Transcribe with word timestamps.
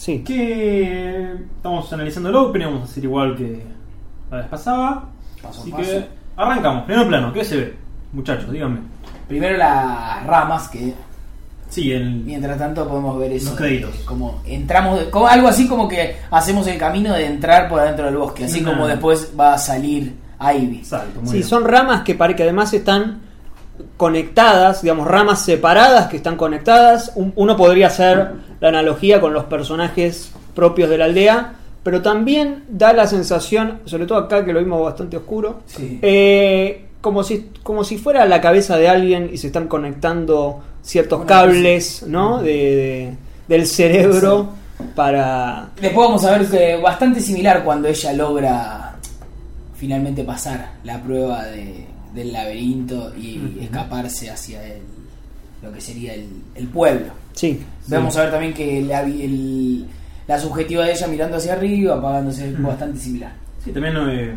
Sí. 0.00 0.24
Que 0.24 1.34
estamos 1.56 1.92
analizando 1.92 2.30
el 2.30 2.36
opening, 2.36 2.64
vamos 2.68 2.80
a 2.82 2.84
hacer 2.84 3.04
igual 3.04 3.36
que 3.36 3.62
la 4.30 4.38
vez 4.38 4.46
pasada. 4.46 5.04
Paso 5.42 5.60
Así 5.60 5.70
paso. 5.70 5.82
que 5.82 6.06
arrancamos. 6.36 6.84
Primer 6.84 7.06
plano, 7.06 7.32
¿qué 7.34 7.44
se 7.44 7.56
ve? 7.58 7.74
Muchachos, 8.14 8.50
díganme. 8.50 8.78
Primero 9.28 9.58
las 9.58 10.24
ramas 10.26 10.68
que 10.70 10.94
Sí, 11.68 11.92
el. 11.92 12.14
mientras 12.24 12.56
tanto 12.56 12.88
podemos 12.88 13.18
ver 13.18 13.32
eso. 13.32 13.50
Los 13.50 13.58
créditos. 13.58 13.98
de 13.98 14.04
Como 14.06 14.40
entramos, 14.46 15.00
como, 15.10 15.26
algo 15.26 15.48
así 15.48 15.68
como 15.68 15.86
que 15.86 16.16
hacemos 16.30 16.66
el 16.66 16.78
camino 16.78 17.12
de 17.12 17.26
entrar 17.26 17.68
por 17.68 17.80
adentro 17.80 18.06
del 18.06 18.16
bosque, 18.16 18.46
así 18.46 18.62
como 18.64 18.86
después 18.86 19.32
va 19.38 19.52
a 19.52 19.58
salir 19.58 20.14
Ivy. 20.40 20.82
Muy 21.20 21.26
Sí, 21.26 21.32
bien. 21.34 21.44
son 21.44 21.64
ramas 21.66 22.00
que, 22.04 22.14
pare- 22.14 22.34
que 22.34 22.44
además 22.44 22.72
están 22.72 23.20
conectadas, 23.96 24.82
digamos, 24.82 25.06
ramas 25.06 25.44
separadas 25.44 26.08
que 26.08 26.16
están 26.16 26.36
conectadas. 26.36 27.12
Un- 27.14 27.32
uno 27.36 27.56
podría 27.56 27.86
hacer 27.88 28.30
la 28.60 28.68
analogía 28.68 29.20
con 29.20 29.32
los 29.32 29.44
personajes 29.44 30.32
propios 30.54 30.90
de 30.90 30.98
la 30.98 31.04
aldea, 31.06 31.54
pero 31.82 32.02
también 32.02 32.64
da 32.68 32.92
la 32.92 33.06
sensación, 33.06 33.80
sobre 33.86 34.06
todo 34.06 34.18
acá 34.18 34.44
que 34.44 34.52
lo 34.52 34.58
vimos 34.60 34.82
bastante 34.84 35.16
oscuro, 35.16 35.60
Sí. 35.66 35.98
eh, 36.02 36.86
como, 37.00 37.22
si, 37.22 37.50
como 37.62 37.82
si 37.84 37.96
fuera 37.96 38.26
la 38.26 38.40
cabeza 38.40 38.76
de 38.76 38.88
alguien 38.88 39.30
y 39.32 39.38
se 39.38 39.46
están 39.46 39.68
conectando 39.68 40.60
ciertos 40.82 41.24
cables 41.24 42.02
¿no? 42.06 42.42
de, 42.42 42.52
de- 42.52 43.12
del 43.48 43.66
cerebro 43.66 44.48
para... 44.94 45.70
Después 45.80 46.06
vamos 46.06 46.24
a 46.24 46.36
ver 46.38 46.46
que 46.48 46.76
bastante 46.76 47.20
similar 47.20 47.64
cuando 47.64 47.88
ella 47.88 48.12
logra 48.12 48.96
finalmente 49.76 50.24
pasar 50.24 50.72
la 50.84 51.00
prueba 51.02 51.44
de- 51.46 51.86
del 52.14 52.32
laberinto 52.32 53.12
y 53.16 53.58
escaparse 53.60 54.30
hacia 54.30 54.64
el, 54.66 54.82
lo 55.62 55.72
que 55.72 55.80
sería 55.80 56.14
el, 56.14 56.28
el 56.54 56.66
pueblo. 56.68 57.12
Sí, 57.32 57.60
Vamos 57.88 58.16
a 58.16 58.22
ver 58.22 58.30
también 58.32 58.52
que 58.54 58.82
la, 58.82 59.02
el- 59.02 59.86
la 60.26 60.38
subjetiva 60.38 60.84
de 60.84 60.92
ella 60.92 61.06
mirando 61.08 61.36
hacia 61.36 61.54
arriba, 61.54 61.96
apagándose, 61.96 62.48
es 62.50 62.62
bastante 62.62 62.98
similar. 63.00 63.32
Sí, 63.64 63.72
también, 63.72 63.96
eh, 64.08 64.34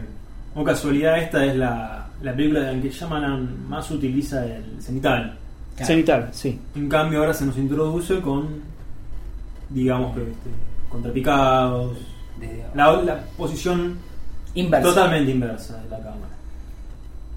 como 0.54 0.66
casualidad, 0.66 1.20
esta 1.20 1.46
es 1.46 1.56
la, 1.56 2.08
la 2.22 2.36
película 2.36 2.72
en 2.72 2.82
que 2.82 2.90
Shyamalan 2.90 3.68
más 3.70 3.90
utiliza 3.92 4.44
el 4.46 4.82
cenital. 4.82 5.38
Claro. 5.76 5.88
cenital, 5.88 6.30
sí. 6.32 6.60
En 6.76 6.88
cambio, 6.90 7.20
ahora 7.20 7.34
se 7.34 7.46
nos 7.46 7.58
introduce 7.58 8.20
con, 8.22 8.48
digamos 9.70 10.14
que, 10.16 10.22
este, 10.22 10.50
contrapicados. 10.90 11.98
De- 12.40 12.64
La, 12.76 12.92
la 13.02 13.22
posición 13.38 13.98
Inversa. 14.56 14.88
totalmente 14.90 15.32
inversa 15.32 15.82
de 15.84 15.90
la 15.90 15.98
cámara. 15.98 16.33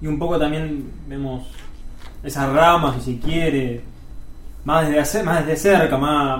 Y 0.01 0.07
un 0.07 0.19
poco 0.19 0.37
también 0.37 0.91
vemos 1.07 1.47
esas 2.23 2.51
ramas, 2.53 3.01
si 3.03 3.13
se 3.15 3.19
quiere, 3.19 3.81
más 4.65 4.87
desde, 4.89 5.23
más 5.23 5.45
desde 5.45 5.57
cerca, 5.71 5.97
más 5.97 6.39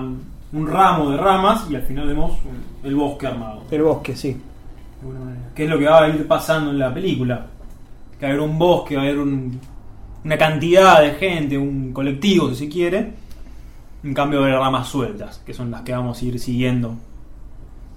un 0.52 0.66
ramo 0.66 1.10
de 1.10 1.16
ramas, 1.16 1.66
y 1.70 1.74
al 1.76 1.82
final 1.82 2.06
vemos 2.06 2.38
el 2.84 2.94
bosque 2.94 3.26
armado. 3.26 3.64
El 3.70 3.82
bosque, 3.82 4.14
sí. 4.16 4.36
Que 5.54 5.64
es 5.64 5.70
lo 5.70 5.78
que 5.78 5.86
va 5.86 6.04
a 6.04 6.08
ir 6.08 6.26
pasando 6.26 6.70
en 6.70 6.78
la 6.78 6.92
película. 6.92 7.46
Que 8.18 8.26
va 8.26 8.32
a 8.32 8.34
haber 8.34 8.48
un 8.48 8.58
bosque, 8.58 8.96
va 8.96 9.02
a 9.02 9.04
haber 9.04 9.18
un- 9.18 9.60
una 10.24 10.36
cantidad 10.38 11.00
de 11.02 11.12
gente, 11.12 11.56
un 11.58 11.92
colectivo 11.92 12.48
si 12.50 12.56
se 12.56 12.68
quiere. 12.68 13.12
En 14.04 14.14
cambio 14.14 14.40
va 14.40 14.46
a 14.46 14.48
haber 14.50 14.60
ramas 14.60 14.88
sueltas, 14.88 15.42
que 15.44 15.52
son 15.54 15.70
las 15.70 15.82
que 15.82 15.92
vamos 15.92 16.20
a 16.20 16.24
ir 16.24 16.38
siguiendo. 16.38 16.94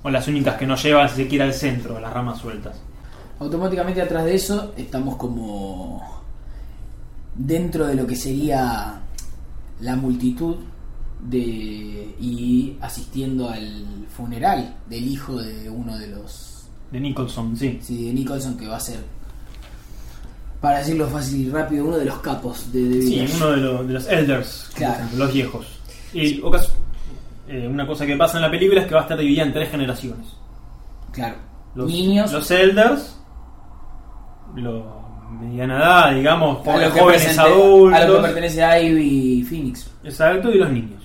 O 0.03 0.09
las 0.09 0.28
únicas 0.28 0.56
que 0.56 0.66
nos 0.66 0.81
llevan 0.84 1.07
si 1.09 1.16
se 1.18 1.28
quiere 1.28 1.44
al 1.46 1.53
centro, 1.53 2.00
las 2.00 2.12
ramas 2.13 2.40
sueltas. 2.40 2.81
Automáticamente 3.41 4.00
atrás 4.02 4.24
de 4.25 4.35
eso 4.35 4.72
estamos 4.78 5.16
como 5.16 6.00
dentro 7.34 7.88
de 7.88 7.96
lo 7.96 8.06
que 8.06 8.16
sería 8.16 9.00
la 9.79 9.96
multitud 9.96 10.57
de 11.24 12.16
y 12.19 12.78
asistiendo 12.81 13.50
al 13.50 14.06
funeral 14.16 14.75
del 14.88 15.07
hijo 15.07 15.41
de 15.41 15.68
uno 15.72 15.97
de 15.97 16.07
los 16.09 16.68
De 16.91 17.00
Nicholson, 17.00 17.57
sí. 17.57 17.80
sí, 17.81 18.06
de 18.06 18.13
Nicholson 18.13 18.56
que 18.57 18.68
va 18.68 18.78
a 18.78 18.80
ser 18.80 19.00
para 20.59 20.78
decirlo 20.78 21.07
fácil 21.07 21.47
y 21.47 21.50
rápido 21.50 21.85
uno 21.85 21.97
de 21.97 22.06
los 22.06 22.19
capos 22.19 22.72
de, 22.72 22.84
de 22.88 23.01
Sí, 23.01 23.28
uno 23.38 23.50
de, 23.51 23.57
los- 23.57 23.88
de 23.88 23.94
los 23.96 24.07
elders, 24.07 24.69
Claro. 24.75 25.03
los 25.18 25.34
viejos. 25.34 25.66
Y 26.13 26.40
ocas- 26.41 26.69
eh, 27.47 27.68
una 27.68 27.88
cosa 27.88 28.06
que 28.06 28.16
pasa 28.16 28.38
en 28.38 28.44
la 28.44 28.51
película 28.51 28.81
es 28.81 28.88
que 28.88 28.94
va 28.94 29.00
a 29.00 29.03
estar 29.03 29.18
dividida 29.18 29.41
en 29.44 29.53
tres 29.53 29.72
generaciones. 29.72 30.28
claro 31.12 31.38
Los, 31.74 31.90
niños 31.90 32.31
los 32.31 32.51
elders, 32.51 33.16
los 34.56 34.84
mediana 35.39 35.78
edad, 35.78 36.13
digamos, 36.16 36.67
a 36.67 36.78
lo, 36.78 36.94
que 36.94 37.00
jóvenes 37.00 37.23
presente- 37.23 37.41
adultos. 37.41 38.00
a 38.00 38.06
lo 38.06 38.16
que 38.17 38.22
pertenece 38.23 38.63
a 38.63 38.79
Ivy 38.81 39.39
y 39.39 39.44
Phoenix 39.44 39.89
Exacto, 40.03 40.51
y 40.51 40.57
los 40.57 40.69
niños. 40.72 41.01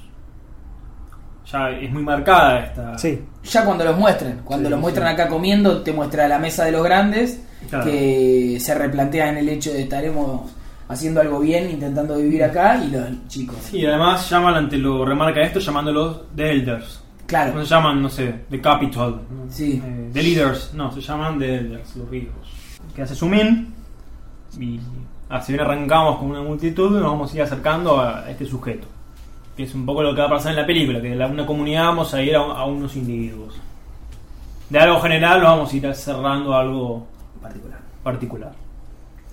Ya 1.51 1.71
es 1.71 1.93
muy 1.93 2.03
marcada 2.03 2.59
esta. 2.61 2.99
Sí. 2.99 3.21
ya 3.45 3.65
cuando 3.65 3.85
los 3.85 3.97
muestren 3.97 4.41
cuando 4.45 4.67
Sí, 4.69 4.71
los 4.73 4.81
muestran 4.81 5.09
sí. 5.09 5.15
acá 5.15 5.29
comiendo 5.29 5.83
te 5.83 5.93
muestra 5.93 6.27
la 6.27 6.39
mesa 6.41 6.65
de 6.65 6.73
los 6.73 6.83
grandes 6.83 7.41
Claro. 7.71 7.85
que 7.85 8.59
se 8.61 8.75
replantean 8.75 9.37
el 9.39 9.49
hecho 9.49 9.73
de 9.73 9.83
estaremos 9.83 10.51
haciendo 10.89 11.21
algo 11.21 11.41
bien 11.41 11.71
intentando 11.71 12.17
vivir 12.17 12.43
acá 12.45 12.81
y 12.85 12.91
los 12.91 13.29
chicos 13.29 13.57
Y 13.73 13.85
además 13.87 14.29
llaman 14.29 14.55
ante 14.55 14.77
lo 14.77 15.05
remarca 15.05 15.41
esto 15.41 15.59
llamándolos 15.61 16.23
The 16.35 16.51
Elders. 16.51 17.01
claro 17.27 17.55
No 17.55 17.61
se 17.65 17.67
llaman, 17.75 18.03
no 18.03 18.09
sé, 18.09 18.35
The 18.51 18.61
Capital. 18.61 19.21
Sí. 19.49 19.81
Eh, 19.85 20.11
the 20.13 20.23
Leaders. 20.23 20.75
No, 20.75 20.91
se 20.93 21.01
llaman 21.01 21.39
The 21.39 21.55
Elders, 21.59 21.97
los 21.97 22.11
viejos. 22.11 22.35
Que 22.97 23.03
hace 23.03 23.15
zoom 23.15 23.35
in. 23.35 23.75
Y 24.59 24.81
ah, 25.29 25.41
si 25.41 25.53
bien 25.53 25.65
arrancamos 25.65 26.19
con 26.19 26.31
una 26.31 26.41
multitud, 26.41 26.91
nos 26.91 27.03
vamos 27.03 27.33
a 27.33 27.37
ir 27.37 27.43
acercando 27.43 28.01
a 28.01 28.29
este 28.29 28.47
sujeto. 28.47 28.89
Que 29.57 29.65
es 29.65 29.75
un 29.75 29.87
poco 29.87 30.03
lo 30.03 30.15
que 30.15 30.21
va 30.23 30.27
a 30.27 30.31
pasar 30.31 30.51
en 30.53 30.57
la 30.57 30.67
película, 30.67 31.01
que 31.01 31.11
de 31.11 31.25
una 31.25 31.47
comunidad 31.47 31.85
vamos 31.85 32.13
a 32.15 32.23
ir 32.23 32.35
a, 32.35 32.65
unos 32.65 32.97
individuos. 32.97 33.55
De 34.69 34.79
algo 34.81 35.01
general 35.01 35.41
nos 35.41 35.51
vamos 35.51 35.73
a 35.73 35.77
ir 35.77 35.95
cerrando 35.95 36.55
a 36.55 36.61
algo 36.61 37.07
particular 37.41 37.87
particular. 38.07 38.53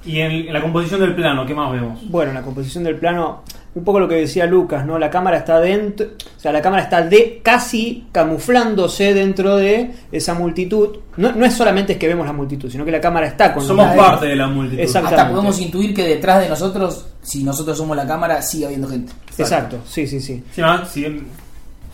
Y 0.03 0.19
en, 0.19 0.31
en 0.31 0.53
la 0.53 0.62
composición 0.62 1.00
del 1.00 1.13
plano, 1.13 1.45
¿qué 1.45 1.53
más 1.53 1.72
vemos? 1.72 2.09
Bueno, 2.09 2.34
la 2.34 2.41
composición 2.41 2.84
del 2.84 2.97
plano, 2.97 3.44
un 3.76 3.84
poco 3.84 4.00
lo 4.00 4.08
que 4.08 4.16
decía 4.16 4.46
Lucas, 4.46 4.86
¿no? 4.86 5.00
La 5.00 5.10
cámara 5.10 5.38
está 5.38 5.60
dentro, 5.60 6.06
o 6.06 6.40
sea, 6.40 6.52
la 6.52 6.62
cámara 6.62 6.84
está 6.84 7.02
de 7.02 7.42
casi 7.44 8.06
camuflándose 8.12 9.14
dentro 9.14 9.56
de 9.58 9.92
esa 10.12 10.34
multitud. 10.36 10.98
No, 11.18 11.32
no 11.32 11.46
es 11.46 11.54
solamente 11.54 11.94
es 11.94 12.00
que 12.00 12.08
vemos 12.08 12.26
la 12.26 12.34
multitud, 12.34 12.70
sino 12.70 12.86
que 12.86 12.92
la 12.92 13.02
cámara 13.02 13.26
está 13.28 13.54
con 13.54 13.66
Somos 13.66 13.88
la- 13.88 13.96
parte 13.96 14.28
de 14.28 14.36
la 14.36 14.48
multitud. 14.48 14.84
Hasta 14.96 15.30
podemos 15.30 15.60
intuir 15.60 15.94
que 15.94 16.04
detrás 16.04 16.42
de 16.42 16.50
nosotros 16.50 17.08
si 17.22 17.44
nosotros 17.44 17.78
somos 17.78 17.96
la 17.98 18.06
cámara 18.06 18.42
sigue 18.42 18.66
habiendo 18.66 18.88
gente 18.88 19.12
Exacto, 19.38 19.80
sí, 19.88 20.06
sí, 20.06 20.20
sí. 20.20 20.44
Sí, 20.54 20.62
bien 21.02 21.26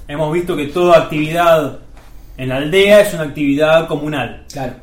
hemos 0.07 0.33
visto 0.33 0.57
que 0.57 0.65
toda 0.67 0.97
actividad 0.97 1.77
en 2.35 2.49
la 2.49 2.57
aldea 2.57 3.01
es 3.01 3.13
una 3.13 3.23
actividad 3.23 3.87
comunal. 3.87 4.43
claro 4.51 4.73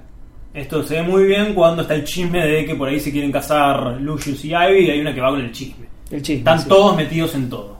Esto 0.54 0.82
se 0.84 0.94
ve 0.94 1.02
muy 1.02 1.24
bien 1.24 1.52
cuando 1.52 1.82
está 1.82 1.94
el 1.94 2.04
chisme 2.04 2.46
de 2.46 2.64
que 2.64 2.74
por 2.74 2.88
ahí 2.88 3.00
se 3.00 3.10
quieren 3.10 3.32
casar 3.32 3.98
Lucius 4.00 4.44
y 4.44 4.54
Ivy 4.54 4.86
y 4.86 4.90
hay 4.90 5.00
una 5.00 5.12
que 5.14 5.20
va 5.20 5.30
con 5.30 5.40
el 5.40 5.52
chisme. 5.52 5.86
El 6.10 6.22
chisme. 6.22 6.38
Están 6.38 6.60
sí. 6.60 6.68
todos 6.68 6.96
metidos 6.96 7.34
en 7.34 7.48
todo. 7.50 7.76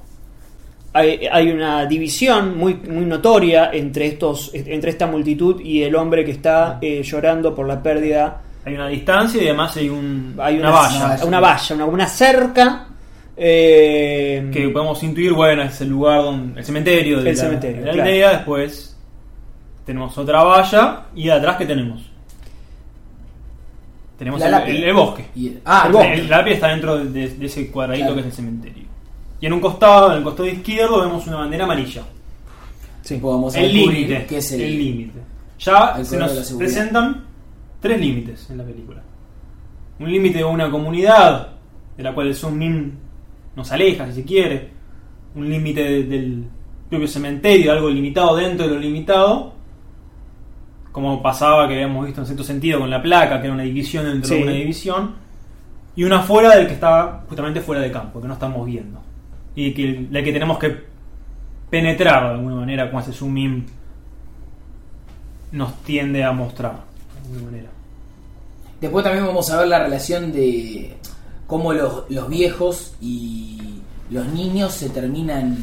hay, 0.92 1.26
hay 1.31 1.50
una 1.50 1.87
división 1.87 2.56
muy, 2.56 2.75
muy 2.75 3.04
notoria 3.04 3.70
entre 3.72 4.06
estos 4.06 4.50
entre 4.54 4.91
esta 4.91 5.06
multitud 5.06 5.60
y 5.60 5.82
el 5.82 5.94
hombre 5.94 6.25
que 6.25 6.32
está 6.32 6.78
eh, 6.81 7.03
llorando 7.03 7.54
por 7.54 7.66
la 7.69 7.82
pérdida 7.82 8.41
Hay 8.65 8.75
una 8.75 8.89
distancia 8.89 9.42
y 9.42 9.47
además 9.47 9.77
hay, 9.77 9.89
un, 9.91 10.34
hay 10.39 10.59
una, 10.59 10.71
una, 10.71 10.78
valla. 10.80 11.24
una 11.24 11.41
valla 11.41 11.74
una, 11.74 11.84
una 11.84 12.06
cerca 12.06 12.86
eh, 13.36 14.48
Que 14.53 14.68
podemos 14.71 15.03
intuir, 15.03 15.34
bueno, 15.34 15.62
es 15.62 15.78
el 15.83 15.89
lugar 15.91 16.22
donde. 16.22 16.59
el 16.60 16.65
cementerio 16.65 17.21
de 17.21 17.30
El 17.30 17.36
la, 17.36 17.42
cementerio, 17.42 17.80
de 17.83 17.86
la 17.86 17.92
claro. 17.92 18.09
aldea. 18.09 18.30
Después 18.30 18.97
tenemos 19.84 20.16
otra 20.16 20.42
valla 20.42 21.03
y 21.15 21.24
de 21.27 21.33
atrás, 21.33 21.56
¿qué 21.59 21.66
tenemos? 21.66 22.05
Tenemos 24.18 24.41
La 24.41 24.47
el, 24.47 24.53
lápida. 24.53 24.74
el- 24.77 24.84
el 24.84 24.95
bosque. 24.95 25.27
Y- 25.34 25.53
ah 25.65 25.84
El 25.86 25.92
bosque. 25.92 26.22
lápida 26.24 26.54
está 26.54 26.68
dentro 26.68 27.04
de, 27.04 27.28
de 27.28 27.47
ese 27.47 27.71
cuadradito 27.71 28.07
Claro. 28.07 28.15
que 28.15 28.21
es 28.21 28.27
el 28.27 28.33
cementerio. 28.33 28.84
Y 29.41 29.47
en 29.47 29.53
un 29.53 29.60
costado, 29.60 30.10
en 30.13 30.18
el 30.18 30.22
costado 30.24 30.48
izquierdo, 30.48 31.01
vemos 31.03 31.27
una 31.27 31.36
bandera 31.36 31.65
amarilla. 31.65 32.03
sí. 33.03 33.16
Podemos 33.18 33.54
El 33.54 33.72
límite. 33.72 34.27
es 34.36 34.53
el, 34.53 34.60
límite. 34.78 35.21
Ya 35.59 36.03
se 36.04 36.16
nos 36.18 36.53
presentan 36.53 37.24
tres 37.80 38.01
límites 38.01 38.48
en 38.51 38.59
la 38.59 38.65
película. 38.65 39.03
Un 39.98 40.10
límite 40.10 40.39
de 40.39 40.45
una 40.45 40.71
comunidad, 40.71 41.48
de 41.97 42.03
la 42.03 42.12
cual 42.15 42.28
el 42.28 42.34
zoom 42.34 42.60
in 42.62 42.92
nos 43.54 43.71
aleja, 43.72 44.07
si 44.09 44.12
se 44.15 44.24
quiere. 44.24 44.71
Un 45.34 45.48
límite 45.51 45.83
de- 45.83 46.03
del 46.04 46.45
propio 46.89 47.07
cementerio, 47.09 47.72
algo 47.72 47.91
limitado 47.91 48.36
dentro 48.36 48.66
de 48.66 48.74
lo 48.74 48.80
limitado. 48.80 49.53
Como 50.97 51.21
pasaba 51.22 51.69
que 51.69 51.75
habíamos 51.75 52.07
visto 52.07 52.22
en 52.22 52.27
cierto 52.27 52.43
sentido 52.43 52.81
con 52.81 52.89
la 52.89 53.03
placa, 53.03 53.39
que 53.39 53.48
era 53.48 53.53
una 53.54 53.65
división 53.65 54.07
dentro 54.07 54.31
Sí. 54.31 54.37
de 54.37 54.43
una 54.45 54.53
división. 54.53 55.15
Y 55.95 56.04
una 56.04 56.22
fuera 56.22 56.57
del 56.57 56.66
que 56.66 56.72
está 56.72 57.21
justamente 57.28 57.60
fuera 57.60 57.83
de 57.83 57.93
campo, 57.93 58.19
que 58.19 58.27
no 58.27 58.33
estamos 58.33 58.65
viendo. 58.65 58.98
Y 59.54 59.75
que, 59.75 60.07
la 60.10 60.22
que 60.22 60.33
tenemos 60.33 60.59
que 60.59 60.75
penetrar 61.69 62.22
de 62.28 62.31
alguna 62.37 62.54
manera 62.57 62.91
con 62.91 63.01
ese 63.03 63.13
zoom 63.13 63.37
in 63.37 63.66
nos 65.53 65.75
tiende 65.83 66.25
a 66.25 66.33
mostrar 66.33 66.72
de 66.72 67.28
alguna 67.28 67.43
manera. 67.51 67.69
Después 68.81 69.04
también 69.04 69.27
vamos 69.27 69.51
a 69.51 69.59
ver 69.59 69.69
la 69.69 69.81
relación 69.81 70.33
de 70.33 70.97
cómo 71.47 71.75
los, 71.75 72.04
los 72.09 72.27
viejos 72.31 72.95
y 73.03 73.81
los 74.09 74.27
niños 74.28 74.72
se 74.72 74.89
terminan 74.89 75.59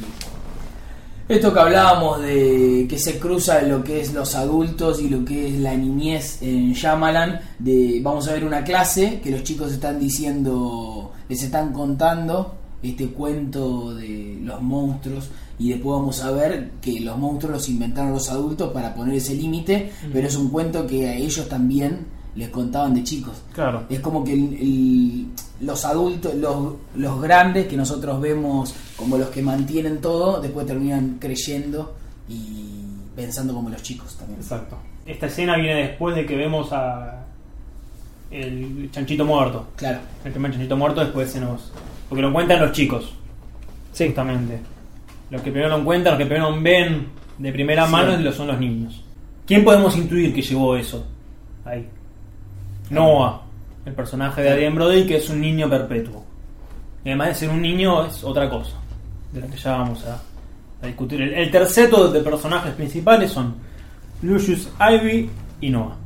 Esto 1.29 1.53
que 1.53 1.59
hablábamos 1.59 2.21
de 2.21 2.85
que 2.89 2.97
se 2.99 3.17
cruza 3.17 3.61
lo 3.61 3.83
que 3.83 4.01
es 4.01 4.13
los 4.13 4.35
adultos 4.35 5.01
y 5.01 5.09
lo 5.09 5.23
que 5.23 5.47
es 5.47 5.53
la 5.59 5.73
niñez 5.75 6.39
en 6.41 6.73
Shyamalan, 6.73 7.39
de 7.59 8.01
vamos 8.03 8.27
a 8.27 8.33
ver 8.33 8.43
una 8.45 8.63
clase 8.63 9.21
que 9.23 9.31
los 9.31 9.43
chicos 9.43 9.71
están 9.71 9.99
diciendo, 9.99 11.11
les 11.29 11.41
están 11.43 11.71
contando 11.71 12.55
este 12.83 13.07
cuento 13.07 13.95
de 13.95 14.37
los 14.43 14.61
monstruos 14.61 15.29
y 15.57 15.69
después 15.69 15.97
vamos 15.97 16.21
a 16.21 16.31
ver 16.31 16.71
que 16.81 16.99
los 16.99 17.17
monstruos 17.17 17.53
los 17.53 17.69
inventaron 17.69 18.11
los 18.11 18.29
adultos 18.29 18.73
para 18.73 18.93
poner 18.93 19.15
ese 19.15 19.33
límite, 19.33 19.93
pero 20.11 20.27
es 20.27 20.35
un 20.35 20.49
cuento 20.49 20.85
que 20.85 21.07
a 21.07 21.15
ellos 21.15 21.47
también 21.47 22.05
les 22.35 22.49
contaban 22.49 22.93
de 22.95 23.03
chicos. 23.03 23.35
Claro. 23.53 23.83
Es 23.89 24.01
como 24.01 24.23
que 24.25 24.33
el- 24.33 24.53
el- 24.55 25.27
los 25.63 25.85
adultos, 25.85 26.35
los, 26.35 26.73
los 26.95 27.21
grandes 27.21 27.67
que 27.67 27.77
nosotros 27.77 28.19
vemos 28.21 28.73
como 28.95 29.17
los 29.17 29.29
que 29.29 29.41
mantienen 29.41 30.01
todo, 30.01 30.41
después 30.41 30.65
terminan 30.67 31.17
creyendo 31.19 31.95
y 32.29 32.81
pensando 33.15 33.53
como 33.53 33.69
los 33.69 33.81
chicos 33.81 34.15
también. 34.17 34.39
Exacto. 34.39 34.77
Esta 35.05 35.25
escena 35.27 35.57
viene 35.57 35.87
después 35.87 36.15
de 36.15 36.25
que 36.25 36.35
vemos 36.35 36.69
a 36.71 37.23
el 38.31 38.89
chanchito 38.91 39.25
muerto. 39.25 39.67
Claro. 39.75 39.99
El 40.25 40.31
primer 40.31 40.51
chanchito 40.51 40.75
muerto 40.75 41.01
después 41.01 41.31
se 41.31 41.39
nos... 41.39 41.71
Porque 42.09 42.21
lo 42.21 42.33
cuentan 42.33 42.59
los 42.59 42.71
chicos, 42.71 43.13
Sí, 43.91 44.05
justamente. 44.07 44.59
Los 45.29 45.41
que 45.43 45.51
primero 45.51 45.77
lo 45.77 45.83
cuentan, 45.85 46.13
los 46.13 46.17
que 46.19 46.25
primero 46.25 46.59
ven 46.61 47.07
de 47.37 47.51
primera 47.51 47.85
Sí. 47.85 47.91
mano 47.91 48.17
lo 48.17 48.31
son 48.31 48.47
los 48.47 48.59
niños. 48.59 49.03
¿Quién 49.45 49.63
podemos 49.63 49.95
intuir 49.97 50.33
que 50.33 50.41
llevó 50.41 50.75
eso 50.75 51.05
ahí? 51.65 51.87
Noah, 52.89 53.41
el 53.85 53.93
personaje 53.93 54.41
de 54.41 54.49
Adrien 54.51 54.75
Brody, 54.75 55.05
que 55.05 55.17
es 55.17 55.29
un 55.29 55.41
niño 55.41 55.69
perpetuo. 55.69 56.23
Y 57.03 57.09
además 57.09 57.29
de 57.29 57.35
ser 57.35 57.49
un 57.49 57.61
niño, 57.61 58.05
es 58.05 58.23
otra 58.23 58.49
cosa, 58.49 58.75
de 59.31 59.41
la 59.41 59.47
que 59.47 59.57
ya 59.57 59.71
vamos 59.77 60.05
a, 60.05 60.21
a 60.81 60.87
discutir. 60.87 61.21
El, 61.21 61.33
el 61.33 61.51
terceto 61.51 62.09
de 62.09 62.21
personajes 62.21 62.73
principales 62.73 63.31
son 63.31 63.55
Lucius 64.21 64.69
Ivy 64.79 65.29
y 65.61 65.69
Noah. 65.69 65.97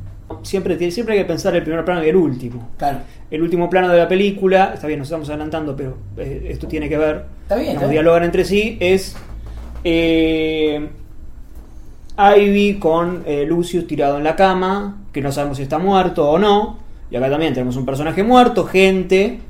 siempre, 0.42 0.76
tiene- 0.76 0.90
siempre 0.90 1.14
hay 1.14 1.20
que 1.20 1.26
pensar 1.28 1.54
el 1.54 1.62
primer 1.62 1.84
plano 1.84 2.04
y 2.04 2.08
el 2.08 2.16
último. 2.16 2.70
Claro. 2.76 2.98
El 3.30 3.42
último 3.42 3.68
plano 3.70 3.88
de 3.90 3.98
la 3.98 4.08
película, 4.08 4.72
está 4.74 4.86
bien, 4.86 4.98
nos 4.98 5.08
estamos 5.08 5.28
adelantando, 5.28 5.76
pero 5.76 5.96
eh, 6.16 6.48
esto 6.50 6.66
tiene 6.66 6.88
que 6.88 6.96
ver, 6.98 7.26
Está 7.42 7.56
bien, 7.56 7.74
nos 7.74 7.82
bien. 7.82 7.90
dialogan 7.92 8.24
entre 8.24 8.44
sí, 8.44 8.76
es 8.80 9.14
eh, 9.84 10.88
Ivy 12.18 12.78
con 12.80 13.22
eh, 13.26 13.44
Lucius 13.46 13.86
tirado 13.86 14.18
en 14.18 14.24
la 14.24 14.34
cama, 14.34 15.02
que 15.12 15.20
no 15.20 15.30
sabemos 15.30 15.58
si 15.58 15.62
está 15.62 15.78
muerto 15.78 16.28
o 16.28 16.38
no, 16.38 16.78
y 17.10 17.16
acá 17.16 17.30
también 17.30 17.52
tenemos 17.54 17.76
un 17.76 17.84
personaje 17.86 18.22
muerto, 18.22 18.64
gente, 18.64 19.40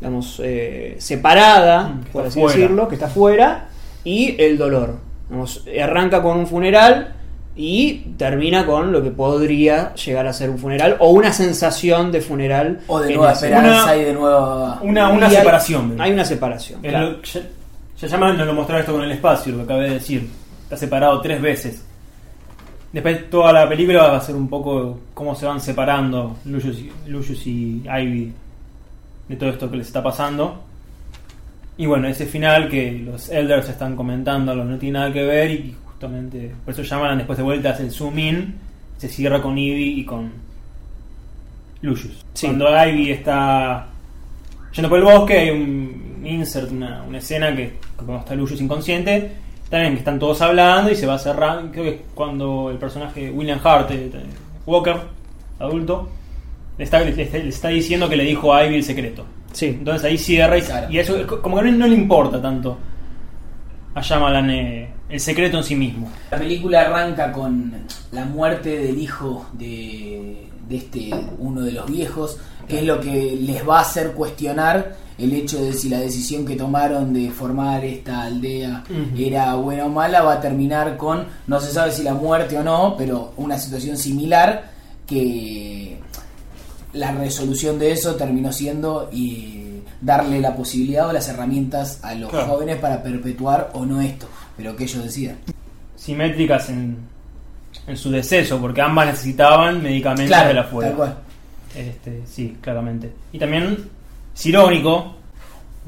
digamos, 0.00 0.40
eh, 0.44 0.96
separada, 0.98 1.88
Mm, 1.88 2.00
por 2.12 2.26
así 2.26 2.40
fuera. 2.40 2.56
decirlo, 2.58 2.88
que 2.88 2.94
está 2.94 3.08
fuera, 3.08 3.68
y 4.04 4.34
el 4.42 4.56
dolor. 4.58 4.96
Digamos, 5.28 5.64
arranca 5.82 6.22
con 6.22 6.38
un 6.38 6.46
funeral 6.46 7.14
y 7.56 8.12
termina 8.16 8.64
con 8.66 8.92
lo 8.92 9.02
que 9.02 9.10
podría 9.10 9.94
llegar 9.94 10.26
a 10.26 10.32
ser 10.32 10.50
un 10.50 10.58
funeral 10.58 10.96
o 11.00 11.10
una 11.10 11.32
sensación 11.32 12.10
de 12.10 12.20
funeral. 12.20 12.80
O 12.86 13.00
de 13.00 13.14
nueva 13.14 13.32
esperanza 13.32 13.84
Una- 13.84 13.96
y 13.96 14.04
de 14.04 14.12
nueva... 14.12 14.80
Una, 14.82 15.08
una 15.10 15.28
Y 15.28 15.36
separación. 15.36 15.96
Hay 16.00 16.12
una 16.12 16.24
separación. 16.24 16.80
Es 16.84 16.90
claro. 16.90 17.10
lo- 17.10 17.22
ya, 17.22 17.40
ya 18.00 18.08
llaman, 18.08 18.38
nos 18.38 18.46
lo 18.46 18.54
mostraron 18.54 18.80
esto 18.80 18.92
con 18.92 19.02
el 19.02 19.12
espacio, 19.12 19.52
lo 19.52 19.58
que 19.58 19.64
acabé 19.64 19.84
de 19.88 19.94
decir. 19.94 20.28
Está 20.62 20.76
separado 20.76 21.20
tres 21.20 21.42
veces. 21.42 21.84
Después 22.92 23.30
toda 23.30 23.52
la 23.52 23.68
película 23.68 24.08
va 24.08 24.16
a 24.16 24.20
ser 24.20 24.34
un 24.34 24.48
poco 24.48 24.98
cómo 25.14 25.34
se 25.34 25.46
van 25.46 25.60
separando 25.60 26.36
Lucius, 26.44 26.78
y- 26.80 26.90
Lucius 27.06 27.46
y 27.46 27.82
Ivy 27.88 28.32
de 29.28 29.36
todo 29.36 29.50
esto 29.50 29.70
que 29.70 29.76
les 29.76 29.86
está 29.86 30.02
pasando. 30.02 30.64
Y 31.76 31.86
bueno, 31.86 32.08
ese 32.08 32.26
final 32.26 32.68
que 32.68 32.92
los 32.92 33.28
elders 33.30 33.68
están 33.68 33.94
comentando 33.96 34.54
no 34.54 34.76
tiene 34.76 34.98
nada 34.98 35.12
que 35.12 35.22
ver 35.22 35.50
y 35.52 35.74
justamente 35.86 36.52
por 36.64 36.74
eso 36.74 36.82
llaman 36.82 37.18
después 37.18 37.36
de 37.38 37.44
vuelta 37.44 37.70
hace 37.70 37.84
el 37.84 37.90
zoom 37.92 38.18
in, 38.18 38.54
se 38.98 39.08
cierra 39.08 39.40
con 39.40 39.56
Ivy 39.56 40.00
y 40.00 40.04
con 40.04 40.30
Lucius. 41.82 42.24
Sí. 42.34 42.46
Cuando 42.48 42.68
Ivy 42.86 43.10
está 43.12 43.86
yendo 44.74 44.88
por 44.88 44.98
el 44.98 45.04
bosque 45.04 45.38
hay 45.38 45.50
un 45.50 46.22
insert, 46.24 46.70
una, 46.70 47.02
una 47.04 47.18
escena 47.18 47.54
que, 47.56 47.78
que 47.98 48.16
está 48.16 48.34
Lucius 48.34 48.60
inconsciente, 48.60 49.32
también 49.70 49.92
que 49.94 50.00
están 50.00 50.18
todos 50.18 50.40
hablando 50.42 50.90
y 50.90 50.96
se 50.96 51.06
va 51.06 51.18
cerrando. 51.18 51.70
Creo 51.72 51.84
que 51.84 51.90
es 51.90 52.00
cuando 52.14 52.70
el 52.70 52.76
personaje 52.78 53.30
William 53.30 53.60
Hart, 53.64 53.90
eh, 53.92 54.10
eh, 54.12 54.22
Walker, 54.66 54.96
adulto, 55.58 56.08
le 56.76 56.84
está, 56.84 57.00
le, 57.00 57.10
está- 57.22 57.38
le 57.38 57.48
está 57.48 57.68
diciendo 57.68 58.08
que 58.08 58.16
le 58.16 58.24
dijo 58.24 58.52
a 58.52 58.64
Ivy 58.66 58.76
el 58.76 58.84
secreto. 58.84 59.24
Sí. 59.52 59.66
Entonces 59.66 60.04
ahí 60.04 60.18
cierra 60.18 60.58
y, 60.58 60.62
Claro. 60.62 60.86
y 60.90 60.98
eso 60.98 61.16
es 61.16 61.26
co- 61.26 61.40
como 61.40 61.56
que 61.58 61.64
no, 61.70 61.78
no 61.78 61.86
le 61.86 61.94
importa 61.94 62.40
tanto 62.42 62.76
a 63.94 64.00
Shyamalan 64.00 64.50
eh, 64.50 64.88
el 65.08 65.20
secreto 65.20 65.58
en 65.58 65.64
sí 65.64 65.74
mismo. 65.74 66.10
La 66.30 66.38
película 66.38 66.82
arranca 66.82 67.32
con 67.32 67.72
la 68.12 68.24
muerte 68.24 68.78
del 68.78 68.98
hijo 68.98 69.46
de, 69.52 70.46
de 70.68 70.76
este 70.76 71.10
uno 71.38 71.62
de 71.62 71.72
los 71.72 71.90
viejos, 71.90 72.38
que 72.68 72.78
es 72.78 72.84
lo 72.84 73.00
que 73.00 73.36
les 73.40 73.68
va 73.68 73.78
a 73.78 73.82
hacer 73.82 74.12
cuestionar 74.12 74.94
el 75.20 75.32
hecho 75.34 75.62
de 75.62 75.72
si 75.72 75.88
la 75.88 75.98
decisión 76.00 76.44
que 76.46 76.56
tomaron 76.56 77.12
de 77.12 77.30
formar 77.30 77.84
esta 77.84 78.22
aldea 78.22 78.84
era 79.16 79.54
buena 79.54 79.86
o 79.86 79.88
mala, 79.88 80.22
va 80.22 80.34
a 80.34 80.40
terminar 80.40 80.96
con, 80.96 81.26
no 81.46 81.60
se 81.60 81.72
sabe 81.72 81.92
si 81.92 82.02
la 82.02 82.14
muerte 82.14 82.56
o 82.58 82.62
no, 82.62 82.94
pero 82.96 83.32
una 83.36 83.58
situación 83.58 83.96
similar 83.96 84.70
que 85.06 85.98
la 86.92 87.12
resolución 87.12 87.78
de 87.78 87.92
eso 87.92 88.14
terminó 88.16 88.52
siendo 88.52 89.08
y 89.12 89.80
darle 90.00 90.40
la 90.40 90.56
posibilidad 90.56 91.08
o 91.08 91.12
las 91.12 91.28
herramientas 91.28 92.00
a 92.02 92.14
los 92.14 92.30
Claro. 92.30 92.46
jóvenes 92.46 92.78
para 92.78 93.02
perpetuar 93.02 93.70
o 93.74 93.84
no 93.84 94.00
esto, 94.00 94.26
pero 94.56 94.74
que 94.74 94.84
ellos 94.84 95.04
decidan. 95.04 95.36
Simétricas 95.96 96.70
en, 96.70 96.96
en 97.86 97.96
su 97.96 98.10
deceso, 98.10 98.58
porque 98.58 98.80
ambas 98.80 99.06
necesitaban 99.08 99.82
medicamentos 99.82 100.28
Claro, 100.28 100.48
de 100.48 100.54
la 100.54 100.68
cual. 100.68 101.16
Este, 101.76 102.22
sí, 102.26 102.56
claramente. 102.60 103.12
Y 103.32 103.38
también 103.38 103.76
es 104.34 104.46
irónico, 104.46 105.16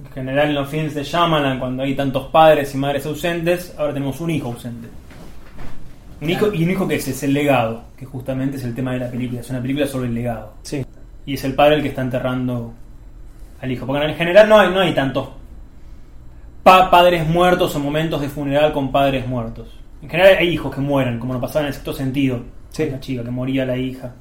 en 0.04 0.10
general 0.12 0.48
en 0.48 0.54
los 0.54 0.68
films 0.68 0.94
de 0.94 1.04
Shyamalan, 1.04 1.58
cuando 1.58 1.82
hay 1.82 1.94
tantos 1.94 2.26
padres 2.28 2.74
y 2.74 2.78
madres 2.78 3.06
ausentes, 3.06 3.74
ahora 3.78 3.92
tenemos 3.92 4.20
un 4.20 4.30
hijo 4.30 4.48
ausente. 4.48 4.88
Un 6.20 6.30
hijo, 6.30 6.52
y 6.54 6.62
un 6.64 6.70
hijo 6.70 6.86
que 6.86 6.94
es, 6.96 7.08
es 7.08 7.22
el 7.24 7.32
legado, 7.34 7.82
que 7.96 8.06
justamente 8.06 8.56
es 8.56 8.64
el 8.64 8.74
tema 8.74 8.92
de 8.92 9.00
la 9.00 9.10
película, 9.10 9.40
es 9.40 9.50
una 9.50 9.60
película 9.60 9.86
sobre 9.86 10.06
el 10.06 10.14
legado. 10.14 10.54
Sí. 10.62 10.84
Y 11.26 11.34
es 11.34 11.44
el 11.44 11.54
padre 11.54 11.76
el 11.76 11.82
que 11.82 11.88
está 11.88 12.02
enterrando 12.02 12.72
al 13.60 13.70
hijo. 13.72 13.86
Porque 13.86 14.04
en 14.04 14.14
general 14.14 14.48
no 14.48 14.58
hay, 14.58 14.70
no 14.70 14.80
hay 14.80 14.94
tantos 14.94 15.28
pa- 16.62 16.90
padres 16.90 17.26
muertos 17.26 17.74
o 17.74 17.80
momentos 17.80 18.20
de 18.20 18.28
funeral 18.28 18.72
con 18.72 18.92
padres 18.92 19.26
muertos. 19.26 19.68
En 20.00 20.08
general 20.10 20.36
hay 20.38 20.48
hijos 20.48 20.72
que 20.74 20.80
mueren, 20.80 21.18
como 21.18 21.34
lo 21.34 21.40
pasaba 21.40 21.62
en 21.62 21.68
el 21.68 21.74
sexto 21.74 21.92
sentido. 21.92 22.40
Sí. 22.70 22.88
La 22.90 23.00
chica 23.00 23.22
que 23.24 23.30
moría 23.30 23.64
la 23.64 23.76
hija. 23.76 24.12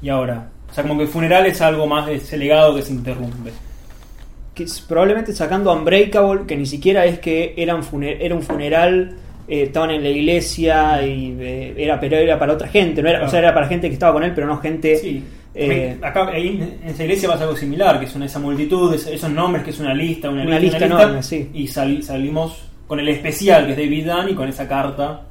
Y 0.00 0.08
ahora. 0.08 0.48
O 0.74 0.76
sea, 0.76 0.82
como 0.82 0.96
que 0.96 1.04
el 1.04 1.08
funeral 1.08 1.46
es 1.46 1.60
algo 1.60 1.86
más 1.86 2.04
de 2.06 2.16
ese 2.16 2.36
legado 2.36 2.74
que 2.74 2.82
se 2.82 2.92
interrumpe. 2.92 3.52
que 4.54 4.64
es 4.64 4.80
probablemente 4.80 5.32
sacando 5.32 5.72
Unbreakable, 5.72 6.46
que 6.48 6.56
ni 6.56 6.66
siquiera 6.66 7.04
es 7.06 7.20
que 7.20 7.54
eran 7.56 7.82
funer- 7.84 8.16
era 8.20 8.34
un 8.34 8.42
funeral, 8.42 9.16
eh, 9.48 9.62
estaban 9.64 9.90
en 9.92 10.02
la 10.02 10.08
iglesia 10.08 11.04
y 11.06 11.36
eh, 11.40 11.74
era, 11.76 11.98
pero 12.00 12.16
era 12.16 12.38
para 12.38 12.54
otra 12.54 12.66
gente, 12.68 13.02
no 13.02 13.08
era, 13.08 13.24
o 13.24 13.28
sea, 13.28 13.38
era 13.40 13.52
para 13.54 13.66
gente 13.68 13.88
que 13.88 13.94
estaba 13.94 14.12
con 14.14 14.22
él, 14.24 14.32
pero 14.34 14.46
no 14.48 14.58
gente. 14.58 14.96
Sí. 14.96 15.22
eh, 15.56 15.96
Acá 16.02 16.28
ahí 16.28 16.60
en 16.82 16.88
esa 16.90 17.02
iglesia 17.04 17.28
pasa 17.28 17.44
algo 17.44 17.56
similar, 17.56 17.98
que 18.00 18.06
es 18.06 18.14
una, 18.16 18.26
esa 18.26 18.38
multitud, 18.40 18.94
es- 18.94 19.06
esos 19.08 19.30
nombres 19.30 19.62
que 19.64 19.70
es 19.70 19.78
una 19.80 19.92
lista, 19.94 20.28
una, 20.30 20.42
Una 20.44 20.58
lista, 20.58 20.78
lista 20.78 20.94
una 20.94 21.02
enorme, 21.04 21.22
sí. 21.22 21.50
Y 21.54 21.66
sal- 21.68 22.02
salimos 22.02 22.68
con 22.88 22.98
el 23.00 23.08
especial 23.08 23.66
que 23.66 23.72
es 23.72 23.78
David 23.78 24.06
Dunn 24.10 24.28
y 24.30 24.34
con 24.34 24.48
esa 24.48 24.66
carta 24.68 25.22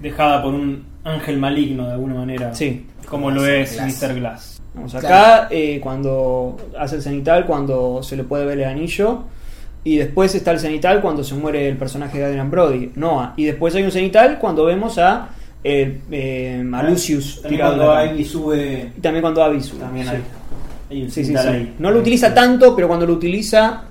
dejada 0.00 0.42
por 0.42 0.52
un 0.54 0.84
ángel 1.04 1.38
maligno 1.38 1.86
de 1.86 1.92
alguna 1.92 2.14
manera. 2.16 2.54
Sí. 2.54 2.84
Como 3.08 3.30
lo 3.30 3.46
es 3.46 3.74
Glass. 3.74 4.02
Mr. 4.02 4.14
Glass. 4.14 4.62
Vamos, 4.74 4.94
acá 4.94 5.48
eh, 5.50 5.80
cuando 5.82 6.56
hace 6.78 6.96
el 6.96 7.02
cenital, 7.02 7.46
cuando 7.46 8.02
se 8.02 8.16
le 8.16 8.24
puede 8.24 8.44
ver 8.44 8.58
el 8.58 8.64
anillo. 8.66 9.24
Y 9.84 9.96
después 9.98 10.34
está 10.34 10.50
el 10.50 10.58
cenital 10.58 11.00
cuando 11.00 11.22
se 11.22 11.34
muere 11.34 11.68
el 11.68 11.76
personaje 11.76 12.18
de 12.18 12.24
Adrian 12.24 12.50
Brody, 12.50 12.90
Noah. 12.96 13.34
Y 13.36 13.44
después 13.44 13.74
hay 13.76 13.84
un 13.84 13.92
cenital 13.92 14.38
cuando 14.40 14.64
vemos 14.64 14.98
a, 14.98 15.28
eh, 15.62 16.00
eh, 16.10 16.70
a 16.72 16.82
Lucius 16.82 17.40
También 17.40 17.60
cuando. 17.62 18.04
Ivy 18.04 18.24
sube. 18.24 18.92
Y 18.96 19.00
también 19.00 19.22
cuando 19.22 19.44
Abby 19.44 19.60
sube, 19.62 19.80
También 19.80 20.06
sí. 20.06 20.12
hay. 20.90 21.02
un 21.02 21.10
Sí, 21.10 21.24
sí, 21.24 21.36
sí. 21.36 21.48
ahí. 21.48 21.74
No 21.78 21.90
lo 21.90 22.00
utiliza 22.00 22.34
tanto, 22.34 22.74
pero 22.74 22.88
cuando 22.88 23.06
lo 23.06 23.14
utiliza. 23.14 23.82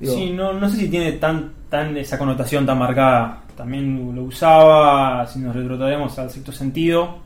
digo, 0.00 0.14
Sí, 0.14 0.30
no, 0.30 0.52
no 0.54 0.68
sé 0.68 0.76
si 0.78 0.88
tiene 0.88 1.12
tan, 1.12 1.52
tan 1.68 1.96
esa 1.96 2.18
connotación 2.18 2.64
tan 2.66 2.78
marcada. 2.78 3.42
También 3.56 4.14
lo 4.14 4.24
usaba, 4.24 5.26
si 5.26 5.38
nos 5.38 5.54
retrotraemos 5.54 6.18
al 6.18 6.30
sexto 6.30 6.52
sentido, 6.52 7.18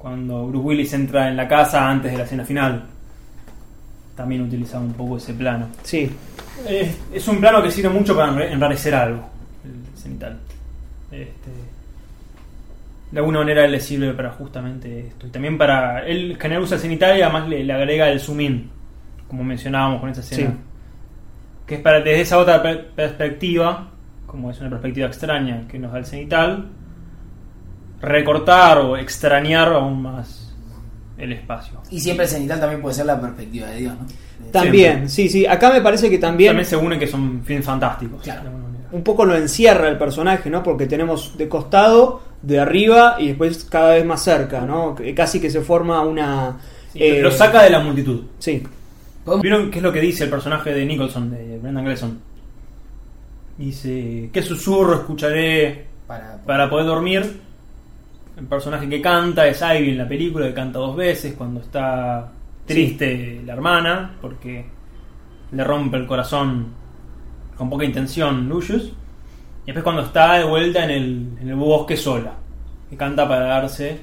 cuando 0.00 0.46
Bruce 0.46 0.64
Willis 0.66 0.92
entra 0.94 1.28
en 1.28 1.36
la 1.36 1.46
casa 1.46 1.88
antes 1.90 2.10
de 2.10 2.16
la 2.18 2.24
escena 2.24 2.44
final. 2.44 2.84
También 4.16 4.42
utilizaba 4.42 4.82
un 4.84 4.92
poco 4.94 5.16
ese 5.18 5.34
plano. 5.34 5.66
sí, 5.82 6.10
Es, 6.66 6.98
es 7.12 7.28
un 7.28 7.38
plano 7.40 7.62
que 7.62 7.70
sirve 7.70 7.90
mucho 7.90 8.16
para 8.16 8.32
enra- 8.32 8.50
enrarecer 8.50 8.94
algo, 8.94 9.28
el 9.64 9.98
cenital. 9.98 10.38
Este, 11.10 11.50
de 13.10 13.18
alguna 13.18 13.40
manera 13.40 13.66
le 13.66 13.80
sirve 13.80 14.12
para 14.14 14.30
justamente 14.30 15.08
esto. 15.08 15.26
Y 15.26 15.30
también 15.30 15.58
para. 15.58 16.06
Él 16.06 16.32
en 16.32 16.38
general 16.40 16.62
usa 16.62 16.76
el 16.76 16.82
cenital 16.82 17.18
y 17.18 17.22
además 17.22 17.48
le, 17.48 17.64
le 17.64 17.72
agrega 17.72 18.08
el 18.10 18.20
zoom 18.20 18.40
in, 18.40 18.70
como 19.28 19.42
mencionábamos 19.44 20.00
con 20.00 20.10
esa 20.10 20.20
escena. 20.20 20.50
Sí. 20.50 20.56
Que 21.66 21.74
es 21.76 21.80
para 21.82 21.98
desde 21.98 22.20
esa 22.22 22.38
otra 22.38 22.62
per- 22.62 22.88
perspectiva, 22.90 23.88
como 24.26 24.50
es 24.50 24.60
una 24.60 24.70
perspectiva 24.70 25.06
extraña 25.08 25.66
que 25.68 25.78
nos 25.78 25.92
da 25.92 25.98
el 25.98 26.06
cenital, 26.06 26.68
recortar 28.00 28.78
o 28.78 28.96
extrañar 28.96 29.68
aún 29.72 30.02
más 30.02 30.54
el 31.18 31.32
espacio. 31.32 31.80
Y 31.90 32.00
siempre 32.00 32.24
el 32.24 32.30
cenital 32.30 32.60
también 32.60 32.80
puede 32.80 32.94
ser 32.94 33.06
la 33.06 33.20
perspectiva 33.20 33.66
de 33.68 33.76
Dios, 33.78 33.94
¿no? 33.98 34.06
También, 34.52 35.08
sí, 35.08 35.28
sí. 35.28 35.46
Acá 35.46 35.70
me 35.70 35.80
parece 35.82 36.08
que 36.08 36.18
también, 36.18 36.50
También 36.50 36.66
se 36.66 36.76
une 36.76 36.98
que 36.98 37.06
son 37.06 37.42
fines 37.44 37.64
fantásticos. 37.64 38.22
Claro. 38.22 38.50
un 38.92 39.04
poco 39.04 39.24
lo 39.24 39.36
encierra 39.36 39.88
el 39.88 39.96
personaje, 39.98 40.50
¿no? 40.50 40.62
Porque 40.62 40.86
tenemos 40.86 41.36
de 41.38 41.48
costado, 41.48 42.22
de 42.42 42.58
arriba 42.58 43.16
y 43.20 43.28
después 43.28 43.64
cada 43.64 43.90
vez 43.94 44.04
más 44.04 44.22
cerca, 44.24 44.62
¿no? 44.62 44.96
Casi 45.14 45.40
que 45.40 45.50
se 45.50 45.60
forma 45.60 46.00
una... 46.00 46.58
Sí, 46.92 46.98
eh, 47.00 47.20
lo 47.22 47.30
saca 47.30 47.62
de 47.62 47.70
la 47.70 47.78
multitud. 47.80 48.22
Sí, 48.40 48.62
¿Podemos- 49.24 49.42
¿Vieron 49.42 49.70
qué 49.70 49.76
es 49.78 49.82
lo 49.84 49.92
que 49.92 50.00
dice 50.00 50.24
el 50.24 50.30
personaje 50.30 50.72
de 50.72 50.84
Nicholson, 50.86 51.30
de 51.30 51.58
Brendan 51.58 51.84
Gleeson? 51.84 52.18
Dice, 53.58 54.30
¿qué 54.32 54.42
susurro 54.42 54.94
escucharé 54.94 55.84
Para, 56.06 56.38
para 56.44 56.70
poder 56.70 56.86
dormir? 56.86 57.40
El 58.40 58.46
personaje 58.46 58.88
que 58.88 59.00
canta 59.02 59.46
es 59.46 59.60
Ivy 59.60 59.90
en 59.90 59.98
la 59.98 60.08
película, 60.08 60.46
que 60.46 60.54
canta 60.54 60.78
dos 60.78 60.96
veces 60.96 61.34
cuando 61.36 61.60
está 61.60 62.32
triste 62.64 63.42
la 63.44 63.52
hermana, 63.52 64.16
porque 64.20 64.64
le 65.52 65.64
rompe 65.64 65.98
el 65.98 66.06
corazón 66.06 66.68
con 67.56 67.68
poca 67.68 67.84
intención 67.84 68.48
Lucius. 68.48 68.92
Y 69.64 69.66
después 69.66 69.84
cuando 69.84 70.02
está 70.02 70.38
de 70.38 70.44
vuelta 70.44 70.82
en 70.84 70.90
el, 70.90 71.28
en 71.42 71.48
el 71.50 71.54
bosque 71.54 71.96
sola, 71.96 72.32
que 72.88 72.96
canta 72.96 73.28
para 73.28 73.44
darse 73.44 74.00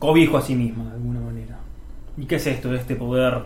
cobijo 0.00 0.36
a 0.36 0.42
sí 0.42 0.56
misma, 0.56 0.84
de 0.86 0.90
alguna 0.96 1.20
manera. 1.20 1.56
¿Y 2.18 2.24
qué 2.26 2.36
es 2.36 2.46
esto 2.48 2.70
de 2.70 2.78
este 2.78 2.96
poder? 2.96 3.40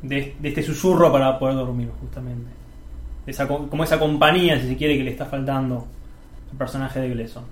De, 0.00 0.36
de 0.38 0.48
este 0.48 0.62
susurro 0.62 1.10
para 1.10 1.36
poder 1.38 1.56
dormir, 1.56 1.90
justamente. 2.00 2.50
Esa, 3.26 3.48
co- 3.48 3.68
como 3.68 3.82
esa 3.82 3.98
compañía, 3.98 4.60
si 4.60 4.68
se 4.68 4.76
quiere, 4.76 4.96
que 4.96 5.02
le 5.02 5.10
está 5.10 5.26
faltando 5.26 5.88
al 6.50 6.56
personaje 6.58 7.00
de 7.00 7.08
Gleason. 7.10 7.44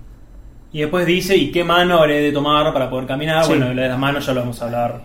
Y 0.71 0.81
después 0.81 1.05
dice, 1.05 1.37
¿y 1.37 1.51
qué 1.51 1.63
mano 1.63 1.99
habré 1.99 2.21
de 2.21 2.31
tomar 2.31 2.73
para 2.73 2.89
poder 2.89 3.07
caminar? 3.07 3.43
Sí. 3.43 3.49
Bueno, 3.49 3.73
lo 3.73 3.81
de 3.81 3.87
las 3.87 3.97
manos 3.99 4.25
ya 4.25 4.33
lo 4.33 4.41
vamos 4.41 4.61
a 4.61 4.65
hablar. 4.65 5.01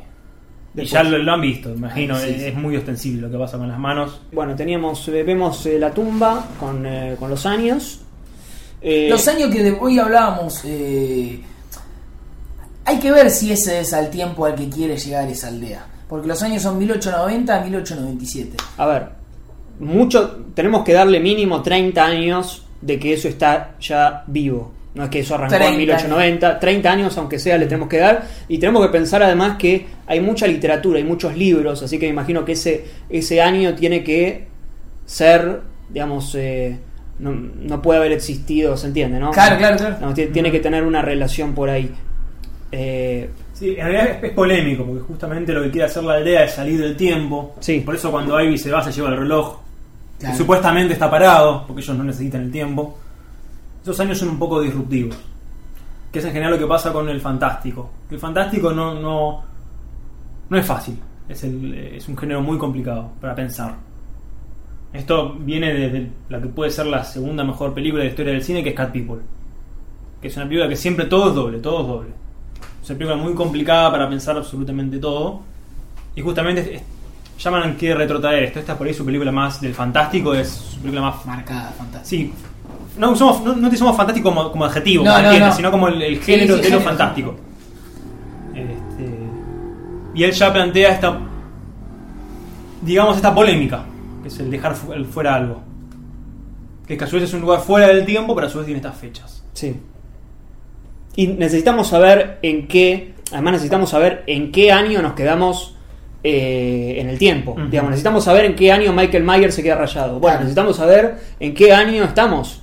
Y 0.74 0.84
ya 0.84 1.02
lo, 1.02 1.18
lo 1.18 1.32
han 1.32 1.40
visto, 1.40 1.70
imagino, 1.72 2.16
sí, 2.16 2.30
es, 2.30 2.36
sí. 2.36 2.44
es 2.46 2.54
muy 2.54 2.76
ostensible 2.76 3.22
lo 3.22 3.30
que 3.30 3.36
pasa 3.38 3.58
con 3.58 3.68
las 3.68 3.78
manos. 3.78 4.20
Bueno, 4.32 4.54
teníamos, 4.54 5.06
eh, 5.08 5.22
vemos 5.24 5.66
eh, 5.66 5.78
la 5.78 5.92
tumba 5.92 6.44
con, 6.58 6.86
eh, 6.86 7.16
con 7.18 7.28
los 7.30 7.44
años. 7.46 8.00
Eh, 8.80 9.08
Los 9.10 9.26
años 9.28 9.50
que 9.50 9.62
de 9.62 9.72
hoy 9.72 9.98
hablábamos, 9.98 10.62
eh, 10.64 11.40
hay 12.84 12.98
que 12.98 13.12
ver 13.12 13.30
si 13.30 13.52
ese 13.52 13.80
es 13.80 13.92
al 13.92 14.10
tiempo 14.10 14.46
al 14.46 14.54
que 14.54 14.68
quiere 14.68 14.96
llegar 14.96 15.28
esa 15.28 15.48
aldea. 15.48 15.86
Porque 16.08 16.26
los 16.26 16.42
años 16.42 16.62
son 16.62 16.78
1890 16.78 17.56
a 17.56 17.60
1897. 17.64 18.56
A 18.78 18.86
ver, 18.86 19.08
mucho, 19.78 20.44
tenemos 20.54 20.82
que 20.82 20.92
darle 20.92 21.20
mínimo 21.20 21.62
30 21.62 22.04
años 22.04 22.64
de 22.80 22.98
que 22.98 23.12
eso 23.12 23.28
está 23.28 23.72
ya 23.80 24.24
vivo. 24.26 24.72
No 24.94 25.04
es 25.04 25.10
que 25.10 25.20
eso 25.20 25.36
arrancó 25.36 25.54
30 25.54 25.72
en 25.72 25.78
1890, 25.78 26.58
30 26.58 26.90
años 26.90 27.16
aunque 27.16 27.38
sea 27.38 27.56
le 27.56 27.66
tenemos 27.66 27.88
que 27.88 27.98
dar. 27.98 28.24
Y 28.48 28.58
tenemos 28.58 28.84
que 28.86 28.92
pensar 28.92 29.22
además 29.22 29.56
que 29.56 29.86
hay 30.06 30.20
mucha 30.20 30.46
literatura, 30.46 30.98
hay 30.98 31.04
muchos 31.04 31.36
libros, 31.36 31.82
así 31.82 31.98
que 31.98 32.06
me 32.06 32.12
imagino 32.12 32.44
que 32.44 32.52
ese, 32.52 32.84
ese 33.08 33.40
año 33.40 33.74
tiene 33.74 34.02
que 34.02 34.46
ser, 35.06 35.60
digamos, 35.88 36.34
eh, 36.34 36.76
no, 37.20 37.32
no 37.32 37.80
puede 37.80 38.00
haber 38.00 38.12
existido, 38.12 38.76
¿se 38.76 38.88
entiende? 38.88 39.20
¿no? 39.20 39.30
Claro, 39.30 39.58
claro, 39.58 39.76
claro. 39.76 39.96
No, 40.00 40.14
tiene, 40.14 40.32
tiene 40.32 40.50
que 40.50 40.60
tener 40.60 40.82
una 40.82 41.02
relación 41.02 41.54
por 41.54 41.70
ahí. 41.70 41.90
Eh, 42.72 43.28
Sí, 43.60 43.76
en 43.76 43.88
realidad 43.88 44.16
es, 44.16 44.24
es 44.24 44.30
polémico, 44.30 44.86
porque 44.86 45.02
justamente 45.02 45.52
lo 45.52 45.62
que 45.62 45.70
quiere 45.70 45.84
hacer 45.84 46.02
la 46.02 46.14
aldea 46.14 46.44
es 46.44 46.54
salir 46.54 46.80
del 46.80 46.96
tiempo. 46.96 47.56
Sí. 47.60 47.80
Por 47.80 47.94
eso 47.94 48.10
cuando 48.10 48.40
Ivy 48.40 48.56
se 48.56 48.70
va 48.70 48.82
se 48.82 48.90
lleva 48.90 49.10
el 49.10 49.18
reloj. 49.18 49.58
Supuestamente 50.36 50.92
está 50.92 51.10
parado, 51.10 51.66
porque 51.66 51.82
ellos 51.82 51.96
no 51.96 52.04
necesitan 52.04 52.42
el 52.42 52.50
tiempo. 52.52 52.98
Esos 53.82 53.98
años 54.00 54.18
son 54.18 54.28
un 54.30 54.38
poco 54.38 54.60
disruptivos. 54.60 55.16
Que 56.12 56.18
es 56.18 56.24
en 56.24 56.32
general 56.32 56.52
lo 56.52 56.58
que 56.58 56.66
pasa 56.66 56.92
con 56.92 57.08
el 57.08 57.20
fantástico. 57.20 57.90
El 58.10 58.18
fantástico 58.18 58.72
no, 58.72 58.94
no, 59.00 59.42
no 60.48 60.58
es 60.58 60.66
fácil. 60.66 60.98
Es, 61.28 61.42
el- 61.44 61.72
es 61.74 62.08
un 62.08 62.16
género 62.18 62.42
muy 62.42 62.58
complicado 62.58 63.10
para 63.20 63.34
pensar. 63.34 63.76
Esto 64.92 65.34
viene 65.38 65.72
desde 65.72 66.10
la 66.28 66.40
que 66.40 66.48
puede 66.48 66.70
ser 66.70 66.86
la 66.86 67.04
segunda 67.04 67.44
mejor 67.44 67.72
película 67.72 68.00
de 68.02 68.08
la 68.08 68.10
historia 68.10 68.32
del 68.32 68.42
cine, 68.42 68.62
que 68.62 68.70
es 68.70 68.74
Cat 68.74 68.90
People. 68.92 69.20
Que 70.20 70.28
es 70.28 70.36
una 70.36 70.46
película 70.46 70.68
que 70.68 70.76
siempre 70.76 71.06
todo 71.06 71.28
es 71.30 71.34
doble, 71.34 71.58
todo 71.60 71.80
es 71.82 71.86
doble. 71.86 72.08
Es 72.82 72.90
una 72.90 72.98
película 72.98 73.22
muy 73.22 73.34
complicada 73.34 73.90
para 73.92 74.08
pensar 74.08 74.36
absolutamente 74.36 74.98
todo. 74.98 75.40
Y 76.16 76.20
justamente 76.22 76.82
llaman 77.40 77.76
que 77.76 77.94
retrotraer 77.94 78.44
esto. 78.44 78.58
Esta 78.60 78.72
es 78.72 78.78
por 78.78 78.86
ahí 78.86 78.94
su 78.94 79.04
película 79.04 79.32
más 79.32 79.60
del 79.60 79.74
fantástico, 79.74 80.34
es 80.34 80.48
su 80.48 80.78
película 80.78 81.02
más. 81.02 81.24
Marcada, 81.26 81.72
fantástico. 81.76 82.32
Sí. 82.32 82.32
No, 82.98 83.14
somos, 83.16 83.42
no, 83.42 83.54
no 83.54 83.66
utilizamos 83.66 83.96
fantástico 83.96 84.28
como, 84.30 84.50
como 84.50 84.64
adjetivo, 84.64 85.04
No, 85.04 85.20
no, 85.22 85.52
sino 85.52 85.70
como 85.70 85.88
el, 85.88 86.02
el 86.02 86.20
género 86.20 86.56
sí, 86.56 86.62
de 86.62 86.70
lo 86.70 86.80
fantástico. 86.80 87.34
Este, 88.54 89.14
y 90.14 90.24
él 90.24 90.32
ya 90.32 90.52
plantea 90.52 90.90
esta. 90.92 91.18
Digamos, 92.82 93.16
esta 93.16 93.34
polémica, 93.34 93.84
que 94.22 94.28
es 94.28 94.38
el 94.40 94.50
dejar 94.50 94.74
fu- 94.74 94.92
el 94.92 95.04
fuera 95.06 95.34
algo. 95.34 95.60
Que 96.86 96.94
es 96.94 96.98
que 96.98 97.04
a 97.04 97.08
su 97.08 97.16
vez 97.16 97.24
es 97.26 97.34
un 97.34 97.42
lugar 97.42 97.60
fuera 97.60 97.88
del 97.88 98.04
tiempo, 98.04 98.34
pero 98.34 98.46
a 98.46 98.50
su 98.50 98.58
vez 98.58 98.66
tiene 98.66 98.78
estas 98.78 98.96
fechas. 98.96 99.44
Sí. 99.52 99.76
Y 101.16 101.26
necesitamos 101.28 101.88
saber 101.88 102.38
en 102.42 102.66
qué, 102.66 103.14
además 103.32 103.52
necesitamos 103.54 103.90
saber 103.90 104.24
en 104.26 104.50
qué 104.52 104.72
año 104.72 105.02
nos 105.02 105.12
quedamos 105.12 105.76
eh, 106.22 106.96
en 106.98 107.08
el 107.08 107.18
tiempo. 107.18 107.56
Digamos, 107.70 107.90
necesitamos 107.90 108.24
saber 108.24 108.44
en 108.44 108.54
qué 108.54 108.70
año 108.72 108.92
Michael 108.92 109.24
Myers 109.24 109.54
se 109.54 109.62
queda 109.62 109.76
rayado. 109.76 110.12
Bueno, 110.18 110.20
Claro. 110.22 110.40
necesitamos 110.40 110.76
saber 110.76 111.14
en 111.40 111.54
qué 111.54 111.72
año 111.72 112.04
estamos. 112.04 112.60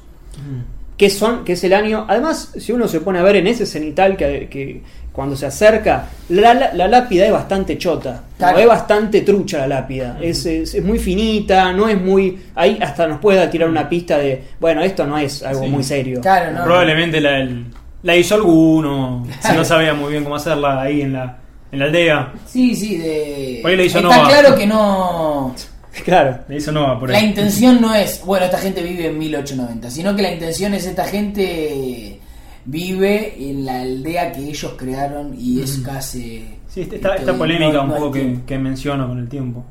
¿Qué 0.98 1.10
son? 1.12 1.46
¿Qué 1.46 1.54
es 1.54 1.64
el 1.64 1.74
año? 1.74 2.06
Además, 2.08 2.54
si 2.58 2.72
uno 2.72 2.88
se 2.88 3.02
pone 3.02 3.20
a 3.20 3.24
ver 3.24 3.36
en 3.36 3.46
ese 3.46 3.68
cenital 3.68 4.18
que, 4.18 4.48
que 4.50 4.82
cuando 5.12 5.36
se 5.36 5.46
acerca, 5.46 6.06
la, 6.30 6.56
la- 6.56 6.74
la 6.74 6.88
lápida 6.88 7.26
es 7.28 7.32
bastante 7.32 7.78
chota. 7.78 8.24
Claro. 8.38 8.58
Es 8.58 8.66
bastante 8.68 9.22
trucha 9.22 9.60
la 9.60 9.68
lápida. 9.68 10.18
es, 10.22 10.44
es- 10.48 10.74
es 10.74 10.84
muy 10.84 10.98
finita, 10.98 11.72
no 11.72 11.88
es 11.88 12.02
muy. 12.02 12.40
Ahí 12.56 12.80
hasta 12.82 13.06
nos 13.08 13.20
puede 13.20 13.46
tirar 13.48 13.70
una 13.70 13.88
pista 13.88 14.18
de, 14.18 14.42
bueno, 14.60 14.82
esto 14.82 15.06
no 15.06 15.18
es 15.20 15.44
algo 15.44 15.62
Sí. 15.64 15.70
muy 15.70 15.84
serio. 15.84 16.20
Claro, 16.22 16.52
no. 16.52 16.64
Probablemente 16.64 17.22
la, 17.22 17.42
el- 17.42 17.66
la 18.02 18.16
hizo 18.16 18.34
alguno, 18.36 19.26
si 19.42 19.54
no 19.54 19.64
sabía 19.66 19.94
muy 19.94 20.12
bien 20.12 20.24
cómo 20.24 20.36
hacerla 20.36 20.82
ahí 20.82 21.02
en 21.02 21.14
la, 21.14 21.38
en 21.72 21.80
la 21.80 21.86
aldea. 21.86 22.34
Sí, 22.46 22.76
sí, 22.76 22.98
de. 22.98 23.60
Por 23.62 23.72
ahí 23.72 23.78
le 23.78 23.86
hizo 23.86 24.00
Está 24.00 24.16
Nova. 24.16 24.28
claro 24.30 24.56
que 24.56 24.68
no. 24.68 25.56
Claro. 26.06 26.38
Le 26.48 26.58
hizo 26.58 26.72
Nova 26.72 27.00
por 27.00 27.10
La 27.10 27.18
ahí. 27.18 27.26
intención 27.26 27.82
no 27.82 27.94
es, 27.96 28.22
bueno, 28.24 28.46
esta 28.46 28.60
gente 28.60 28.84
vive 28.84 29.08
en 29.08 29.18
1890, 29.18 29.90
sino 29.90 30.16
que 30.16 30.22
la 30.22 30.32
intención 30.32 30.76
es 30.76 30.86
esta 30.86 31.06
gente 31.06 32.20
vive 32.66 33.36
en 33.50 33.66
la 33.66 33.82
aldea 33.82 34.32
que 34.32 34.42
ellos 34.48 34.76
crearon 34.78 35.34
y 35.36 35.62
es 35.62 35.78
casi. 35.84 36.46
Sí, 36.68 36.82
esta, 36.82 36.96
esta 36.98 37.10
Entonces, 37.16 37.36
polémica 37.36 37.74
no- 37.74 37.82
un 37.84 37.88
no 37.90 37.96
poco 37.96 38.12
que, 38.12 38.40
que 38.46 38.60
menciono 38.60 39.08
con 39.08 39.18
el 39.18 39.28
tiempo. 39.28 39.66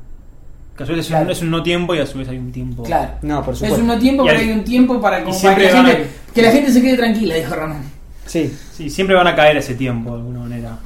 Que 0.75 0.83
a 0.83 0.85
su 0.85 0.91
vez 0.93 1.05
es, 1.05 1.11
un, 1.11 1.29
es 1.31 1.41
un 1.41 1.49
no 1.49 1.63
tiempo 1.63 1.95
y 1.95 1.99
a 1.99 2.05
su 2.05 2.17
vez 2.17 2.27
hay 2.27 2.37
un 2.37 2.51
tiempo. 2.51 2.83
Claro. 2.83 3.11
No, 3.21 3.41
por 3.43 3.53
Es 3.53 3.59
supuesto. 3.59 3.79
un 3.81 3.87
no 3.87 3.97
tiempo, 3.97 4.25
pero 4.25 4.37
hay- 4.37 4.45
hay 4.47 4.51
un 4.51 4.63
tiempo 4.65 4.99
para, 4.99 5.23
como 5.23 5.39
que, 5.39 5.47
la 5.47 5.53
a- 5.53 5.85
gente, 5.85 6.07
que 6.33 6.41
la 6.41 6.51
gente 6.51 6.71
se 6.73 6.81
quede 6.81 6.97
tranquila, 6.97 7.35
dijo 7.35 7.55
Ramón. 7.55 7.81
Sí. 8.25 8.53
Sí, 8.73 8.89
siempre 8.89 9.15
van 9.15 9.27
a 9.27 9.35
caer 9.35 9.55
ese 9.57 9.75
tiempo 9.75 10.09
de 10.11 10.17
alguna 10.17 10.39
manera. 10.39 10.77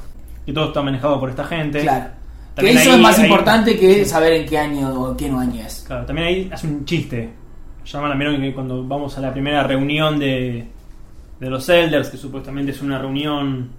Y 0.46 0.52
todo 0.52 0.66
está 0.68 0.82
manejado 0.82 1.18
por 1.20 1.30
esta 1.30 1.44
gente. 1.44 1.80
Claro. 1.82 2.06
Que 2.54 2.56
También 2.56 2.78
eso 2.78 2.90
ahí- 2.90 2.96
es 2.96 3.02
más 3.02 3.18
ahí- 3.18 3.24
importante 3.26 3.78
que 3.78 4.04
saber 4.04 4.32
en 4.34 4.46
qué 4.46 4.58
año 4.58 4.92
o 5.02 5.16
qué 5.16 5.28
no 5.28 5.40
año 5.40 5.62
es. 5.64 5.84
Claro, 5.86 6.04
también 6.04 6.26
ahí 6.28 6.50
hace 6.52 6.66
un 6.66 6.84
chiste. 6.84 7.30
Llaman 7.84 8.10
también 8.10 8.40
que 8.40 8.52
cuando 8.54 8.84
vamos 8.86 9.16
a 9.18 9.20
la 9.20 9.32
primera 9.32 9.62
reunión 9.62 10.18
de, 10.18 10.64
de 11.40 11.50
los 11.50 11.68
elders, 11.68 12.10
que 12.10 12.16
supuestamente 12.16 12.72
es 12.72 12.82
una 12.82 12.98
reunión 12.98 13.70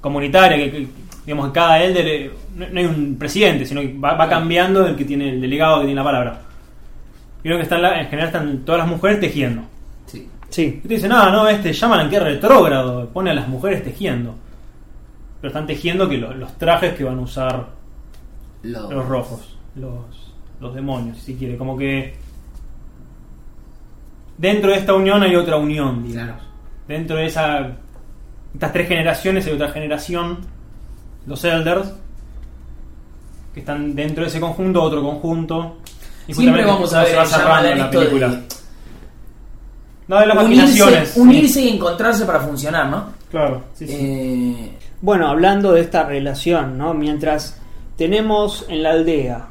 comunitaria, 0.00 0.56
que, 0.56 0.70
que, 0.70 0.86
digamos 1.24 1.46
que 1.48 1.52
cada 1.52 1.82
elder 1.82 2.06
eh, 2.06 2.30
no, 2.56 2.66
no 2.68 2.78
hay 2.80 2.86
un 2.86 3.16
presidente, 3.18 3.64
sino 3.64 3.80
que 3.80 3.96
va, 3.96 4.14
va 4.14 4.28
cambiando 4.28 4.86
el 4.86 4.96
que 4.96 5.04
tiene 5.04 5.30
el 5.30 5.40
delegado 5.40 5.78
que 5.80 5.86
tiene 5.86 6.00
la 6.00 6.04
palabra. 6.04 6.40
Vieron 7.42 7.58
que 7.60 7.62
están 7.64 7.82
la- 7.82 8.00
en 8.00 8.06
general 8.08 8.26
están 8.28 8.58
todas 8.64 8.80
las 8.80 8.88
mujeres 8.88 9.20
tejiendo. 9.20 9.62
Sí. 10.06 10.26
Sí. 10.48 10.80
Y 10.84 10.88
te 10.88 10.94
dicen, 10.94 11.10
no, 11.10 11.30
no, 11.30 11.48
este 11.48 11.72
llaman 11.72 12.06
a 12.06 12.10
que 12.10 12.18
retrógrado, 12.20 13.08
pone 13.10 13.30
a 13.30 13.34
las 13.34 13.48
mujeres 13.48 13.82
tejiendo. 13.84 14.34
Pero 15.40 15.48
están 15.48 15.66
tejiendo 15.66 16.08
que 16.08 16.16
lo- 16.18 16.34
los 16.34 16.52
trajes 16.58 16.94
que 16.94 17.04
van 17.04 17.18
a 17.18 17.22
usar 17.22 17.66
Lo- 18.62 18.90
los 18.90 19.06
rojos, 19.06 19.56
los, 19.76 20.32
los 20.60 20.74
demonios, 20.74 21.18
si 21.18 21.34
quiere. 21.36 21.56
Como 21.56 21.76
que 21.76 22.14
dentro 24.36 24.70
de 24.70 24.78
esta 24.78 24.94
unión 24.94 25.22
hay 25.22 25.36
otra 25.36 25.56
unión, 25.56 26.02
digamos. 26.06 26.34
Claro. 26.36 26.48
Dentro 26.86 27.16
de 27.16 27.26
esa 27.26 27.70
estas 28.54 28.72
tres 28.72 28.88
generaciones 28.88 29.46
hay 29.46 29.52
otra 29.52 29.68
generación, 29.70 30.38
los 31.26 31.44
elders, 31.44 31.92
que 33.54 33.60
están 33.60 33.94
dentro 33.94 34.22
de 34.24 34.28
ese 34.30 34.40
conjunto, 34.40 34.82
otro 34.82 35.02
conjunto. 35.02 35.76
Y 36.26 36.34
Siempre 36.34 36.62
justamente 36.64 36.70
vamos 36.72 36.94
a 36.94 37.02
se 37.04 37.08
ver 37.10 37.18
va 37.18 37.22
el 37.22 37.28
cerrando 37.28 37.74
la 37.76 37.90
película. 37.90 38.40
No, 40.08 40.20
de 40.20 40.26
las 40.26 40.36
unirse, 40.44 40.62
maquinaciones. 40.66 41.08
sí. 41.10 41.20
unirse 41.20 41.60
y 41.62 41.68
encontrarse 41.68 42.24
para 42.24 42.40
funcionar, 42.40 42.88
¿no? 42.88 43.04
Claro, 43.30 43.62
sí, 43.74 43.86
sí. 43.86 43.94
Eh, 43.94 44.77
Bueno, 45.00 45.28
hablando 45.28 45.72
de 45.72 45.80
esta 45.80 46.04
relación, 46.04 46.76
¿no? 46.78 46.94
Mientras 46.94 47.60
tenemos 47.96 48.66
en 48.68 48.82
la 48.82 48.92
aldea 48.92 49.48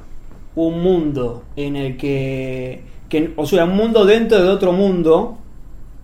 un 0.56 0.82
mundo 0.82 1.44
en 1.56 1.76
el 1.76 1.98
que 1.98 2.82
que, 3.10 3.34
o 3.36 3.46
sea, 3.46 3.66
un 3.66 3.76
mundo 3.76 4.06
dentro 4.06 4.42
de 4.42 4.50
otro 4.50 4.74
mundo, 4.74 5.38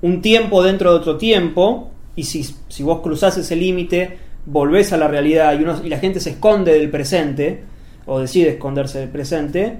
un 0.02 0.22
tiempo 0.22 0.64
dentro 0.64 0.92
de 0.92 0.98
otro 0.98 1.18
tiempo, 1.18 1.92
y 2.16 2.24
si, 2.24 2.44
si 2.68 2.84
vos 2.84 3.02
cruzás 3.02 3.38
ese 3.38 3.56
límite, 3.56 4.18
volvés 4.46 4.94
a 4.94 4.98
la 4.98 5.08
realidad 5.08 5.58
y, 5.58 5.64
uno, 5.64 5.76
y 5.84 5.90
la 5.90 6.00
gente 6.00 6.20
se 6.20 6.32
esconde 6.32 6.74
del 6.74 6.90
presente, 6.90 7.64
o 8.06 8.20
decide 8.20 8.50
esconderse 8.50 9.00
del 9.00 9.10
presente, 9.10 9.80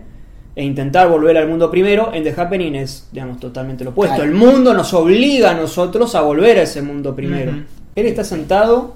e 0.56 0.64
intentar 0.64 1.10
volver 1.10 1.38
al 1.38 1.48
mundo 1.48 1.72
primero, 1.72 2.12
en 2.14 2.24
The 2.24 2.34
Happening 2.40 2.76
es, 2.76 3.08
digamos, 3.12 3.40
totalmente 3.40 3.84
lo 3.84 3.90
opuesto. 3.92 4.18
Claro. 4.18 4.30
El 4.30 4.38
mundo 4.38 4.74
nos 4.74 4.94
obliga 4.94 5.52
a 5.52 5.54
nosotros 5.56 6.14
a 6.16 6.22
volver 6.22 6.60
a 6.60 6.64
ese 6.64 6.82
mundo 6.82 7.16
primero. 7.16 7.54
Él 7.96 8.06
está 8.06 8.24
sentado 8.24 8.96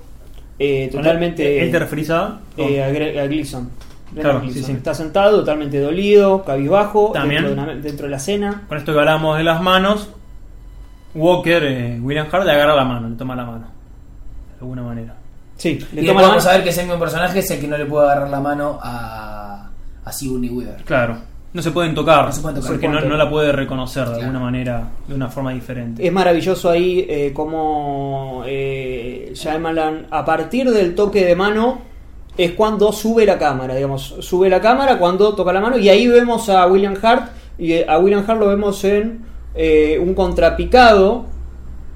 eh, 0.60 0.90
totalmente... 0.92 1.64
¿Él 1.64 1.72
te 1.72 1.80
referís 1.80 2.10
a? 2.10 2.40
eh, 2.58 2.84
a, 2.84 2.90
Gre- 2.92 3.20
a 3.20 3.26
Gleason. 3.28 3.70
Claro, 4.16 4.40
Gleason. 4.42 4.62
sí, 4.62 4.68
sí. 4.68 4.72
Está 4.74 4.94
sentado, 4.94 5.40
totalmente 5.40 5.80
dolido, 5.80 6.44
cabizbajo, 6.44 7.12
También. 7.14 7.44
Dentro, 7.44 7.64
de 7.66 7.72
una- 7.72 7.82
dentro 7.82 8.06
de 8.08 8.12
la 8.12 8.20
cena. 8.20 8.64
Con 8.68 8.78
esto 8.78 8.94
que 8.94 9.00
hablamos 9.00 9.38
de 9.38 9.44
las 9.44 9.62
manos, 9.62 10.10
Walker, 11.16 11.64
eh, 11.64 12.00
William 12.02 12.28
Hart, 12.32 12.46
le 12.46 12.52
agarra 12.52 12.76
la 12.76 12.86
mano, 12.86 13.10
le 13.10 13.16
toma 13.16 13.36
la 13.36 13.46
mano. 13.46 13.66
De 14.56 14.60
alguna 14.62 14.84
manera. 14.84 15.16
Sí, 15.58 15.80
le 15.94 16.04
y 16.04 16.06
toma 16.08 16.22
vamos 16.22 16.38
mano. 16.38 16.50
a 16.50 16.54
ver 16.54 16.64
que 16.64 16.70
ese 16.70 16.84
mismo 16.84 17.00
personaje 17.00 17.40
es 17.40 17.50
el 17.52 17.60
que 17.60 17.68
no 17.68 17.78
le 17.78 17.86
puede 17.86 18.06
agarrar 18.06 18.30
la 18.30 18.40
mano 18.40 18.80
a, 18.82 19.70
a 20.06 20.12
Sigourney 20.12 20.50
Weaver. 20.50 20.84
Claro. 20.84 21.18
No 21.54 21.62
se 21.62 21.72
pueden 21.72 21.96
tocar, 21.96 22.26
No 22.26 22.32
se 22.32 22.42
pueden 22.42 22.58
tocar. 22.58 22.72
porque 22.72 22.88
no, 22.88 23.00
no 23.02 23.18
la 23.18 23.30
puede 23.30 23.52
reconocer 23.52 24.04
de 24.04 24.10
Claro. 24.16 24.22
alguna 24.26 24.40
manera, 24.44 24.90
de 25.08 25.16
una 25.16 25.30
forma 25.30 25.52
diferente. 25.54 26.06
Es 26.06 26.12
maravilloso 26.14 26.70
ahí 26.70 27.06
eh, 27.10 27.32
como 27.34 28.44
eh, 28.46 29.32
Shyamalan, 29.34 30.08
a 30.12 30.24
partir 30.26 30.70
del 30.70 30.94
toque 30.94 31.26
de 31.26 31.36
mano, 31.36 31.80
es 32.38 32.52
cuando 32.52 32.92
sube 32.92 33.26
la 33.26 33.40
cámara, 33.40 33.74
digamos, 33.76 34.16
sube 34.20 34.50
la 34.50 34.62
cámara 34.62 35.00
cuando 35.00 35.34
toca 35.34 35.52
la 35.52 35.60
mano 35.62 35.78
y 35.78 35.90
ahí 35.90 36.08
vemos 36.08 36.50
a 36.50 36.68
William 36.68 36.96
Hart 37.02 37.32
y 37.58 37.74
eh, 37.74 37.86
a 37.90 37.98
William 37.98 38.24
Hart 38.28 38.40
lo 38.40 38.48
vemos 38.48 38.84
en 38.84 39.26
eh, 39.56 39.98
un 40.00 40.14
contrapicado 40.14 41.26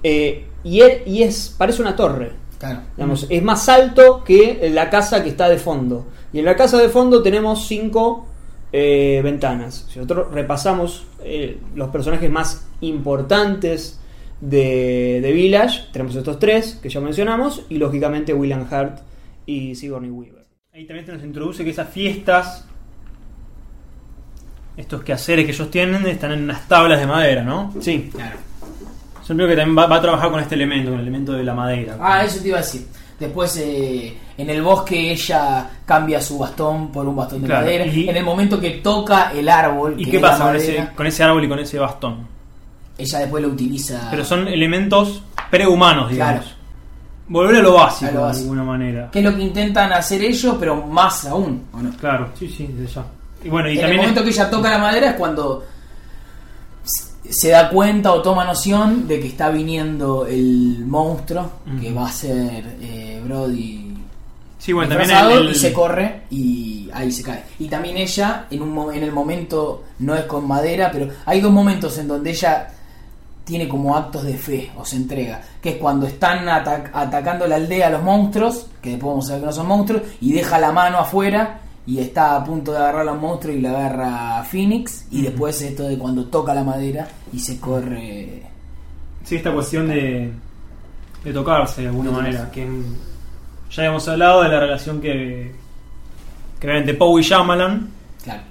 eh, 0.02 0.48
y 0.64 0.82
él 0.82 1.04
y 1.06 1.22
es 1.24 1.54
parece 1.56 1.82
una 1.84 1.96
torre. 1.96 2.32
Claro. 2.58 2.80
Digamos, 2.96 3.28
es 3.30 3.44
más 3.44 3.70
alto 3.70 4.24
que 4.24 4.70
la 4.74 4.90
casa 4.90 5.22
que 5.24 5.30
está 5.30 5.50
de 5.50 5.58
fondo. 5.58 6.06
Y 6.34 6.40
en 6.40 6.46
la 6.46 6.56
casa 6.56 6.78
de 6.78 6.90
fondo 6.90 7.22
tenemos 7.22 7.68
cinco 7.68 8.28
eh, 8.74 9.22
ventanas. 9.24 9.88
Si 9.90 10.00
nosotros 10.00 10.32
repasamos 10.32 11.06
eh, 11.24 11.60
los 11.76 11.90
personajes 11.90 12.30
más 12.30 12.68
importantes 12.82 14.00
de, 14.40 15.20
de 15.22 15.32
Village, 15.32 15.90
tenemos 15.92 16.16
estos 16.16 16.40
tres 16.40 16.80
que 16.82 16.90
ya 16.90 17.00
mencionamos, 17.00 17.66
y 17.70 17.78
lógicamente 17.78 18.34
William 18.34 18.66
Hart 18.70 19.00
y 19.46 19.76
Sigourney 19.76 20.10
Weaver. 20.10 20.46
Ahí 20.74 20.86
también 20.86 21.06
se 21.06 21.14
nos 21.14 21.24
introduce 21.24 21.64
que 21.64 21.72
esas 21.72 21.90
fiestas, 21.90 22.66
estos 24.78 25.04
quehaceres 25.04 25.46
que 25.46 25.52
ellos 25.52 25.70
tienen, 25.70 26.06
están 26.08 26.32
en 26.32 26.44
unas 26.44 26.68
tablas 26.68 27.00
de 27.00 27.08
madera, 27.08 27.44
¿no? 27.44 27.74
Sí, 27.82 28.10
Claro. 28.14 28.38
Yo 29.28 29.36
creo 29.36 29.48
que 29.48 29.56
también 29.56 29.78
va, 29.78 29.88
va 29.88 29.98
a 29.98 30.02
trabajar 30.02 30.30
con 30.30 30.40
este 30.42 30.56
elemento, 30.56 30.90
con 30.90 31.00
el 31.00 31.08
elemento 31.08 31.32
de 31.34 31.44
la 31.44 31.54
madera. 31.54 31.98
Ah, 32.02 32.26
eso 32.26 32.42
te 32.42 32.50
iba 32.50 32.58
a 32.58 32.62
decir. 32.62 32.86
Después 33.18 33.56
eh, 33.58 34.18
en 34.42 34.50
el 34.50 34.62
bosque 34.62 35.12
ella 35.12 35.70
cambia 35.86 36.20
su 36.22 36.38
bastón 36.40 36.92
por 36.92 37.08
un 37.08 37.16
bastón 37.16 37.42
de 37.42 37.48
Claro, 37.48 37.66
madera. 37.66 37.86
y- 37.86 38.10
en 38.10 38.18
el 38.18 38.24
momento 38.26 38.60
que 38.60 38.72
toca 38.72 39.32
el 39.32 39.48
árbol, 39.50 39.96
¿Y 39.98 40.06
que 40.06 40.12
qué 40.12 40.18
es 40.18 40.24
pasa 40.24 40.44
con 40.46 40.56
ese, 40.56 40.88
con 40.96 41.08
ese 41.08 41.24
árbol 41.24 41.44
y 41.46 41.50
con 41.50 41.60
ese 41.60 41.80
bastón? 41.80 42.28
ella 42.98 43.20
después 43.20 43.42
lo 43.44 43.50
utiliza. 43.50 44.08
Pero 44.12 44.24
son 44.24 44.48
elementos 44.48 45.24
prehumanos, 45.50 46.12
digamos. 46.12 46.42
Claro. 46.44 46.56
Volver 47.28 47.56
a 47.56 47.60
lo 47.62 47.74
básico, 47.76 48.12
A 48.12 48.14
lo 48.14 48.26
de 48.28 48.40
alguna 48.42 48.64
manera. 48.64 49.10
Que 49.12 49.20
es 49.20 49.26
lo 49.26 49.36
que 49.36 49.42
intentan 49.42 49.92
hacer 49.94 50.22
ellos, 50.22 50.56
pero 50.60 50.76
más 50.86 51.26
aún. 51.26 51.64
¿o 51.74 51.78
no? 51.82 51.90
Claro, 51.98 52.30
sí, 52.38 52.48
sí, 52.50 52.68
desde 52.68 52.94
ya. 52.96 53.06
Y 53.44 53.50
bueno, 53.50 53.70
y 53.70 53.72
en 53.72 53.78
el 53.78 53.82
también 53.84 54.02
momento 54.02 54.24
que 54.24 54.30
ella 54.30 54.50
toca 54.50 54.70
la 54.70 54.78
madera 54.80 55.10
es 55.12 55.16
cuando 55.16 55.64
se 57.30 57.50
da 57.50 57.70
cuenta 57.70 58.12
o 58.12 58.22
toma 58.22 58.44
noción 58.44 59.08
de 59.08 59.20
que 59.20 59.28
está 59.28 59.50
viniendo 59.50 60.26
el 60.26 60.84
monstruo 60.86 61.50
que 61.80 61.94
va 61.94 62.08
a 62.08 62.12
ser 62.12 62.78
eh, 62.82 63.22
Brody 63.26 63.91
Sí, 64.62 64.74
bueno, 64.74 64.90
también 64.90 65.10
disfrazado 65.10 65.40
el- 65.40 65.48
el- 65.48 65.56
y 65.56 65.56
se 65.60 65.74
corre 65.74 66.22
y 66.30 66.90
ahí 66.94 67.12
se 67.12 67.24
cae. 67.24 67.44
Y 67.58 67.68
también 67.68 67.98
ella, 67.98 68.46
en, 68.52 68.62
un, 68.62 68.94
en 68.94 69.02
el 69.02 69.12
momento, 69.12 69.84
no 70.00 70.14
es 70.16 70.26
con 70.26 70.48
madera, 70.48 70.92
pero 70.92 71.08
hay 71.26 71.42
dos 71.42 71.52
momentos 71.52 71.98
en 71.98 72.08
donde 72.08 72.30
ella 72.30 72.68
tiene 73.44 73.68
como 73.68 73.98
actos 73.98 74.24
de 74.24 74.36
fe 74.38 74.72
o 74.78 74.86
se 74.86 74.98
entrega, 74.98 75.42
que 75.60 75.70
es 75.72 75.76
cuando 75.78 76.06
están 76.06 76.46
atac- 76.46 76.92
atacando 76.94 77.48
la 77.48 77.56
aldea 77.56 77.90
los 77.90 78.04
monstruos, 78.04 78.68
que 78.84 78.92
después 78.92 79.10
vamos 79.10 79.30
a 79.30 79.34
ver 79.34 79.40
que 79.42 79.46
no 79.48 79.52
son 79.52 79.68
monstruos, 79.68 80.04
y 80.22 80.32
deja 80.32 80.60
la 80.60 80.72
mano 80.72 81.00
afuera 81.00 81.60
y 81.88 81.98
está 81.98 82.36
a 82.36 82.44
punto 82.44 82.72
de 82.72 82.78
agarrar 82.78 83.02
a 83.02 83.06
los 83.06 83.20
monstruos 83.20 83.58
y 83.58 83.62
la 83.62 83.72
agarra 83.72 84.40
a 84.40 84.44
Phoenix, 84.44 85.06
y 85.10 85.24
después 85.24 85.60
esto 85.64 85.88
de 85.88 85.98
cuando 85.98 86.26
toca 86.26 86.54
la 86.54 86.64
madera 86.64 87.08
y 87.34 87.40
se 87.40 87.60
corre... 87.60 88.44
Sí, 89.24 89.38
esta 89.38 89.52
cuestión 89.52 89.88
de, 89.88 90.32
de 91.24 91.34
tocarse 91.34 91.82
de 91.82 91.88
alguna 91.88 92.12
manera. 92.12 92.38
tocarse. 92.46 92.54
Que 92.54 92.64
en- 92.68 93.11
ya 93.72 93.84
habíamos 93.84 94.08
hablado 94.08 94.44
de 94.44 94.50
la 94.50 94.60
relación 94.60 95.02
que, 95.02 95.54
ven 96.62 96.76
entre 96.78 96.94
Poe 96.94 97.22
y 97.22 97.24
Shyamalan. 97.24 97.90
Claro. 98.24 98.42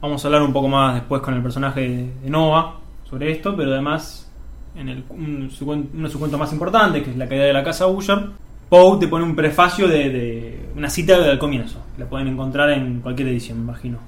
Vamos 0.00 0.24
a 0.24 0.28
hablar 0.28 0.42
un 0.42 0.52
poco 0.52 0.68
más 0.68 0.94
después 0.94 1.22
con 1.22 1.34
el 1.34 1.42
personaje 1.42 1.80
de, 2.22 2.30
Nova 2.30 2.76
sobre 3.08 3.30
esto, 3.32 3.54
pero 3.56 3.72
además, 3.72 4.30
en 4.74 4.88
el, 4.88 5.04
un, 5.10 5.50
su 5.50 5.64
cuen- 5.66 5.88
uno 5.94 6.04
de 6.04 6.10
sus 6.10 6.18
cuentos 6.18 6.38
más 6.40 6.52
importantes, 6.52 7.02
que 7.02 7.10
es 7.10 7.16
La 7.16 7.28
caída 7.28 7.44
de 7.44 7.52
la 7.52 7.62
casa 7.64 7.86
Usher, 7.86 8.26
Poe 8.68 8.98
te 8.98 9.06
pone 9.08 9.24
un 9.24 9.36
prefacio 9.36 9.86
de, 9.86 10.10
de 10.10 10.68
una 10.76 10.90
cita 10.90 11.18
del 11.20 11.38
comienzo. 11.38 11.80
que 11.94 12.02
La 12.02 12.08
pueden 12.08 12.26
encontrar 12.28 12.70
en 12.70 13.00
cualquier 13.00 13.28
edición, 13.28 13.58
me 13.58 13.64
imagino. 13.64 13.98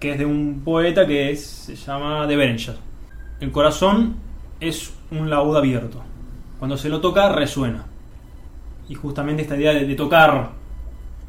Que 0.00 0.12
es 0.12 0.18
de 0.18 0.24
un 0.24 0.62
poeta 0.64 1.06
que 1.06 1.30
es, 1.30 1.44
se 1.46 1.76
llama 1.76 2.26
De 2.26 2.36
Berenger. 2.36 2.76
El 3.40 3.50
corazón 3.52 4.16
es 4.60 4.94
un 5.10 5.28
laúd 5.28 5.56
abierto. 5.56 6.02
Cuando 6.58 6.76
se 6.76 6.88
lo 6.88 7.00
toca, 7.00 7.28
resuena. 7.30 7.84
Y 8.88 8.94
justamente 8.94 9.42
esta 9.42 9.56
idea 9.56 9.72
de, 9.74 9.86
de 9.86 9.94
tocar, 9.94 10.50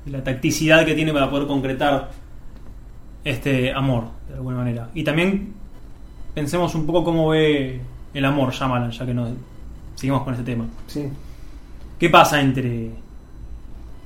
y 0.05 0.09
la 0.11 0.23
tacticidad 0.23 0.85
que 0.85 0.95
tiene 0.95 1.11
para 1.13 1.29
poder 1.29 1.47
concretar 1.47 2.09
este 3.23 3.71
amor, 3.73 4.05
de 4.29 4.35
alguna 4.35 4.57
manera. 4.57 4.89
Y 4.93 5.03
también 5.03 5.53
pensemos 6.33 6.73
un 6.75 6.85
poco 6.85 7.03
cómo 7.03 7.29
ve 7.29 7.81
el 8.13 8.25
amor 8.25 8.51
Shyamalan, 8.53 8.91
ya 8.91 9.05
que 9.05 9.13
nos 9.13 9.29
seguimos 9.95 10.23
con 10.23 10.33
este 10.33 10.45
tema. 10.45 10.65
sí. 10.87 11.09
¿Qué 11.99 12.09
pasa 12.09 12.39
entre 12.39 12.91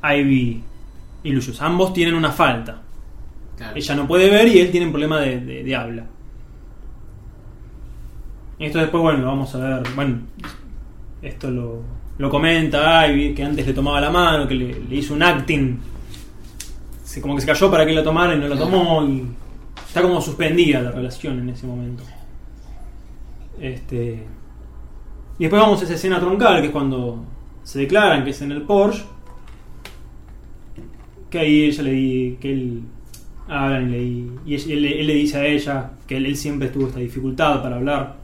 Ivy 0.04 0.64
y 1.24 1.32
Lucius? 1.32 1.62
Ambos 1.62 1.94
tienen 1.94 2.16
una 2.16 2.32
falta. 2.32 2.82
claro. 3.56 3.76
Ella 3.76 3.96
no 3.96 4.08
puede 4.08 4.32
ver 4.32 4.48
y 4.48 4.58
él 4.60 4.72
tiene 4.72 4.88
un 4.88 4.92
problema 4.92 5.20
de, 5.20 5.40
de- 5.42 5.64
de 5.64 5.76
habla. 5.76 6.04
Esto 8.58 8.80
después, 8.80 9.04
bueno, 9.04 9.20
lo 9.20 9.28
vamos 9.28 9.54
a 9.54 9.58
ver. 9.60 9.84
Bueno, 9.96 10.22
esto 11.22 11.52
lo, 11.52 11.82
lo 12.18 12.30
comenta 12.30 13.08
Ivy, 13.08 13.34
que 13.34 13.44
antes 13.44 13.66
le 13.66 13.74
tomaba 13.74 14.00
la 14.00 14.10
mano, 14.10 14.48
que 14.48 14.56
le, 14.56 14.80
le 14.88 14.96
hizo 14.96 15.14
un 15.14 15.24
acting. 15.24 15.78
Se- 17.04 17.22
como 17.22 17.36
que 17.36 17.42
se 17.42 17.48
cayó 17.48 17.70
para 17.72 17.86
que 17.86 17.94
lo 17.94 18.04
tomara 18.04 18.36
y 18.36 18.40
no 18.40 18.48
lo 18.48 18.58
tomó. 18.58 19.04
Y 19.08 19.24
está 19.88 20.02
como 20.02 20.22
suspendida 20.22 20.82
la 20.82 20.92
relación 20.92 21.40
en 21.40 21.50
ese 21.50 21.66
momento. 21.68 22.04
Este. 23.60 24.24
Y 25.40 25.44
después 25.44 25.62
vamos 25.62 25.82
a 25.82 25.86
esa 25.86 25.94
escena 25.96 26.20
troncal, 26.20 26.62
que 26.62 26.68
es 26.68 26.72
cuando 26.72 27.24
se 27.64 27.80
declaran 27.80 28.24
que 28.24 28.30
es 28.32 28.42
en 28.42 28.52
el 28.52 28.62
Porsche. 28.64 29.04
Que 31.30 31.40
ahí 31.40 31.64
ella 31.64 31.84
le 31.84 31.92
di, 31.92 32.38
que 32.40 32.54
él 32.54 32.82
hablan 33.48 33.90
y, 33.94 33.96
le, 33.96 34.40
y 34.46 34.72
él 34.72 35.08
le 35.08 35.14
dice 35.16 35.38
a 35.38 35.46
ella 35.46 35.92
que 36.08 36.18
él, 36.18 36.28
él 36.28 36.38
siempre 36.38 36.70
tuvo 36.70 36.88
esta 36.88 37.00
dificultad 37.00 37.62
para 37.64 37.78
hablar. 37.78 38.16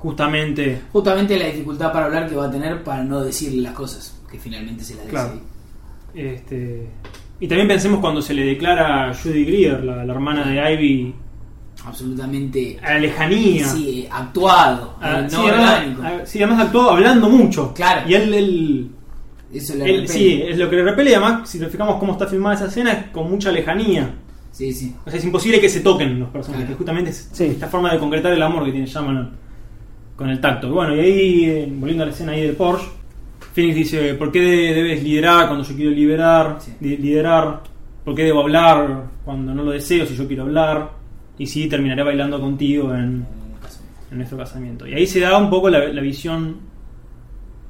Justamente, 0.00 0.80
Justamente 0.92 1.38
la 1.38 1.46
dificultad 1.46 1.92
para 1.92 2.06
hablar 2.06 2.28
que 2.28 2.34
va 2.34 2.46
a 2.46 2.50
tener 2.50 2.82
para 2.82 3.04
no 3.04 3.22
decirle 3.22 3.60
las 3.62 3.72
cosas, 3.74 4.18
que 4.30 4.38
finalmente 4.38 4.82
se 4.82 4.94
las 4.94 5.04
dice. 5.04 5.10
Claro. 5.14 5.32
ahí. 6.14 6.20
este, 6.22 6.86
y 7.38 7.46
también 7.48 7.68
pensemos 7.68 8.00
cuando 8.00 8.20
se 8.22 8.34
le 8.34 8.44
declara 8.44 9.10
a 9.10 9.14
Judy 9.14 9.44
Greer, 9.44 9.84
la, 9.84 10.04
la 10.04 10.12
hermana 10.12 10.46
de 10.48 10.74
Ivy, 10.74 11.14
Absolutamente 11.84 12.78
a 12.82 12.94
la 12.94 12.98
lejanía. 13.00 13.66
sí, 13.66 14.06
actuado, 14.10 14.96
a- 15.00 15.20
eh, 15.20 15.30
sí, 15.30 15.36
no 15.36 15.42
además, 15.48 15.70
orgánico. 15.78 16.02
a- 16.02 16.26
sí, 16.26 16.42
además 16.42 16.66
actuó 16.66 16.90
hablando 16.90 17.28
mucho. 17.30 17.72
Claro. 17.74 18.08
Y 18.08 18.14
él, 18.14 18.34
él, 18.34 18.90
Eso 19.52 19.74
le 19.76 19.84
él- 19.84 19.90
repele. 20.02 20.08
sí, 20.08 20.42
es 20.46 20.58
lo 20.58 20.68
que 20.68 20.76
le 20.76 20.84
repele. 20.84 21.10
Y 21.10 21.14
además, 21.14 21.48
si 21.48 21.58
nos 21.58 21.70
fijamos 21.70 21.96
cómo 21.96 22.12
está 22.12 22.26
filmada 22.26 22.54
esa 22.56 22.66
escena, 22.66 22.92
es 22.92 23.06
con 23.10 23.30
mucha 23.30 23.50
lejanía. 23.50 24.14
sí, 24.52 24.72
sí. 24.74 24.94
O 25.06 25.10
sea, 25.10 25.18
es 25.18 25.24
imposible 25.24 25.60
que 25.60 25.68
se 25.70 25.80
toquen 25.80 26.18
los 26.20 26.28
personajes. 26.28 26.66
Claro. 26.66 26.78
Justamente 26.78 27.10
es 27.10 27.30
Sí. 27.32 27.44
esta 27.44 27.68
forma 27.68 27.92
de 27.92 27.98
concretar 27.98 28.32
el 28.32 28.42
amor 28.42 28.64
que 28.64 28.72
tiene 28.72 28.86
Shyamalan 28.86 29.30
con 30.20 30.28
el 30.28 30.38
tacto. 30.38 30.66
Y 30.68 30.70
bueno, 30.70 30.94
y 30.94 31.00
ahí, 31.00 31.44
eh, 31.46 31.68
volviendo 31.74 32.02
a 32.04 32.06
la 32.06 32.12
escena 32.12 32.32
ahí 32.32 32.42
del 32.42 32.54
Porsche, 32.54 32.84
Phoenix 33.54 33.74
dice, 33.74 34.14
¿por 34.14 34.30
qué 34.30 34.40
de- 34.42 34.74
debes 34.74 35.02
liderar 35.02 35.46
cuando 35.46 35.64
yo 35.64 35.74
quiero 35.74 35.90
liberar? 35.92 36.58
Sí. 36.60 36.74
Liderar, 36.82 37.62
¿por 38.04 38.14
qué 38.14 38.24
debo 38.24 38.42
hablar 38.42 39.04
cuando 39.24 39.54
no 39.54 39.62
lo 39.64 39.70
deseo 39.70 40.04
si 40.04 40.14
yo 40.14 40.26
quiero 40.28 40.42
hablar? 40.42 40.90
Y 41.38 41.46
sí, 41.46 41.66
terminaré 41.68 42.02
bailando 42.02 42.38
contigo 42.38 42.92
en, 42.94 43.24
en 44.10 44.16
nuestro 44.18 44.36
casamiento. 44.36 44.86
Y 44.86 44.92
ahí 44.92 45.06
se 45.06 45.20
da 45.20 45.38
un 45.38 45.48
poco 45.48 45.70
la, 45.70 45.88
la 45.88 46.02
visión 46.02 46.58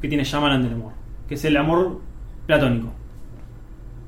que 0.03 0.09
tiene 0.09 0.25
Shyamalan 0.25 0.65
del 0.65 0.73
amor, 0.73 0.93
que 1.29 1.35
es 1.37 1.45
el 1.45 1.57
amor 1.57 2.01
platónico. 2.47 2.93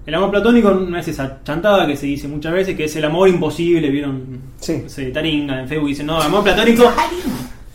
El 0.05 0.14
amor 0.16 0.33
platónico 0.33 0.72
no 0.74 0.98
es 0.98 1.07
esa 1.07 1.44
chantada 1.44 1.87
que 1.87 1.94
se 1.96 2.07
dice 2.07 2.26
muchas 2.26 2.52
veces, 2.52 2.76
que 2.76 2.85
es 2.85 2.96
el 2.96 3.05
amor 3.05 3.28
imposible, 3.28 3.88
¿vieron? 3.88 4.40
Sí. 4.57 4.83
Sé, 4.88 5.12
Taringa 5.12 5.61
en 5.61 5.68
Facebook 5.68 5.88
dice, 5.90 6.02
no, 6.02 6.20
amor 6.20 6.42
platónico, 6.42 6.90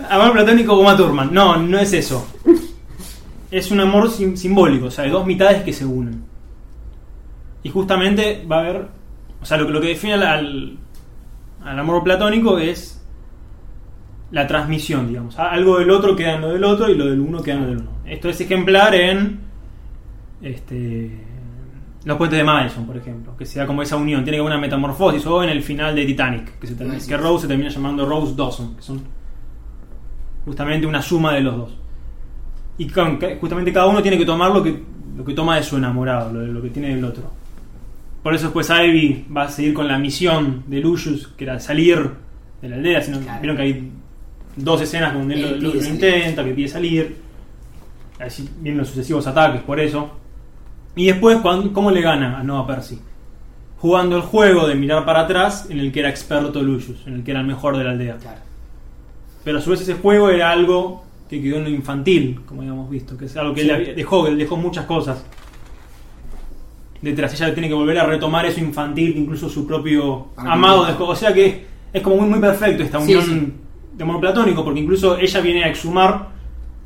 amor 0.10 0.34
platónico 0.34 0.76
como 0.76 0.90
a 0.90 0.98
Thurman. 0.98 1.34
No, 1.34 1.58
no 1.58 1.80
es 1.80 1.94
eso. 1.94 2.28
Es 3.52 3.72
un 3.72 3.80
amor 3.80 4.10
sim- 4.10 4.36
simbólico, 4.36 4.88
o 4.88 4.92
sea, 4.92 5.06
de 5.06 5.12
dos 5.12 5.26
mitades 5.26 5.64
que 5.64 5.72
se 5.74 5.86
unen. 5.86 6.24
Y 7.64 7.70
justamente 7.70 8.46
va 8.50 8.58
a 8.58 8.60
haber, 8.60 8.88
o 9.42 9.46
sea, 9.46 9.58
lo, 9.58 9.68
que- 9.68 9.74
lo 9.74 9.82
que 9.82 9.88
define 9.88 10.14
al, 10.16 10.24
al, 10.24 10.78
al 11.64 11.80
amor 11.80 12.04
platónico 12.04 12.58
es 12.60 13.02
la 14.32 14.46
transmisión, 14.48 15.08
digamos. 15.08 15.38
A- 15.40 15.50
Algo 15.52 15.80
del 15.80 15.90
otro 15.92 16.16
queda 16.16 16.34
en 16.36 16.42
lo 16.42 16.50
del 16.50 16.64
otro 16.64 16.90
y 16.90 16.96
lo 16.96 17.06
del 17.06 17.20
uno 17.20 17.42
queda 17.42 17.56
en 17.56 17.62
lo 17.62 17.68
del 17.68 17.78
uno. 17.78 17.92
Esto 18.06 18.30
es 18.30 18.40
ejemplar 18.42 18.94
en 18.96 19.40
este, 20.42 21.12
los 22.04 22.18
puentes 22.18 22.38
de 22.38 22.44
Madison, 22.44 22.86
por 22.86 22.98
ejemplo, 22.98 23.36
que 23.38 23.46
sea 23.46 23.66
como 23.66 23.82
esa 23.82 23.96
unión, 23.96 24.24
tiene 24.24 24.38
que 24.38 24.42
haber 24.42 24.52
una 24.54 24.62
metamorfosis, 24.62 25.26
o 25.26 25.44
en 25.44 25.50
el 25.50 25.64
final 25.64 25.96
de 25.96 26.06
Titanic, 26.06 26.60
que, 26.60 26.68
se 26.68 26.76
termina- 26.76 27.00
que. 27.06 27.18
Rose 27.18 27.44
se 27.44 27.48
termina 27.48 27.70
llamando 27.70 28.06
Rose 28.06 28.34
Dawson, 28.36 28.76
que 28.76 28.82
son 28.82 29.02
justamente 30.48 30.88
una 30.88 31.02
suma 31.02 31.34
de 31.34 31.42
los 31.42 31.58
dos. 31.58 31.78
Y 32.80 32.88
con- 32.88 33.20
justamente 33.40 33.72
cada 33.74 33.86
uno 33.88 34.02
tiene 34.02 34.18
que 34.18 34.26
tomar 34.26 34.52
lo 34.52 34.64
que, 34.64 34.82
lo 35.16 35.24
que 35.26 35.34
toma 35.34 35.58
de 35.58 35.64
su 35.64 35.78
enamorado, 35.78 36.32
lo, 36.32 36.46
lo 36.48 36.62
que 36.62 36.70
tiene 36.70 36.96
del 36.96 37.04
otro. 37.04 37.24
Por 38.24 38.34
eso 38.34 38.46
después 38.46 38.70
Ivy 38.70 39.26
va 39.36 39.44
a 39.44 39.50
seguir 39.50 39.74
con 39.74 39.88
la 39.88 39.98
misión 40.00 40.64
de 40.68 40.80
Lucius, 40.80 41.28
que 41.38 41.44
era 41.44 41.60
salir 41.60 42.10
de 42.62 42.70
la 42.70 42.76
aldea. 42.78 43.02
Sino, 43.02 43.20
Claro. 43.20 43.40
Vieron 43.42 43.58
que 43.58 43.64
hay 43.64 43.92
dos 44.56 44.82
escenas 44.82 45.14
donde 45.14 45.36
él, 45.36 45.44
Él 45.44 45.64
lo- 45.64 45.76
intenta, 45.76 46.44
que 46.44 46.52
pide 46.52 46.68
salir. 46.68 47.18
Así 48.20 48.50
vienen 48.62 48.80
los 48.80 48.88
sucesivos 48.90 49.28
ataques 49.28 49.62
por 49.62 49.80
eso. 49.80 50.10
Y 50.96 51.08
después, 51.08 51.38
cuan- 51.40 51.70
¿cómo 51.70 51.92
le 51.92 52.02
gana 52.02 52.40
a 52.40 52.44
Noah 52.44 52.66
Percy? 52.66 53.00
Jugando 53.80 54.16
el 54.16 54.24
juego 54.24 54.68
de 54.68 54.74
mirar 54.76 55.06
para 55.06 55.22
atrás, 55.22 55.68
en 55.70 55.80
el 55.80 55.92
que 55.92 56.00
era 56.00 56.10
experto 56.10 56.62
Lucius, 56.64 57.06
en 57.06 57.14
el 57.16 57.24
que 57.24 57.32
era 57.32 57.42
el 57.42 57.48
mejor 57.48 57.78
de 57.78 57.84
la 57.84 57.92
aldea. 57.92 58.18
Claro. 58.18 58.40
Pero 59.48 59.60
a 59.60 59.62
su 59.62 59.70
vez 59.70 59.80
ese 59.80 59.94
juego 59.94 60.30
era 60.30 60.52
algo 60.52 61.06
que 61.30 61.42
quedó 61.42 61.56
en 61.56 61.64
lo 61.64 61.70
infantil, 61.70 62.42
como 62.46 62.60
habíamos 62.64 62.90
visto, 62.90 63.18
que 63.18 63.26
es 63.28 63.38
algo 63.38 63.54
que 63.54 63.62
Sí. 63.62 63.70
él 63.70 63.94
dejó, 63.96 64.26
que 64.26 64.32
él 64.32 64.38
dejó 64.38 64.58
muchas 64.58 64.84
cosas. 64.86 65.24
Detrás 67.02 67.34
ella 67.34 67.54
tiene 67.54 67.70
que 67.70 67.74
volver 67.74 67.98
a 67.98 68.06
retomar 68.06 68.46
eso 68.46 68.60
infantil 68.60 69.14
que 69.14 69.20
incluso 69.20 69.48
su 69.48 69.66
propio 69.66 70.28
Ah, 70.36 70.52
amado 70.54 70.84
dejó. 70.86 71.06
O 71.08 71.16
sea 71.16 71.32
que 71.34 71.66
es 71.94 72.02
como 72.02 72.18
muy, 72.18 72.28
muy 72.28 72.40
perfecto 72.40 72.84
esta 72.84 73.00
unión 73.00 73.24
sí. 73.24 73.54
de 73.96 74.04
amor 74.04 74.20
platónico, 74.20 74.66
porque 74.66 74.82
incluso 74.82 75.18
ella 75.18 75.40
viene 75.40 75.64
a 75.64 75.70
exhumar 75.70 76.28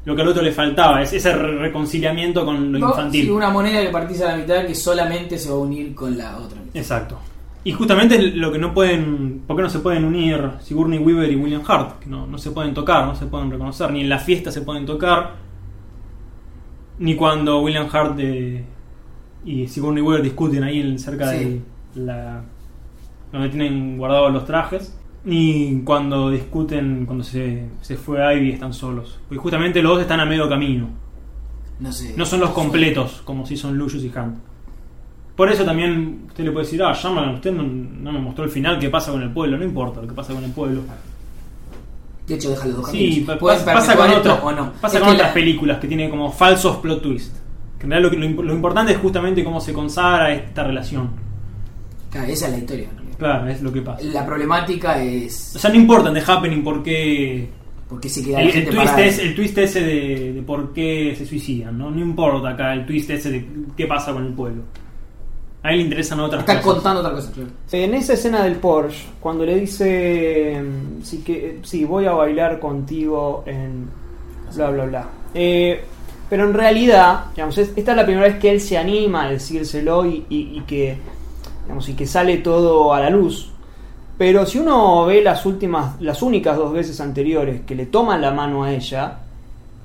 lo 0.06 0.15
que 0.15 0.21
al 0.21 0.28
otro 0.28 0.43
le 0.43 0.52
faltaba, 0.52 1.02
es 1.02 1.13
ese 1.13 1.34
re- 1.34 1.58
reconciliamiento 1.58 2.45
con 2.45 2.71
lo 2.74 2.78
No, 2.78 2.89
infantil. 2.89 3.24
sí, 3.26 3.30
una 3.32 3.50
moneda 3.50 3.82
que 3.82 3.89
partís 3.89 4.21
a 4.21 4.34
la 4.34 4.38
mitad 4.38 4.67
que 4.67 4.76
solamente 4.76 5.36
se 5.39 5.50
va 5.50 5.56
a 5.56 5.60
unir 5.60 5.95
con 5.95 6.15
la 6.15 6.38
otra 6.38 6.60
mitad. 6.60 6.76
Exacto. 6.76 7.17
Y 7.63 7.74
justamente 7.74 8.19
lo 8.19 8.52
que 8.52 8.58
no 8.58 8.74
pueden, 8.74 9.43
¿por 9.45 9.56
qué 9.56 9.62
no 9.63 9.69
se 9.69 9.80
pueden 9.80 10.04
unir 10.06 10.52
Sigourney 10.62 10.97
Weaver 11.00 11.32
y 11.32 11.36
William 11.36 11.62
Hart? 11.67 12.00
Que 12.00 12.08
no, 12.10 12.26
no 12.26 12.38
se 12.39 12.52
pueden 12.52 12.74
tocar, 12.74 13.06
no 13.06 13.15
se 13.15 13.28
pueden 13.28 13.52
reconocer, 13.52 13.91
ni 13.91 14.02
en 14.02 14.10
la 14.10 14.17
fiesta 14.17 14.52
se 14.52 14.62
pueden 14.62 14.86
tocar, 14.88 15.36
ni 17.00 17.15
cuando 17.15 17.62
William 17.62 17.88
Hart 17.91 18.15
eh, 18.19 18.63
y 19.45 19.67
Sigourney 19.67 20.02
Weaver 20.02 20.24
discuten 20.24 20.63
ahí 20.63 20.97
cerca 20.97 21.32
Sí. 21.32 21.62
de 21.93 22.02
la 22.04 22.43
donde 23.32 23.50
tienen 23.50 23.97
guardados 23.97 24.34
los 24.34 24.45
trajes, 24.45 24.97
ni 25.24 25.82
cuando 25.86 26.30
discuten 26.32 27.06
cuando 27.06 27.24
se, 27.24 27.65
se 27.82 27.95
fue 27.95 28.19
Ivy 28.36 28.50
y 28.50 28.52
están 28.54 28.74
solos. 28.74 29.19
Porque 29.30 29.39
justamente 29.39 29.82
los 29.82 29.93
dos 29.93 30.02
están 30.02 30.19
a 30.19 30.26
medio 30.26 30.50
camino. 30.50 30.89
No 31.80 31.91
sé. 31.93 32.13
No 32.17 32.26
son 32.26 32.41
los 32.41 32.50
completos, 32.50 33.21
como 33.24 33.45
si 33.45 33.56
son 33.56 33.78
Lucius 33.78 34.04
y 34.04 34.08
Hunt. 34.10 34.38
Por 35.36 35.52
eso 35.52 35.63
también 35.63 36.26
usted 36.28 36.44
le 36.44 36.52
puede 36.52 36.65
decir, 36.65 36.84
ah, 36.84 36.94
Shyamalan, 36.94 37.36
usted 37.36 37.52
no, 37.52 37.63
no 37.63 38.12
me 38.12 38.20
mostró 38.20 38.44
el 38.44 38.50
final, 38.52 38.78
qué 38.80 38.89
pasa 38.89 39.12
con 39.12 39.22
el 39.22 39.32
pueblo. 39.32 39.58
No 39.58 39.63
importa 39.63 40.02
lo 40.02 40.08
que 40.08 40.13
pasa 40.13 40.34
con 40.34 40.44
el 40.44 40.52
pueblo. 40.52 40.82
De 42.28 42.36
hecho, 42.36 42.50
deja 42.50 42.65
los 42.67 42.78
dos 42.78 42.91
Sí, 42.91 43.24
caminos. 43.26 43.38
Puedes 43.39 43.60
pasa, 43.63 43.74
pasa 43.94 43.96
con, 43.98 44.10
otras, 44.20 44.39
o 44.44 44.52
no. 44.52 44.72
pasa 44.80 45.00
con 45.00 45.10
otras 45.10 45.30
la- 45.30 45.34
películas 45.34 45.80
que 45.80 45.88
tienen 45.88 46.10
como 46.10 46.32
falsos 46.32 46.78
plot 46.78 47.02
twist. 47.02 47.36
Que 47.80 47.86
en 47.86 47.91
realidad 47.91 48.12
lo, 48.13 48.20
lo 48.30 48.44
lo 48.44 48.54
importante 48.54 48.91
es 48.91 48.98
justamente 49.00 49.44
cómo 49.44 49.60
se 49.60 49.74
consagra 49.74 50.32
esta 50.34 50.63
relación. 50.63 51.10
Claro, 52.12 52.28
esa 52.28 52.46
es 52.48 52.52
la 52.52 52.58
historia. 52.60 52.89
realidad. 52.94 53.17
Claro, 53.17 53.48
es 53.48 53.62
lo 53.62 53.72
que 53.74 53.82
pasa. 53.82 54.04
La 54.04 54.26
problemática 54.26 55.02
es. 55.02 55.54
O 55.56 55.60
sea, 55.60 55.70
no 55.72 55.78
importa 55.78 56.10
en 56.10 56.15
The 56.15 56.24
Happening 56.32 56.63
por 56.63 56.84
qué... 56.84 57.50
¿Por 57.89 58.00
qué 58.00 58.08
se 58.08 58.24
queda 58.24 58.41
El, 58.41 58.50
el 58.50 58.63
twist 58.65 58.78
parada? 58.78 59.02
es, 59.02 59.20
el 59.20 59.36
twist 59.36 59.58
ese 59.58 59.82
de, 59.82 60.34
de 60.34 60.41
por 60.44 60.72
qué 60.72 61.13
se 61.17 61.26
suicidan, 61.26 61.78
¿no? 61.78 61.89
No 61.91 62.00
importa 62.00 62.50
acá 62.50 62.74
el 62.74 62.86
twist 62.86 63.10
ese 63.10 63.32
de 63.32 63.46
qué 63.76 63.86
pasa 63.86 64.13
con 64.13 64.26
el 64.26 64.32
pueblo. 64.34 64.62
A 65.63 65.71
él 65.71 65.78
le 65.78 65.84
interesan 65.84 66.19
otras 66.19 66.39
Está 66.41 66.60
cosas. 66.62 66.74
contando 66.76 67.02
otra 67.02 67.13
cosa. 67.13 67.32
claro. 67.32 67.50
En 67.71 67.93
esa 67.93 68.13
escena 68.13 68.43
del 68.43 68.56
Porsche, 68.56 69.06
cuando 69.19 69.45
le 69.45 69.56
dice, 69.60 70.62
sí, 71.04 71.21
que, 71.24 71.60
sí, 71.63 71.86
voy 71.86 72.06
a 72.08 72.13
bailar 72.13 72.60
contigo 72.60 73.43
en 73.45 73.88
bla, 74.56 74.71
bla, 74.71 74.86
bla. 74.86 75.06
Eh, 75.36 75.84
pero 76.30 76.45
en 76.45 76.54
realidad, 76.54 77.26
digamos, 77.36 77.58
es- 77.60 77.74
esta 77.76 77.91
es 77.91 77.97
la 77.97 78.06
primera 78.06 78.26
vez 78.28 78.38
que 78.39 78.50
él 78.52 78.60
se 78.62 78.78
anima 78.78 79.26
a 79.26 79.30
decírselo 79.32 80.06
y, 80.06 80.26
y- 80.30 80.58
y 80.58 80.62
que, 80.62 80.97
digamos, 81.63 81.88
y 81.89 81.93
que 81.93 82.08
sale 82.08 82.38
todo 82.38 82.93
a 82.93 83.00
la 83.00 83.10
luz. 83.12 83.52
Pero 84.17 84.45
si 84.45 84.58
uno 84.60 85.06
ve 85.06 85.21
las 85.21 85.45
últimas, 85.45 86.00
las 86.02 86.21
únicas 86.21 86.58
dos 86.58 86.74
veces 86.74 87.00
anteriores 87.02 87.62
que 87.67 87.76
le 87.76 87.86
toman 87.86 88.19
la 88.21 88.32
mano 88.32 88.63
a 88.63 88.71
ella, 88.71 89.17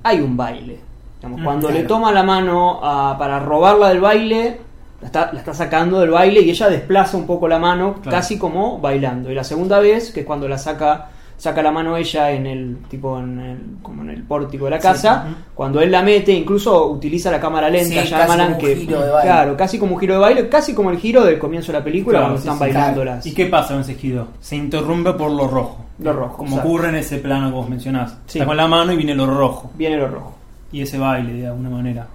hay 0.02 0.20
un 0.20 0.36
baile. 0.36 0.78
Digamos, 1.18 1.40
Mm, 1.40 1.44
cuando 1.44 1.66
claro. 1.68 1.82
le 1.82 1.86
toma 1.88 2.12
la 2.12 2.22
mano 2.22 2.80
a- 2.82 3.16
para 3.18 3.40
robarla 3.40 3.88
del 3.90 4.00
baile, 4.00 4.60
la 5.00 5.06
está, 5.06 5.30
la 5.32 5.38
está 5.40 5.52
sacando 5.54 6.00
del 6.00 6.10
baile 6.10 6.40
y 6.40 6.50
ella 6.50 6.68
desplaza 6.68 7.16
un 7.16 7.26
poco 7.26 7.46
la 7.48 7.58
mano, 7.58 7.94
Claro. 8.02 8.10
casi 8.16 8.38
como 8.38 8.78
bailando. 8.78 9.30
Y 9.30 9.34
la 9.34 9.44
segunda 9.44 9.78
vez, 9.80 10.10
que 10.10 10.20
es 10.20 10.26
cuando 10.26 10.48
la 10.48 10.56
saca, 10.58 11.08
saca 11.36 11.62
la 11.62 11.70
mano 11.70 11.98
ella 11.98 12.30
en 12.30 12.46
el 12.46 12.78
tipo 12.88 13.18
en 13.18 13.38
el, 13.38 13.58
como 13.82 14.00
en 14.02 14.08
el 14.10 14.22
pórtico 14.22 14.64
de 14.64 14.70
la 14.70 14.78
casa, 14.78 15.26
cuando 15.54 15.82
él 15.82 15.90
la 15.92 16.00
mete, 16.02 16.32
incluso 16.32 16.86
utiliza 16.86 17.30
la 17.30 17.38
cámara 17.38 17.68
lenta, 17.68 18.02
Sí, 18.02 18.10
casi 18.10 18.26
como 18.38 18.46
un 18.46 18.58
que 18.58 18.76
giro 18.76 19.00
de 19.02 19.10
baile. 19.10 19.30
claro, 19.30 19.56
casi 19.56 19.78
como 19.78 19.94
un 19.94 20.00
giro 20.00 20.14
de 20.14 20.20
baile, 20.20 20.48
casi 20.48 20.74
como 20.74 20.90
el 20.90 20.96
giro 20.98 21.24
del 21.24 21.38
comienzo 21.38 21.72
de 21.72 21.78
la 21.78 21.84
película 21.84 22.18
Claro, 22.20 22.24
cuando 22.32 22.40
sí, 22.40 22.48
están 22.48 22.56
sí, 22.56 22.60
bailando 22.74 23.02
claro. 23.02 23.16
las 23.16 23.26
¿Y 23.26 23.34
qué 23.34 23.46
pasa 23.46 23.74
con 23.74 23.80
ese 23.82 23.94
giro? 23.96 24.28
Se 24.40 24.56
interrumpe 24.56 25.12
por 25.12 25.30
lo 25.30 25.46
rojo. 25.46 25.84
Lo 25.98 26.12
rojo, 26.14 26.36
Como 26.38 26.48
exacto. 26.52 26.68
ocurre 26.68 26.88
en 26.88 26.94
ese 26.96 27.18
plano 27.18 27.48
que 27.48 27.54
vos 27.54 27.68
mencionás. 27.68 28.16
Sí. 28.26 28.38
Está 28.38 28.46
con 28.46 28.56
la 28.56 28.66
mano 28.66 28.92
y 28.92 28.96
viene 28.96 29.14
lo 29.14 29.26
rojo. 29.26 29.70
viene 29.74 29.98
lo 29.98 30.08
rojo. 30.08 30.34
Y 30.72 30.80
ese 30.82 30.98
baile, 30.98 31.34
de 31.34 31.46
alguna 31.46 31.68
manera. 31.70 32.06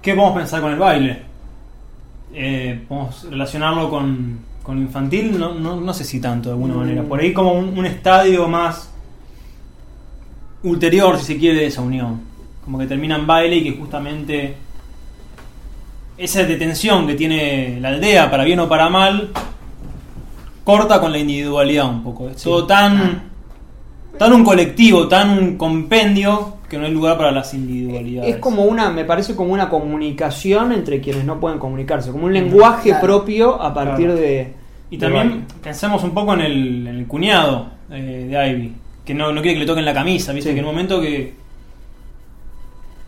¿Qué 0.00 0.14
podemos 0.14 0.36
pensar 0.38 0.60
con 0.60 0.72
el 0.72 0.78
baile? 0.78 1.22
Eh, 2.34 2.84
¿Podemos 2.88 3.24
relacionarlo 3.30 3.88
con, 3.90 4.38
con 4.62 4.78
infantil? 4.78 5.38
No, 5.38 5.54
no, 5.54 5.80
no 5.80 5.94
sé 5.94 6.04
si 6.04 6.20
tanto, 6.20 6.48
de 6.50 6.54
alguna 6.54 6.74
Mm. 6.74 6.78
manera. 6.78 7.02
Por 7.04 7.20
ahí 7.20 7.32
como 7.32 7.52
un, 7.52 7.78
un 7.78 7.86
estadio 7.86 8.48
más 8.48 8.90
ulterior, 10.62 11.18
si 11.18 11.24
se 11.24 11.38
quiere, 11.38 11.60
de 11.60 11.66
esa 11.66 11.80
unión. 11.82 12.20
Como 12.64 12.78
que 12.78 12.86
termina 12.86 13.16
en 13.16 13.26
baile 13.26 13.56
y 13.56 13.64
que 13.64 13.78
justamente 13.78 14.56
esa 16.18 16.42
detención 16.44 17.06
que 17.06 17.14
tiene 17.14 17.78
la 17.80 17.88
aldea, 17.90 18.30
para 18.30 18.44
bien 18.44 18.58
o 18.60 18.68
para 18.68 18.88
mal, 18.88 19.30
corta 20.64 21.00
con 21.00 21.12
la 21.12 21.18
individualidad 21.18 21.88
un 21.88 22.02
poco. 22.02 22.28
Es 22.30 22.38
Sí. 22.38 22.44
todo 22.44 22.66
tan, 22.66 23.22
tan 24.18 24.32
un 24.32 24.44
colectivo, 24.44 25.06
tan 25.08 25.38
un 25.38 25.56
compendio, 25.56 26.55
que 26.68 26.78
no 26.78 26.86
hay 26.86 26.92
lugar 26.92 27.16
para 27.16 27.30
las 27.30 27.54
individualidades. 27.54 28.34
Es 28.34 28.40
como 28.40 28.64
una, 28.64 28.90
me 28.90 29.04
parece 29.04 29.36
como 29.36 29.52
una 29.52 29.68
comunicación 29.68 30.72
entre 30.72 31.00
quienes 31.00 31.24
no 31.24 31.38
pueden 31.38 31.58
comunicarse, 31.58 32.10
como 32.10 32.26
un 32.26 32.32
lenguaje 32.32 32.90
Claro. 32.90 33.06
propio 33.06 33.62
a 33.62 33.72
partir 33.72 34.06
Claro. 34.06 34.20
de. 34.20 34.52
Y 34.90 34.96
de 34.96 35.00
también 35.06 35.44
pensemos 35.62 36.02
un 36.04 36.10
poco 36.12 36.34
en 36.34 36.40
el, 36.40 36.86
en 36.88 36.96
el 36.98 37.06
cuñado 37.06 37.66
eh, 37.90 38.26
de 38.30 38.50
Ivy, 38.50 38.72
que 39.04 39.14
no, 39.14 39.32
no 39.32 39.40
quiere 39.42 39.54
que 39.54 39.60
le 39.60 39.66
toquen 39.66 39.84
la 39.84 39.94
camisa, 39.94 40.32
¿viste? 40.32 40.50
Sí. 40.50 40.54
Que 40.54 40.60
en 40.60 40.66
un 40.66 40.72
momento 40.72 41.00
que, 41.00 41.34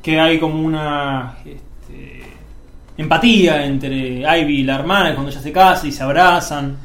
que 0.03 0.19
hay 0.21 0.39
como 0.39 0.61
una 0.63 1.37
este, 1.45 2.23
empatía 2.97 3.65
entre 3.65 4.21
Ivy 4.41 4.61
y 4.61 4.65
la 4.65 4.77
hermana 4.77 5.15
cuando 5.15 5.31
ella 5.31 5.41
se 5.41 5.53
casa 5.53 5.87
y 5.87 5.93
se 5.93 6.03
abrazan, 6.03 6.77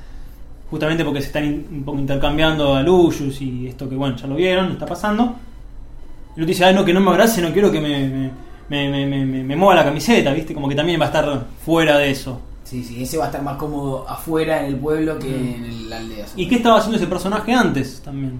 justamente 0.69 1.03
porque 1.05 1.21
se 1.21 1.27
están 1.27 1.45
in- 1.45 1.67
un 1.71 1.83
poco 1.83 1.99
intercambiando 1.99 2.75
a 2.75 2.81
Lucius 2.81 3.41
y 3.41 3.67
esto 3.67 3.87
que, 3.87 3.95
bueno, 3.95 4.15
ya 4.15 4.27
lo 4.27 4.35
vieron, 4.35 4.71
está 4.71 4.85
pasando. 4.85 5.35
Y 6.35 6.39
lo 6.39 6.45
dice, 6.45 6.65
ay, 6.65 6.73
no, 6.73 6.83
que 6.83 6.93
no 6.93 6.99
me 7.01 7.11
abrace, 7.11 7.41
no 7.41 7.51
quiero 7.53 7.71
que 7.71 7.79
me, 7.81 8.07
me, 8.09 8.31
me, 8.69 8.89
me- 8.89 9.05
me- 9.05 9.25
me- 9.25 9.43
me 9.43 9.55
mueva 9.55 9.75
la 9.75 9.83
camiseta, 9.83 10.33
¿viste? 10.33 10.53
Como 10.53 10.67
que 10.67 10.75
también 10.75 10.99
va 10.99 11.05
a 11.05 11.07
estar 11.07 11.45
fuera 11.65 11.97
de 11.97 12.09
eso. 12.11 12.41
Sí, 12.63 12.83
sí, 12.83 13.03
ese 13.03 13.17
va 13.17 13.25
a 13.25 13.27
estar 13.27 13.43
más 13.43 13.57
cómodo 13.57 14.07
afuera 14.09 14.61
en 14.61 14.73
el 14.73 14.75
pueblo 14.77 15.19
que 15.19 15.27
en 15.27 15.63
el- 15.65 15.89
la 15.89 15.97
aldea. 15.97 16.25
¿Y 16.35 16.47
qué 16.47 16.55
estaba 16.55 16.77
haciendo 16.79 16.97
ese 16.97 17.07
personaje 17.07 17.53
antes 17.53 18.01
también? 18.03 18.39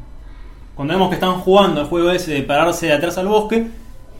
Cuando 0.75 0.93
vemos 0.95 1.10
que 1.10 1.15
están 1.15 1.36
jugando 1.41 1.82
al 1.82 1.88
juego 1.88 2.10
ese 2.10 2.32
de 2.34 2.41
pararse 2.41 2.88
de 2.88 2.93
atrás 2.93 3.17
al 3.19 3.27
bosque, 3.27 3.67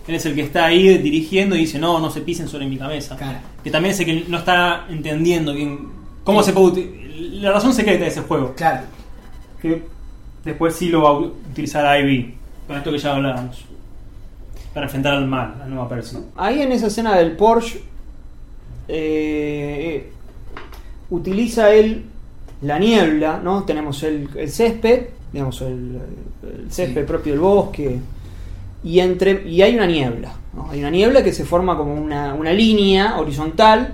él 0.08 0.16
es 0.16 0.26
el 0.28 0.36
que 0.36 0.42
está 0.42 0.66
ahí 0.66 0.98
dirigiendo 1.00 1.56
y 1.56 1.60
dice, 1.60 1.80
no, 1.80 1.98
no 2.00 2.12
se 2.12 2.22
pisen 2.22 2.48
sobre 2.48 2.68
mi 2.68 2.78
cabeza. 2.78 3.16
Claro. 3.16 3.40
Que 3.64 3.72
también 3.72 3.94
es 3.96 4.00
el 4.02 4.06
que 4.06 4.26
no 4.28 4.38
está 4.38 4.86
entendiendo 4.90 5.54
bien 5.54 5.80
cómo 6.24 6.44
Sí. 6.44 6.48
se 6.52 6.54
puede 6.54 7.04
La 7.42 7.52
razón 7.52 7.74
secreta 7.74 8.04
de 8.04 8.10
ese 8.10 8.22
juego. 8.22 8.54
Claro. 8.56 8.82
Que 9.62 9.82
después 10.44 10.76
sí 10.76 10.90
lo 10.90 11.02
va 11.04 11.10
a 11.10 11.14
utilizar 11.14 12.00
Ivy. 12.02 12.36
Con 12.68 12.78
esto 12.78 12.92
que 12.92 12.98
ya 12.98 13.16
hablábamos. 13.16 13.66
Para 14.74 14.86
enfrentar 14.88 15.14
al 15.14 15.28
mal, 15.28 15.56
a 15.64 15.66
Nueva 15.68 15.88
Percy. 15.90 16.18
Ahí 16.36 16.62
en 16.62 16.72
esa 16.72 16.88
escena 16.88 17.16
del 17.18 17.34
Porsche, 17.34 17.82
eh, 18.88 20.12
utiliza 21.10 21.72
él 21.74 22.06
la 22.62 22.80
niebla, 22.80 23.40
¿no? 23.44 23.64
Tenemos 23.64 24.02
el, 24.04 24.30
el 24.36 24.50
césped, 24.50 25.08
digamos, 25.32 25.62
el, 25.62 26.00
el 26.44 26.72
césped 26.72 27.02
Sí. 27.02 27.08
propio 27.08 27.34
del 27.34 27.42
bosque, 27.42 28.00
y, 28.84 29.00
entre, 29.00 29.48
y 29.48 29.62
hay 29.62 29.76
una 29.76 29.86
niebla, 29.86 30.34
¿no? 30.54 30.70
Hay 30.72 30.80
una 30.80 30.90
niebla 30.90 31.24
que 31.24 31.34
se 31.34 31.46
forma 31.46 31.78
como 31.78 31.94
una, 31.94 32.34
una 32.34 32.52
línea 32.52 33.18
horizontal 33.20 33.94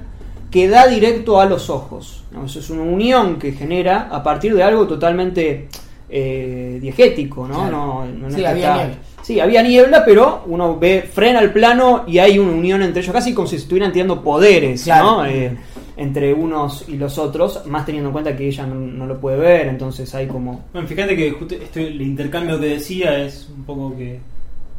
que 0.49 0.67
da 0.67 0.87
directo 0.87 1.39
a 1.39 1.45
los 1.45 1.69
ojos. 1.69 2.23
¿no? 2.31 2.45
Eso 2.45 2.59
es 2.59 2.69
una 2.71 2.81
unión 2.81 3.37
que 3.37 3.51
genera 3.51 4.07
a 4.11 4.23
partir 4.23 4.55
de 4.55 4.63
algo 4.63 4.87
totalmente 4.87 5.69
eh, 6.09 6.77
diegético, 6.81 7.47
¿no? 7.47 7.55
Claro. 7.55 7.71
No, 7.71 8.05
no- 8.05 8.27
no 8.27 8.29
Sí, 8.29 8.35
es 8.37 8.41
que 8.41 8.47
había 8.47 8.63
está- 8.71 8.77
niebla. 8.85 8.97
Sí, 9.21 9.39
había 9.39 9.61
niebla, 9.61 10.03
pero 10.05 10.43
uno 10.47 10.79
ve, 10.79 11.01
frena 11.03 11.39
el 11.39 11.51
plano 11.51 12.03
y 12.07 12.17
hay 12.17 12.39
una 12.39 12.51
unión 12.53 12.81
entre 12.81 13.01
ellos, 13.01 13.13
casi 13.13 13.33
como 13.33 13.47
si 13.47 13.57
estuvieran 13.57 13.91
tirando 13.91 14.21
poderes, 14.23 14.83
Claro. 14.83 15.03
¿no? 15.17 15.25
Eh, 15.25 15.55
entre 15.97 16.33
unos 16.33 16.85
y 16.87 16.95
los 16.97 17.17
otros, 17.17 17.65
más 17.67 17.85
teniendo 17.85 18.09
en 18.09 18.13
cuenta 18.13 18.35
que 18.35 18.47
ella 18.47 18.65
no, 18.65 18.75
no 18.75 19.05
lo 19.05 19.19
puede 19.19 19.37
ver, 19.37 19.67
entonces 19.67 20.15
hay 20.15 20.25
como... 20.27 20.63
Bueno, 20.73 20.87
fíjate 20.87 21.15
que 21.15 21.31
justo 21.31 21.55
este, 21.55 21.87
el 21.87 22.01
intercambio 22.01 22.57
que 22.59 22.67
decía 22.67 23.19
es 23.19 23.49
un 23.55 23.65
poco 23.65 23.95
que 23.97 24.19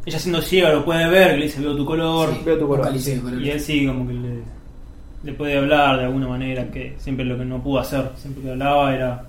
ella 0.05 0.17
siendo 0.19 0.41
ciega 0.41 0.73
lo 0.73 0.83
puede 0.83 1.07
ver, 1.07 1.31
que 1.33 1.37
le 1.37 1.43
dice 1.45 1.61
veo 1.61 1.75
tu 1.75 1.85
color, 1.85 2.31
Sí, 2.33 2.41
veo 2.43 2.57
tu 2.57 2.67
color, 2.67 2.97
sí. 2.99 3.21
y 3.39 3.49
él 3.51 3.59
sí 3.59 3.85
como 3.85 4.07
que 4.07 4.13
le, 4.13 4.29
le 5.23 5.33
puede 5.33 5.57
hablar 5.59 5.99
de 5.99 6.05
alguna 6.05 6.27
manera, 6.27 6.65
que 6.71 6.95
siempre 6.97 7.23
lo 7.23 7.37
que 7.37 7.45
no 7.45 7.61
pudo 7.61 7.79
hacer, 7.79 8.09
siempre 8.15 8.41
que 8.43 8.49
hablaba 8.49 8.93
era 8.95 9.23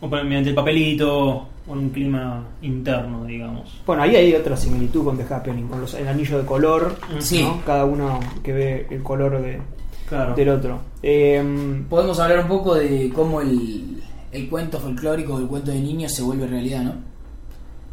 o 0.00 0.08
mediante 0.08 0.50
el 0.50 0.54
papelito 0.54 1.46
o 1.68 1.72
en 1.72 1.78
un 1.78 1.90
clima 1.90 2.44
interno, 2.62 3.24
digamos. 3.24 3.80
Bueno, 3.86 4.02
ahí 4.02 4.14
hay 4.16 4.34
otra 4.34 4.56
similitud 4.56 5.04
con 5.04 5.16
The 5.16 5.32
Happening, 5.34 5.66
con 5.68 5.80
los, 5.80 5.94
el 5.94 6.06
anillo 6.06 6.38
de 6.38 6.44
color, 6.46 6.96
Sí. 7.18 7.42
¿no? 7.42 7.60
Cada 7.64 7.84
uno 7.84 8.20
que 8.42 8.52
ve 8.52 8.86
el 8.90 9.02
color 9.02 9.40
de, 9.42 9.60
Claro. 10.08 10.34
del 10.34 10.48
otro. 10.50 10.78
Eh, 11.02 11.84
Podemos 11.88 12.18
hablar 12.20 12.40
un 12.40 12.48
poco 12.48 12.74
de 12.76 13.10
cómo 13.14 13.40
el, 13.40 14.00
el 14.32 14.48
cuento 14.48 14.78
folclórico, 14.78 15.38
el 15.38 15.46
cuento 15.46 15.70
de 15.72 15.80
niños 15.80 16.12
se 16.14 16.22
vuelve 16.22 16.46
realidad, 16.46 16.82
¿no? 16.82 16.92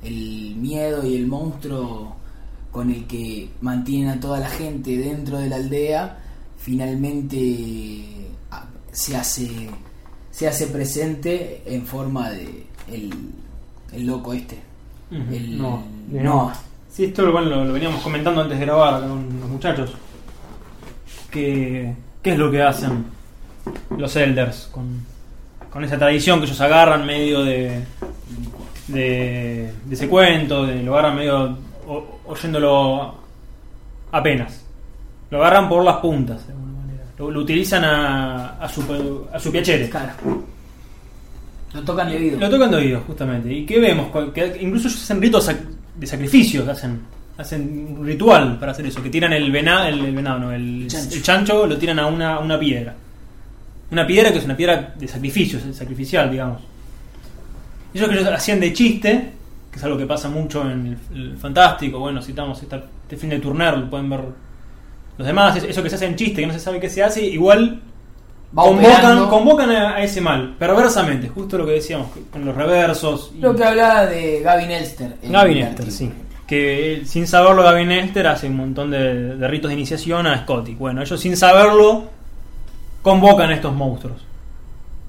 El 0.03 0.55
miedo 0.57 1.07
y 1.07 1.15
el 1.15 1.25
monstruo 1.27 2.15
con 2.71 2.89
el 2.91 3.05
que 3.05 3.49
mantienen 3.61 4.09
a 4.09 4.19
toda 4.19 4.39
la 4.39 4.49
gente 4.49 4.97
dentro 4.97 5.37
de 5.39 5.47
la 5.47 5.55
aldea, 5.55 6.17
finalmente 6.57 8.05
ah, 8.51 8.65
se 8.91 9.15
hace, 9.15 9.69
se 10.33 10.47
hace 10.47 10.67
presente 10.67 11.61
en 11.65 11.85
forma 11.85 12.29
de 12.31 12.65
el, 12.91 13.13
el 13.93 14.05
loco 14.05 14.33
este. 14.33 14.59
El, 15.31 15.57
No. 16.23 16.51
Sí, 16.91 17.05
esto 17.05 17.31
bueno, 17.31 17.49
lo, 17.49 17.65
lo 17.65 17.73
veníamos 17.73 18.01
comentando 18.01 18.41
antes 18.41 18.59
de 18.59 18.65
grabar 18.65 19.01
con 19.07 19.39
los 19.39 19.49
muchachos. 19.49 19.93
Que, 21.31 21.93
¿Qué 22.21 22.31
es 22.33 22.37
lo 22.37 22.51
que 22.51 22.61
hacen 22.61 23.05
los 23.97 24.15
elders 24.15 24.69
con, 24.71 25.01
con 25.71 25.83
esa 25.83 25.97
tradición 25.97 26.39
que 26.39 26.45
ellos 26.45 26.61
agarran 26.61 27.05
medio 27.05 27.43
de, 27.43 27.83
de, 28.87 29.73
de 29.85 29.93
ese 29.95 30.07
cuento, 30.07 30.65
de, 30.65 30.83
lo 30.83 30.93
agarran 30.97 31.15
medio 31.17 31.57
o- 31.87 32.19
oyéndolo 32.27 33.15
apenas. 34.11 34.63
Lo 35.31 35.39
agarran 35.39 35.67
por 35.69 35.83
las 35.83 35.97
puntas, 35.97 36.45
de 36.47 36.53
alguna 36.53 36.71
manera. 36.73 36.82
Lo, 37.17 37.29
lo 37.29 37.39
utilizan 37.41 37.83
a, 37.83 38.57
a 38.59 38.67
su, 38.69 39.25
a 39.31 39.39
su 39.39 39.51
piacere. 39.51 39.89
Claro. 39.89 40.13
Lo 41.73 41.81
tocan 41.81 42.09
de 42.09 42.17
oído. 42.17 42.39
Lo 42.39 42.49
tocan 42.49 42.71
de 42.71 42.77
oído, 42.77 43.01
justamente. 43.07 43.51
¿Y 43.51 43.65
qué 43.65 43.79
vemos? 43.79 44.07
Que 44.33 44.57
incluso 44.61 44.87
ellos 44.87 45.01
hacen 45.03 45.21
ritos 45.21 45.49
de 45.95 46.07
sacrificios, 46.07 46.67
hacen, 46.67 46.99
hacen 47.37 47.95
un 47.99 48.05
ritual 48.05 48.59
para 48.59 48.71
hacer 48.73 48.85
eso, 48.85 49.01
que 49.01 49.09
tiran 49.09 49.33
el 49.33 49.51
venado, 49.51 49.85
el, 49.87 49.99
el 50.05 50.15
venado, 50.15 50.39
no, 50.39 50.51
el, 50.51 50.87
Chancho. 50.87 51.15
el 51.15 51.23
chancho 51.23 51.65
lo 51.67 51.77
tiran 51.77 51.99
a 51.99 52.05
una, 52.07 52.39
una 52.39 52.59
piedra. 52.59 52.93
Una 53.91 54.05
piedra 54.07 54.31
que 54.31 54.37
es 54.39 54.45
una 54.45 54.55
piedra 54.57 54.93
de 54.97 55.07
sacrificio, 55.07 55.59
es 55.59 55.75
sacrificial, 55.75 56.29
digamos. 56.31 56.61
Ellos 57.93 58.09
que 58.09 58.15
ellos 58.19 58.27
hacían 58.31 58.59
de 58.59 58.73
chiste, 58.73 59.29
que 59.71 59.77
es 59.77 59.83
algo 59.83 59.97
que 59.97 60.05
pasa 60.07 60.29
mucho 60.29 60.69
en 60.69 60.97
el, 61.13 61.17
el 61.31 61.37
Fantástico, 61.37 61.99
bueno, 61.99 62.21
citamos 62.21 62.61
esta- 62.61 62.83
este 63.03 63.17
fin 63.17 63.29
de 63.29 63.39
Turner, 63.39 63.77
lo 63.77 63.89
pueden 63.89 64.09
ver 64.09 64.21
los 65.17 65.27
demás, 65.27 65.55
es- 65.57 65.63
eso 65.63 65.81
que 65.83 65.89
se 65.89 65.95
hace 65.95 66.05
en 66.05 66.15
chiste, 66.15 66.41
que 66.41 66.47
no 66.47 66.53
se 66.53 66.59
sabe 66.59 66.79
qué 66.79 66.89
se 66.89 67.03
hace, 67.03 67.25
igual 67.25 67.81
Va 68.57 68.63
convocan, 68.63 69.27
convocan 69.29 69.71
a, 69.71 69.95
a 69.95 70.03
ese 70.03 70.21
mal, 70.21 70.55
perversamente, 70.59 71.27
justo 71.29 71.57
lo 71.57 71.65
que 71.65 71.71
decíamos, 71.73 72.07
con 72.31 72.45
los 72.45 72.55
reversos. 72.55 73.31
y- 73.35 73.41
Lo 73.41 73.55
que 73.55 73.63
hablaba 73.63 74.05
de 74.05 74.41
Gavin 74.41 74.69
Elster. 74.71 75.15
Gavin 75.23 75.57
el 75.57 75.63
Elster, 75.69 75.91
sí. 75.91 76.11
Que 76.45 76.93
él, 76.93 77.07
sin 77.07 77.25
saberlo, 77.25 77.63
Gavin 77.63 77.89
Elster 77.91 78.27
hace 78.27 78.47
un 78.47 78.57
montón 78.57 78.91
de, 78.91 79.35
de 79.37 79.47
ritos 79.47 79.69
de 79.69 79.73
iniciación 79.75 80.27
a 80.27 80.41
Scotty. 80.43 80.75
Bueno, 80.75 81.01
ellos 81.01 81.19
sin 81.19 81.35
saberlo 81.37 82.03
convocan 83.01 83.49
a 83.49 83.55
estos 83.55 83.73
monstruos. 83.73 84.21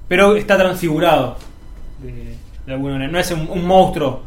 Pero 0.08 0.36
está 0.36 0.56
transfigurado. 0.56 1.36
De, 2.02 2.36
de 2.66 2.72
alguna 2.72 2.94
manera. 2.94 3.12
No 3.12 3.18
es 3.18 3.30
un, 3.30 3.48
un 3.50 3.66
monstruo 3.66 4.22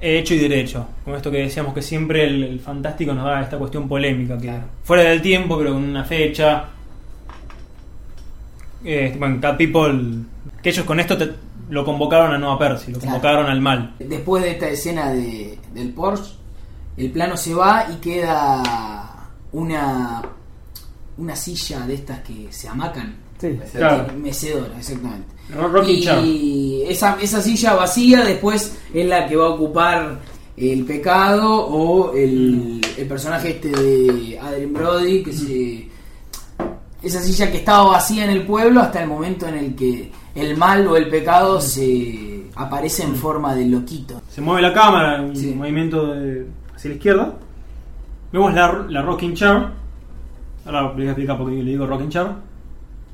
hecho 0.00 0.34
y 0.34 0.38
derecho. 0.38 0.86
Con 1.04 1.14
esto 1.14 1.30
que 1.30 1.38
decíamos 1.38 1.74
que 1.74 1.82
siempre 1.82 2.24
el, 2.24 2.42
el 2.44 2.60
fantástico 2.60 3.12
nos 3.14 3.24
da 3.24 3.42
esta 3.42 3.58
cuestión 3.58 3.88
polémica. 3.88 4.36
Que 4.36 4.48
Claro. 4.48 4.64
fuera 4.84 5.02
del 5.04 5.20
tiempo, 5.22 5.58
pero 5.58 5.72
con 5.74 5.82
una 5.84 6.04
fecha. 6.04 6.64
Eh, 8.84 9.14
bueno, 9.18 9.40
Cat 9.40 9.56
People. 9.56 10.24
Que 10.62 10.70
ellos 10.70 10.84
con 10.84 11.00
esto 11.00 11.16
te- 11.18 11.32
lo 11.70 11.84
convocaron 11.84 12.32
a 12.32 12.38
Noah 12.38 12.58
Percy, 12.58 12.92
lo 12.92 12.98
Claro. 12.98 13.12
convocaron 13.14 13.46
al 13.46 13.60
mal. 13.60 13.94
Después 13.98 14.42
de 14.42 14.52
esta 14.52 14.68
escena 14.68 15.10
de, 15.12 15.58
del 15.74 15.90
Porsche, 15.92 16.32
el 16.96 17.10
plano 17.10 17.36
se 17.36 17.54
va 17.54 17.86
y 17.92 17.96
queda 17.96 19.28
una 19.52 20.22
una 21.18 21.34
silla 21.34 21.80
de 21.84 21.94
estas 21.94 22.20
que 22.20 22.46
se 22.50 22.68
amacan. 22.68 23.16
Sí. 23.38 23.58
Claro. 23.74 24.12
Mecedora, 24.16 24.76
exactamente. 24.78 25.26
Y 26.32 26.82
esa, 26.88 27.16
esa 27.20 27.40
silla 27.40 27.74
vacía 27.74 28.22
después 28.24 28.76
es 28.92 29.06
la 29.06 29.26
que 29.26 29.36
va 29.36 29.46
a 29.46 29.50
ocupar 29.50 30.18
el 30.56 30.84
pecado 30.84 31.66
o 31.66 32.12
el, 32.14 32.80
el 32.96 33.06
personaje 33.06 33.50
este 33.50 33.68
de 33.70 34.38
Adrien 34.38 34.72
Brody 34.72 35.22
que 35.22 35.32
se 35.32 35.88
esa 37.00 37.20
silla 37.20 37.50
que 37.50 37.58
estaba 37.58 37.92
vacía 37.92 38.24
en 38.24 38.30
el 38.30 38.42
pueblo 38.44 38.80
hasta 38.80 39.00
el 39.02 39.08
momento 39.08 39.46
en 39.46 39.54
el 39.54 39.74
que 39.76 40.10
el 40.34 40.56
mal 40.56 40.86
o 40.88 40.96
el 40.96 41.08
pecado 41.08 41.60
se 41.60 42.42
aparece 42.56 43.04
en 43.04 43.14
forma 43.14 43.54
de 43.54 43.66
loquito. 43.66 44.20
Se 44.28 44.40
mueve 44.40 44.62
la 44.62 44.72
cámara, 44.72 45.22
un 45.22 45.34
Sí. 45.36 45.54
movimiento 45.54 46.08
de- 46.08 46.46
hacia 46.74 46.90
la 46.90 46.96
izquierda. 46.96 47.34
Vemos 48.32 48.52
la, 48.52 48.84
la 48.88 49.02
rocking 49.02 49.34
chair. 49.34 49.68
Ahora 50.66 50.90
voy 50.92 51.04
a 51.06 51.10
explicar 51.10 51.38
por 51.38 51.48
qué 51.48 51.62
le 51.62 51.70
digo 51.70 51.86
rocking 51.86 52.08
chair. 52.10 52.26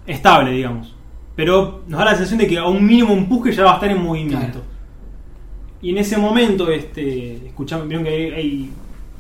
Estable, 0.07 0.51
digamos. 0.53 0.95
Pero 1.37 1.83
nos 1.89 1.99
da 1.99 2.05
la 2.07 2.11
sensación 2.13 2.39
de 2.39 2.47
que 2.47 2.59
a 2.59 2.67
un 2.67 2.85
mínimo 2.85 3.13
empuje 3.13 3.53
ya 3.53 3.65
va 3.65 3.73
a 3.73 3.75
estar 3.75 3.91
en 3.91 4.03
movimiento. 4.03 4.39
Claro. 4.39 4.61
Y 5.83 5.91
en 5.91 5.99
ese 5.99 6.17
momento, 6.17 6.71
este, 6.71 7.47
escuchamos, 7.47 7.87
vieron 7.89 8.05
que 8.05 8.11
hay, 8.11 8.31
hay 8.33 8.71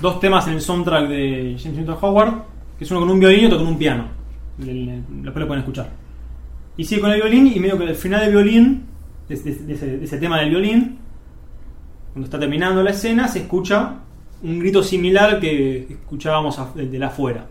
dos 0.00 0.20
temas 0.20 0.46
en 0.46 0.54
el 0.54 0.60
soundtrack 0.60 1.08
de 1.08 1.56
James 1.58 1.78
Newton 1.78 1.96
Howard, 2.00 2.34
que 2.78 2.84
es 2.84 2.90
uno 2.90 3.00
con 3.00 3.10
un 3.10 3.18
violín 3.20 3.40
y 3.42 3.46
otro 3.46 3.58
con 3.58 3.66
un 3.66 3.78
piano. 3.78 4.06
Después 4.56 5.36
lo 5.36 5.46
pueden 5.46 5.60
escuchar. 5.62 5.90
Y 6.76 6.84
sigue 6.84 7.00
con 7.00 7.10
el 7.10 7.20
violín 7.20 7.46
y 7.54 7.58
medio 7.60 7.76
que 7.78 7.84
al 7.84 7.94
final 7.94 8.20
del 8.20 8.30
violín, 8.32 8.84
de, 9.28 9.36
de- 9.36 9.54
de 9.54 9.74
ese, 9.74 9.98
de 9.98 10.04
ese 10.04 10.18
tema 10.18 10.38
del 10.40 10.50
violín, 10.50 10.98
cuando 12.12 12.24
está 12.26 12.38
terminando 12.38 12.82
la 12.82 12.90
escena, 12.90 13.26
se 13.28 13.40
escucha 13.40 13.96
un 14.42 14.58
grito 14.60 14.82
similar 14.82 15.40
que 15.40 15.86
escuchábamos 15.90 16.58
de 16.74 16.98
la 16.98 17.08
afuera. 17.08 17.46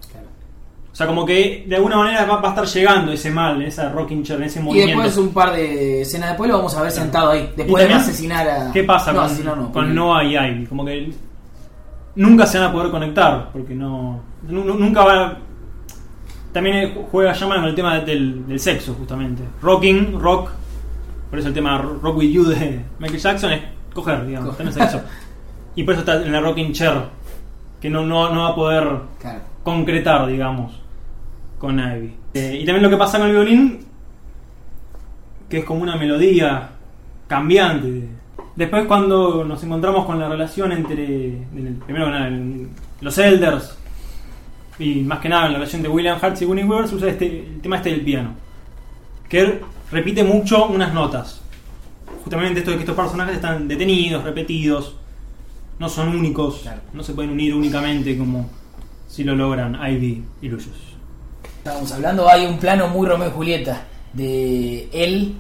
O 0.94 0.96
sea, 0.96 1.08
como 1.08 1.26
que 1.26 1.66
de 1.68 1.76
alguna 1.76 1.98
manera 1.98 2.24
va, 2.26 2.36
va 2.38 2.50
a 2.50 2.52
estar 2.52 2.66
llegando 2.68 3.12
ese 3.12 3.32
mal, 3.32 3.60
esa 3.64 3.90
rocking 3.90 4.22
chair, 4.24 4.40
en 4.40 4.46
ese 4.46 4.60
Y 4.60 4.64
movimiento. 4.64 5.02
después 5.02 5.18
un 5.18 5.34
par 5.34 5.52
de 5.54 6.02
escenas 6.04 6.30
después 6.30 6.50
lo 6.52 6.58
vamos 6.58 6.76
a 6.78 6.82
ver 6.84 6.92
Claro. 6.92 7.04
sentado 7.04 7.32
ahí. 7.32 7.50
Y 7.52 7.58
Después 7.58 7.88
de 7.88 7.94
asesinar 7.96 8.48
a. 8.48 8.72
¿Qué 8.72 8.84
pasa 8.84 9.12
no, 9.12 9.22
con, 9.28 9.44
no, 9.46 9.72
con 9.72 9.96
Noah 9.96 10.24
y 10.24 10.38
Ivy? 10.38 10.66
Como 10.68 10.86
que 10.86 11.12
nunca 12.16 12.46
se 12.46 12.60
van 12.60 12.70
a 12.70 12.72
poder 12.72 12.92
conectar, 12.92 13.50
porque 13.52 13.74
no. 13.74 14.22
nu- 14.48 14.64
nu- 14.64 14.76
Nunca 14.76 15.04
va. 15.04 15.38
También 16.52 16.94
juega 17.12 17.34
llama 17.34 17.56
con 17.56 17.66
el 17.66 17.74
tema 17.76 18.00
del, 18.02 18.46
del 18.48 18.60
sexo, 18.60 18.94
justamente. 18.94 19.42
Rocking, 19.62 20.20
rock. 20.20 20.52
Por 21.32 21.40
eso 21.40 21.48
el 21.48 21.54
tema 21.56 21.80
Rock 21.80 22.18
With 22.18 22.30
You 22.32 22.44
de 22.46 22.86
Michael 23.00 23.20
Jackson 23.20 23.52
es 23.54 23.62
coger, 23.96 24.28
digamos, 24.28 24.56
tener 24.56 24.72
sexo. 24.72 25.02
Y 25.76 25.82
por 25.82 25.96
eso 25.96 26.02
está 26.02 26.22
en 26.24 26.32
la 26.32 26.40
rocking 26.40 26.72
chair, 26.72 26.94
que 27.82 27.90
no, 27.90 28.06
no, 28.06 28.30
no 28.32 28.42
va 28.44 28.50
a 28.50 28.56
poder 28.56 28.88
Claro. 29.20 29.40
concretar, 29.64 30.28
digamos, 30.28 30.80
con 31.64 31.80
Ivy. 31.80 32.14
Eh, 32.34 32.60
y 32.62 32.66
también 32.66 32.84
lo 32.84 32.90
que 32.90 32.98
pasa 32.98 33.18
con 33.18 33.28
el 33.28 33.36
violín, 33.36 33.86
que 35.48 35.60
es 35.60 35.64
como 35.64 35.82
una 35.82 35.96
melodía 35.96 36.72
cambiante. 37.26 38.10
Después 38.58 38.86
cuando 38.86 39.46
nos 39.46 39.64
encontramos 39.64 40.06
con 40.06 40.20
la 40.20 40.28
relación 40.28 40.74
entre, 40.74 41.38
primero 41.86 42.12
los 43.00 43.18
Elders, 43.18 43.78
y 44.78 45.04
más 45.04 45.20
que 45.20 45.30
nada 45.30 45.46
en 45.46 45.54
la 45.54 45.60
relación 45.60 45.82
de 45.82 45.88
William 45.88 46.20
Hart 46.22 46.42
y 46.42 46.46
Winnie 46.46 46.66
Weaver, 46.66 46.94
usa 46.94 47.10
este, 47.10 47.46
el 47.48 47.62
tema 47.62 47.78
este 47.78 47.92
del 47.92 48.02
piano, 48.02 48.32
que 49.30 49.62
repite 49.90 50.22
mucho 50.26 50.66
unas 50.66 50.94
notas. 50.94 51.42
Justamente 52.26 52.60
esto 52.60 52.72
de 52.72 52.76
que 52.76 52.84
estos 52.84 52.98
personajes 52.98 53.36
están 53.36 53.70
detenidos, 53.70 54.22
repetidos, 54.26 54.98
no 55.80 55.88
son 55.88 56.10
únicos, 56.10 56.60
Claro. 56.64 56.82
no 56.92 57.04
se 57.04 57.14
pueden 57.14 57.32
unir 57.32 57.56
únicamente 57.56 58.18
como 58.18 58.50
si 59.08 59.24
lo 59.24 59.34
logran 59.34 59.80
Ivy 59.82 60.26
y 60.42 60.50
Lucius. 60.50 60.93
Estábamos 61.64 61.92
hablando, 61.94 62.30
hay 62.30 62.46
un 62.46 62.58
plano 62.58 62.90
muy 62.90 63.08
Romeo 63.08 63.30
y 63.30 63.32
Julieta 63.32 63.84
de 64.12 64.90
él, 64.92 65.36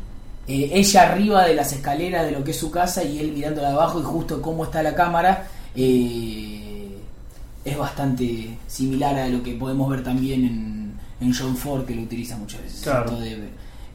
eh, 0.48 0.70
ella 0.74 1.04
arriba 1.12 1.44
de 1.46 1.54
las 1.54 1.74
escaleras 1.74 2.26
de 2.26 2.32
lo 2.32 2.44
que 2.46 2.52
es 2.52 2.58
su 2.58 2.72
casa 2.72 3.04
y 3.04 3.20
él 3.20 3.34
mirándola 3.34 3.70
de 3.70 3.74
abajo 3.74 4.00
y 4.00 4.04
justo 4.04 4.42
cómo 4.42 4.64
está 4.64 4.82
la 4.82 4.96
cámara. 4.96 5.48
eh, 5.76 6.98
es 7.66 7.78
bastante 7.78 8.58
similar 8.68 9.16
a 9.18 9.28
lo 9.30 9.42
que 9.42 9.54
podemos 9.54 9.90
ver 9.90 10.04
también 10.04 10.44
en, 10.44 10.94
en 11.26 11.34
John 11.34 11.56
Ford, 11.56 11.86
que 11.86 11.96
lo 11.96 12.02
utiliza 12.02 12.36
muchas 12.38 12.62
veces. 12.62 12.82
Claro. 12.82 13.16
De- 13.20 13.50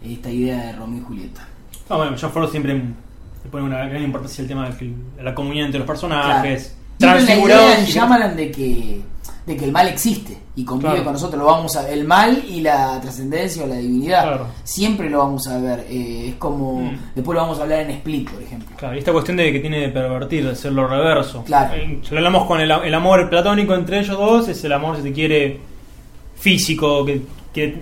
esta 0.05 0.31
idea 0.31 0.67
de 0.67 0.73
Romeo 0.73 1.01
y 1.01 1.05
Julieta. 1.05 1.47
Ah, 1.91 1.97
bueno, 1.99 2.17
John 2.19 2.31
Ford 2.33 2.51
siempre 2.51 2.75
le 2.75 3.51
pone 3.51 3.65
una 3.65 3.87
gran 3.87 4.03
importancia 4.03 4.41
al 4.43 4.49
tema 4.49 4.71
de 4.71 4.93
la 5.23 5.35
comunión 5.35 5.67
entre 5.67 5.81
los 5.81 5.87
personajes. 5.87 6.75
La 6.99 7.13
transfigurados, 7.13 7.83
y- 7.89 7.93
Shyamalan 7.93 8.37
de 8.37 8.51
que, 8.51 9.01
de 9.49 9.57
que 9.57 9.65
el 9.65 9.73
mal 9.73 9.89
existe 9.89 10.37
y 10.55 10.65
convive 10.65 10.91
Claro. 10.91 11.05
con 11.05 11.13
nosotros. 11.15 11.39
Lo 11.41 11.47
vamos 11.47 11.75
a 11.77 11.91
el 11.91 12.05
mal 12.05 12.45
y 12.49 12.61
la 12.61 13.01
trascendencia 13.01 13.65
o 13.65 13.67
la 13.67 13.77
divinidad. 13.77 14.23
Claro. 14.23 14.47
Siempre 14.63 15.09
lo 15.11 15.19
vamos 15.19 15.49
a 15.49 15.59
ver. 15.59 15.87
eh, 15.89 16.29
es 16.29 16.35
como. 16.37 16.83
Mm. 16.83 16.99
Después 17.17 17.35
lo 17.35 17.41
vamos 17.43 17.59
a 17.59 17.63
hablar 17.63 17.81
en 17.81 17.91
Split, 17.93 18.31
por 18.31 18.43
ejemplo. 18.43 18.77
Claro, 18.77 18.95
y 18.95 18.99
esta 18.99 19.11
cuestión 19.13 19.37
de 19.39 19.51
que 19.51 19.59
tiene 19.61 19.81
de 19.81 19.89
pervertir, 19.89 20.47
de 20.47 20.55
ser 20.55 20.73
lo 20.73 20.87
reverso. 20.87 21.43
Claro. 21.45 21.75
Eh, 21.75 21.99
si 22.03 22.11
lo 22.13 22.19
hablamos 22.19 22.47
con 22.47 22.61
el, 22.61 22.71
el 22.71 22.95
amor 22.95 23.29
platónico 23.31 23.75
entre 23.75 24.01
ellos 24.01 24.17
dos, 24.19 24.49
es 24.49 24.63
el 24.65 24.73
amor, 24.73 24.97
si 24.97 25.03
se 25.03 25.13
quiere, 25.13 25.59
físico, 26.37 27.05
que, 27.05 27.23
que 27.53 27.77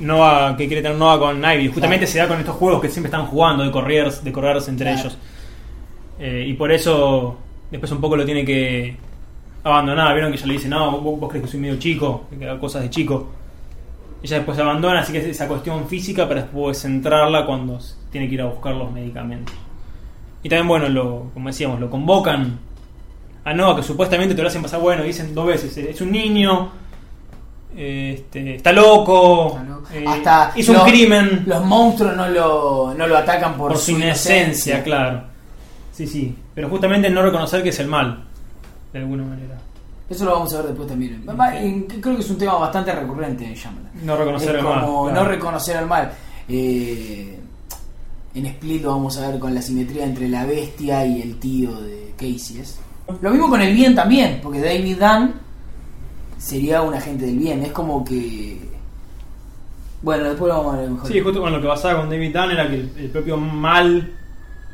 no 0.00 0.18
va, 0.18 0.56
que 0.56 0.66
quiere 0.68 0.82
tener 0.82 0.96
Noah 0.96 1.18
con 1.18 1.38
Ivy. 1.44 1.68
Justamente 1.68 2.06
Claro. 2.06 2.12
se 2.12 2.18
da 2.18 2.28
con 2.28 2.38
estos 2.38 2.54
juegos 2.56 2.80
que 2.82 2.88
siempre 2.88 3.08
están 3.08 3.26
jugando, 3.26 3.64
de 3.64 3.70
correr, 3.70 4.12
de 4.12 4.32
correrse 4.32 4.70
entre 4.70 4.86
Claro. 4.92 5.00
ellos. 5.00 5.18
Eh, 6.18 6.44
y 6.48 6.52
por 6.54 6.70
eso 6.72 7.36
después 7.70 7.90
un 7.92 8.00
poco 8.00 8.16
lo 8.16 8.24
tiene 8.24 8.44
que 8.44 8.96
abandonar. 9.72 10.12
Vieron 10.14 10.30
que 10.32 10.38
ella 10.38 10.46
le 10.46 10.52
dice, 10.54 10.68
no, 10.68 10.98
vos, 11.00 11.20
vos 11.20 11.30
crees 11.30 11.44
que 11.44 11.50
soy 11.50 11.60
medio 11.60 11.76
chico, 11.78 12.24
que 12.38 12.48
hago 12.48 12.60
cosas 12.60 12.82
de 12.82 12.90
chico. 12.90 13.28
Ella 14.22 14.36
después 14.38 14.58
abandona, 14.58 15.00
así 15.00 15.12
que 15.12 15.18
es 15.18 15.24
esa 15.26 15.46
cuestión 15.46 15.86
física 15.88 16.26
para 16.28 16.42
después 16.42 16.80
centrarla 16.80 17.44
cuando 17.46 17.78
tiene 18.10 18.28
que 18.28 18.34
ir 18.34 18.42
a 18.42 18.46
buscar 18.46 18.74
los 18.74 18.90
medicamentos. 18.90 19.54
Y 20.42 20.48
también, 20.48 20.68
bueno, 20.68 20.88
lo, 20.88 21.30
como 21.34 21.48
decíamos, 21.48 21.80
lo 21.80 21.90
convocan 21.90 22.58
a 23.44 23.52
Noah, 23.54 23.76
que 23.76 23.82
supuestamente 23.82 24.34
te 24.34 24.42
lo 24.42 24.48
hacen 24.48 24.62
pasar 24.62 24.80
bueno, 24.80 25.02
dicen 25.04 25.34
dos 25.34 25.46
veces, 25.46 25.76
eh, 25.76 25.90
es 25.90 26.00
un 26.00 26.10
niño, 26.10 26.70
este, 27.76 28.56
está 28.56 28.72
loco, 28.72 29.48
Está 29.48 29.62
loco. 29.64 29.88
eh, 29.92 30.04
Hasta 30.06 30.52
hizo 30.56 30.72
los- 30.72 30.82
un 30.82 30.88
crimen 30.88 31.44
Los 31.46 31.64
monstruos 31.64 32.16
no 32.16 32.28
lo, 32.28 32.94
no 32.96 33.06
lo 33.06 33.16
atacan 33.16 33.54
por, 33.56 33.72
por, 33.72 33.78
su 33.80 33.92
inocencia, 33.92 34.82
claro. 34.82 35.22
Sí, 35.92 36.06
sí, 36.06 36.34
pero 36.54 36.68
justamente 36.68 37.08
no 37.10 37.22
reconocer 37.22 37.62
que 37.62 37.68
es 37.70 37.78
el 37.80 37.86
mal, 37.88 38.24
de 38.98 39.04
alguna 39.04 39.24
manera. 39.24 39.56
Eso 40.08 40.24
lo 40.24 40.32
vamos 40.32 40.52
a 40.54 40.58
ver 40.58 40.66
después 40.68 40.88
también. 40.88 41.24
En- 41.54 41.82
Creo 41.82 42.14
que 42.16 42.22
es 42.22 42.30
un 42.30 42.38
tema 42.38 42.54
bastante 42.54 42.92
recurrente 42.92 43.44
en 43.44 43.54
Shyamalan. 43.54 43.90
No 44.04 44.16
reconocer 44.16 44.50
Es 44.50 44.56
el 44.58 44.62
mal. 44.64 44.72
claro. 44.78 45.10
no 45.12 45.24
reconocer 45.24 45.76
al 45.76 45.86
mal. 45.86 46.12
Eh, 46.48 47.40
en 48.34 48.46
Split 48.46 48.82
lo 48.82 48.90
vamos 48.92 49.18
a 49.18 49.28
ver 49.30 49.40
con 49.40 49.54
la 49.54 49.60
simetría 49.62 50.04
entre 50.04 50.28
la 50.28 50.44
bestia 50.46 51.04
y 51.06 51.22
el 51.22 51.38
tío 51.40 51.72
de 51.80 52.12
Casey. 52.16 52.58
¿es? 52.60 52.78
Lo 53.20 53.30
mismo 53.30 53.48
con 53.48 53.60
el 53.62 53.74
bien 53.74 53.94
también, 53.94 54.40
porque 54.42 54.60
David 54.60 54.98
Dunn 55.00 55.34
sería 56.38 56.82
un 56.82 56.94
agente 56.94 57.26
del 57.26 57.38
bien. 57.38 57.62
Es 57.62 57.72
como 57.72 58.04
que. 58.04 58.60
Bueno, 60.02 60.24
después 60.24 60.52
lo 60.52 60.58
vamos 60.58 60.74
a 60.74 60.78
ver 60.78 60.90
mejor. 60.90 61.10
Sí, 61.10 61.20
justo 61.20 61.40
con 61.40 61.52
lo 61.52 61.60
que 61.60 61.66
pasaba 61.66 62.00
con 62.00 62.10
David 62.10 62.32
Dunn 62.36 62.50
era 62.52 62.68
que 62.68 62.74
el, 62.76 62.92
el 62.96 63.10
propio 63.10 63.36
mal 63.38 64.12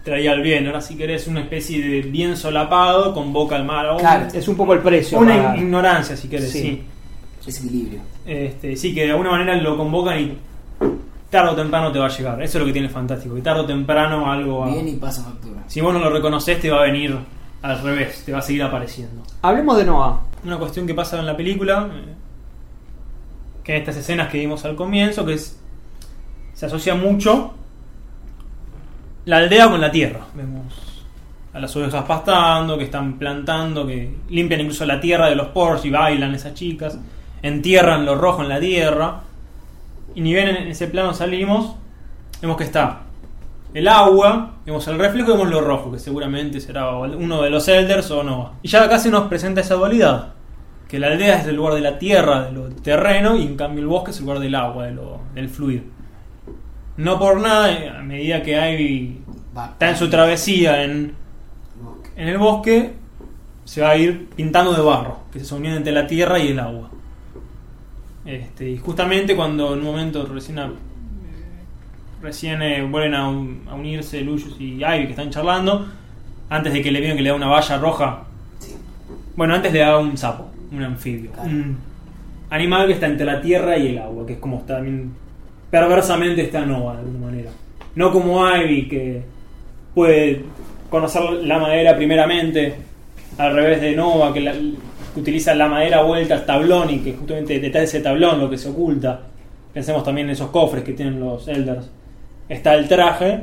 traía 0.05 0.33
el 0.33 0.43
bien. 0.43 0.67
Ahora, 0.67 0.81
si 0.81 0.97
querés 0.97 1.27
una 1.29 1.41
especie 1.41 1.81
de 1.87 2.03
bien 2.03 2.37
solapado, 2.37 3.15
convoca 3.15 3.57
al 3.57 3.65
mal. 3.65 3.87
O 3.91 3.93
un- 3.95 4.01
Claro. 4.01 4.27
Es 4.33 4.49
un 4.49 4.57
poco 4.57 4.73
el 4.75 4.81
precio. 4.81 5.19
Una 5.19 5.37
para- 5.37 5.57
ignorancia, 5.57 6.17
si 6.17 6.29
querés, 6.29 6.51
Sí. 6.51 6.61
sí. 6.61 7.49
Ese 7.51 7.67
equilibrio. 7.67 8.01
Este, 8.25 8.77
sí, 8.77 8.95
que 8.95 9.05
de 9.05 9.11
alguna 9.11 9.31
manera 9.33 9.57
lo 9.57 9.77
convocan 9.77 10.19
y 10.21 10.39
tarde 11.29 11.51
o 11.51 11.55
temprano 11.57 11.91
te 11.91 11.99
va 11.99 12.07
a 12.07 12.09
llegar. 12.09 12.41
Eso 12.43 12.59
es 12.59 12.61
lo 12.61 12.67
que 12.67 12.73
tiene 12.73 12.89
fantástico. 12.89 13.35
Que 13.35 13.41
tarde 13.43 13.61
o 13.63 13.67
temprano 13.67 14.31
algo 14.31 14.59
va. 14.61 14.69
Bien 14.71 14.87
y 14.89 14.93
pasa 14.95 15.25
factura. 15.25 15.63
Si 15.67 15.81
vos 15.81 15.93
no 15.93 15.99
lo 15.99 16.11
reconoces, 16.11 16.61
te 16.61 16.71
va 16.71 16.81
a 16.81 16.85
venir 16.85 17.17
al 17.63 17.83
revés, 17.83 18.23
te 18.25 18.33
va 18.33 18.39
a 18.39 18.43
seguir 18.43 18.63
apareciendo. 18.63 19.23
Hablemos 19.43 19.77
de 19.77 19.85
Noah. 19.85 20.21
Una 20.45 20.59
cuestión 20.59 20.87
que 20.87 20.95
pasa 20.95 21.19
en 21.19 21.27
la 21.27 21.37
película, 21.37 21.89
que 23.65 23.73
en 23.75 23.79
estas 23.79 23.97
escenas 23.97 24.29
que 24.29 24.39
vimos 24.39 24.65
al 24.65 24.75
comienzo, 24.77 25.25
que 25.25 25.35
es. 25.35 25.59
se 26.55 26.67
asocia 26.67 26.95
mucho 26.95 27.55
la 29.25 29.39
aldea 29.39 29.69
con 29.69 29.81
la 29.81 29.91
tierra. 29.91 30.21
Vemos 30.35 30.65
a 31.53 31.61
las 31.61 31.75
ovejas 31.77 32.05
pastando, 32.05 32.79
que 32.79 32.85
están 32.85 33.19
plantando, 33.19 33.87
que 33.87 34.17
limpian 34.31 34.61
incluso 34.61 34.87
la 34.87 35.01
tierra 35.01 35.29
de 35.29 35.37
los 35.37 35.49
poros 35.49 35.85
y 35.85 35.91
bailan 35.91 36.35
esas 36.35 36.55
chicas, 36.55 36.99
entierran 37.43 38.07
lo 38.07 38.15
rojo 38.15 38.43
en 38.43 38.49
la 38.49 38.59
tierra. 38.59 39.21
Y 40.15 40.21
ni 40.21 40.33
bien 40.33 40.49
en 40.49 40.69
ese 40.69 40.89
plano 40.89 41.15
salimos, 41.15 41.75
vemos 42.41 42.57
que 42.57 42.65
está 42.65 43.03
el 43.75 43.89
agua, 43.89 44.57
vemos 44.67 44.87
el 44.89 44.99
reflejo 44.99 45.31
y 45.31 45.33
vemos 45.33 45.51
lo 45.51 45.61
rojo, 45.61 45.93
que 45.93 45.99
seguramente 45.99 46.61
será 46.61 46.91
uno 46.97 47.43
de 47.43 47.51
los 47.51 47.69
elders 47.69 48.11
o 48.11 48.23
no. 48.23 48.53
Y 48.63 48.69
ya 48.69 48.85
acá 48.85 48.99
se 48.99 49.11
nos 49.11 49.29
presenta 49.29 49.61
esa 49.61 49.75
dualidad, 49.75 50.35
que 50.89 50.99
la 50.99 51.09
aldea 51.09 51.41
es 51.41 51.47
el 51.47 51.57
lugar 51.57 51.75
de 51.75 51.81
la 51.81 51.99
tierra, 51.99 52.43
de 52.43 52.53
lo 52.53 52.69
terreno, 52.69 53.37
y 53.37 53.47
en 53.47 53.57
cambio 53.57 53.81
el 53.81 53.89
bosque 53.89 54.11
es 54.11 54.19
el 54.19 54.25
lugar 54.25 54.41
del 54.41 54.55
agua, 54.55 54.85
de 54.85 54.93
lo, 54.93 55.21
del 55.35 55.49
fluido. 55.49 55.85
No 56.97 57.19
por 57.19 57.41
nada, 57.41 57.73
eh, 57.73 57.89
a 57.89 58.03
medida 58.03 58.43
que 58.43 58.53
Ivy 58.53 59.19
Va- 59.57 59.67
está 59.73 59.91
en 59.91 59.97
su 59.97 60.09
travesía 60.11 60.85
en, 60.85 61.15
en 62.17 62.29
el 62.29 62.39
bosque, 62.39 62.93
se 63.65 63.81
va 63.81 63.91
a 63.91 63.97
ir 63.97 64.29
pintando 64.37 64.73
de 64.75 64.83
barro, 64.83 65.19
que 65.33 65.39
esa 65.39 65.55
unión 65.55 65.75
entre 65.75 65.93
la 65.93 66.07
tierra 66.07 66.39
y 66.39 66.49
el 66.49 66.59
agua. 66.61 66.91
Este, 68.25 68.71
y 68.71 68.79
justamente 68.79 69.35
cuando 69.35 69.73
en 69.73 69.81
un 69.81 69.85
momento 69.85 70.25
recién, 70.27 70.59
a- 70.59 70.71
recién 72.23 72.63
eh, 72.63 72.83
vuelven 72.83 73.15
a, 73.15 73.29
un- 73.29 73.63
a 73.69 73.75
unirse 73.75 74.21
Lucius 74.21 74.57
y 74.61 74.75
Ivy 74.85 75.05
que 75.07 75.11
están 75.11 75.31
charlando, 75.31 75.87
antes 76.51 76.73
de 76.73 76.83
que 76.83 76.91
le 76.93 77.01
vean 77.01 77.17
que 77.17 77.23
le 77.23 77.31
da 77.31 77.35
una 77.37 77.47
valla 77.49 77.79
roja, 77.79 78.25
Sí. 78.59 78.77
bueno, 79.37 79.55
antes 79.55 79.73
le 79.73 79.79
da 79.81 79.99
un 79.99 80.17
sapo, 80.17 80.51
un 80.71 80.83
anfibio, 80.83 81.33
Claro. 81.33 81.49
un 81.49 81.79
animal 82.51 82.87
que 82.87 82.93
está 82.93 83.07
entre 83.07 83.25
la 83.27 83.41
tierra 83.41 83.77
y 83.79 83.89
el 83.89 83.99
agua, 83.99 84.27
que 84.27 84.35
es 84.35 84.39
como 84.39 84.59
está 84.59 84.75
también 84.77 85.13
perversamente 85.73 86.43
está 86.43 86.67
Nova 86.67 86.93
de 86.93 86.99
alguna 86.99 87.27
manera. 87.27 87.51
No 87.95 88.13
como 88.13 88.47
Ivy 88.47 88.89
que 88.89 89.23
puede 89.95 90.43
conocer 90.91 91.23
la 91.45 91.59
madera 91.59 91.97
primeramente, 91.97 92.75
al 93.39 93.55
revés 93.55 93.81
de 93.81 93.97
Nova 93.97 94.35
que, 94.35 94.75
utiliza 95.17 95.55
la 95.55 95.69
madera 95.69 96.03
vuelta 96.03 96.35
al 96.35 96.45
tablón 96.45 96.91
y 96.91 96.99
que 96.99 97.15
justamente 97.15 97.59
detrás 97.59 97.83
de 97.83 97.99
ese 97.99 98.01
tablón 98.01 98.39
lo 98.39 98.51
que 98.51 98.59
se 98.59 98.69
oculta. 98.69 99.23
Pensemos 99.73 100.05
también 100.05 100.27
en 100.27 100.35
esos 100.35 100.51
cofres 100.51 100.85
que 100.85 100.93
tienen 100.93 101.19
los 101.19 101.49
Elders. 101.49 101.89
Está 102.51 102.75
el 102.75 102.87
traje. 102.87 103.41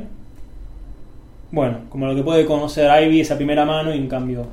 Bueno, 1.50 1.78
como 1.88 2.06
lo 2.06 2.14
que 2.14 2.22
puede 2.22 2.46
conocer 2.46 2.88
Ivy 3.02 3.22
esa 3.22 3.36
primera 3.36 3.64
mano 3.64 3.92
y 3.92 3.98
en 3.98 4.06
cambio 4.06 4.46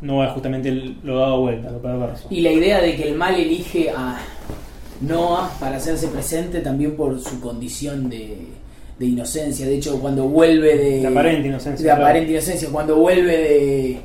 no 0.00 0.24
es 0.24 0.32
justamente 0.32 0.72
lo 1.04 1.20
dado 1.20 1.42
vuelta, 1.42 1.70
lo 1.70 1.80
perverso. 1.80 2.26
Y 2.28 2.40
la 2.40 2.50
idea 2.50 2.80
de 2.80 2.96
que 2.96 3.08
el 3.08 3.14
mal 3.14 3.36
elige 3.36 3.90
a 3.90 4.18
Noah 5.00 5.50
para 5.58 5.76
hacerse 5.78 6.08
presente 6.08 6.60
también 6.60 6.96
por 6.96 7.18
su 7.20 7.40
condición 7.40 8.08
de, 8.10 8.46
de 8.98 9.06
inocencia. 9.06 9.66
De 9.66 9.76
hecho, 9.76 9.98
cuando 10.00 10.24
vuelve 10.28 10.76
de. 10.76 11.00
De 11.00 11.06
aparente 11.06 11.48
inocencia, 11.48 11.84
De 11.84 11.90
claro. 11.90 12.02
aparente 12.04 12.32
inocencia. 12.32 12.68
Cuando 12.70 12.96
vuelve 12.96 13.36
de. 13.36 14.00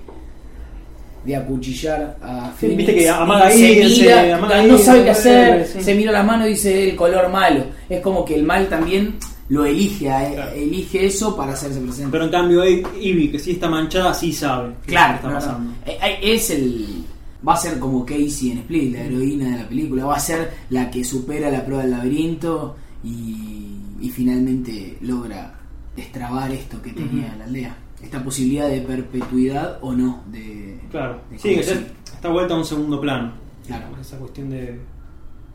de 1.26 1.36
acuchillar 1.36 2.17
a 2.22 2.51
Sí, 2.51 2.67
Phoenix, 2.67 2.78
viste 2.78 2.95
que 2.95 3.09
amaga 3.09 3.51
se 3.51 3.89
se 3.89 4.13
amaga 4.34 4.63
no 4.63 4.76
ahí, 4.76 4.80
sabe 4.82 5.03
qué 5.03 5.09
hacer, 5.09 5.67
sí. 5.67 5.82
se 5.84 5.95
mira 5.95 6.11
la 6.11 6.24
mano 6.24 6.45
y 6.45 6.51
dice 6.51 6.89
el 6.89 6.95
color 6.95 7.30
malo. 7.30 7.63
Es 7.89 7.99
como 8.01 8.24
que 8.24 8.36
el 8.36 8.43
mal 8.43 8.67
también 8.67 9.15
lo 9.49 9.65
elige, 9.65 10.09
a- 10.09 10.32
Claro. 10.32 10.51
elige 10.53 11.05
eso 11.05 11.36
para 11.36 11.53
hacerse 11.53 11.80
presente. 11.80 12.09
Pero 12.11 12.26
en 12.26 12.30
cambio 12.32 12.63
Ivy, 12.65 13.30
que 13.32 13.39
sí 13.39 13.51
está 13.51 13.67
manchada, 13.69 14.13
sí 14.13 14.32
sabe 14.32 14.74
qué 14.86 14.91
Claro, 14.91 15.15
está 15.15 15.28
no, 15.28 15.34
no. 15.34 15.39
pasando. 15.39 15.72
Eh, 15.86 15.97
eh, 16.03 16.17
Es 16.34 16.49
el. 16.51 17.05
Va 17.47 17.53
a 17.53 17.57
ser 17.57 17.79
como 17.79 18.05
Casey 18.05 18.51
en 18.51 18.59
Split, 18.59 18.93
la 18.93 19.01
heroína 19.01 19.49
de 19.51 19.63
la 19.63 19.69
película. 19.69 20.05
Va 20.05 20.15
a 20.15 20.19
ser 20.19 20.51
la 20.69 20.89
que 20.89 21.03
supera 21.03 21.49
la 21.51 21.63
prueba 21.65 21.83
del 21.83 21.91
laberinto 21.91 22.75
y, 23.03 23.77
y 24.01 24.09
finalmente 24.09 24.97
logra 25.01 25.59
destrabar 25.95 26.51
esto 26.51 26.81
que 26.81 26.91
tenía 26.91 27.35
la 27.37 27.45
aldea. 27.45 27.75
Esta 28.01 28.23
posibilidad 28.23 28.67
de 28.67 28.81
perpetuidad 28.81 29.77
o 29.81 29.93
no. 29.93 30.23
De, 30.31 30.79
Claro, 30.91 31.21
de 31.29 31.37
sí, 31.39 31.55
que 31.55 31.63
ya 31.63 31.73
está 32.05 32.29
vuelta 32.29 32.53
a 32.53 32.57
un 32.57 32.65
segundo 32.65 32.99
plano. 32.99 33.31
Claro. 33.67 33.85
Esa 34.01 34.17
cuestión 34.17 34.49
de 34.49 34.79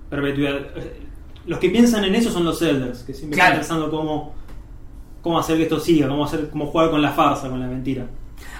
perpetuidad. 0.08 0.58
Los 1.46 1.58
que 1.58 1.70
piensan 1.70 2.04
en 2.04 2.14
eso 2.14 2.30
son 2.30 2.44
los 2.44 2.60
Elders, 2.62 3.02
que 3.02 3.14
siempre 3.14 3.36
Claro. 3.36 3.60
están 3.60 3.78
pensando 3.78 3.90
cómo, 3.96 4.34
cómo 5.22 5.38
hacer 5.38 5.56
que 5.56 5.64
esto 5.64 5.80
siga, 5.80 6.08
cómo, 6.08 6.24
hacer, 6.24 6.50
cómo 6.50 6.66
jugar 6.66 6.90
con 6.90 7.00
la 7.02 7.12
farsa, 7.12 7.48
con 7.48 7.60
la 7.60 7.66
mentira. 7.66 8.06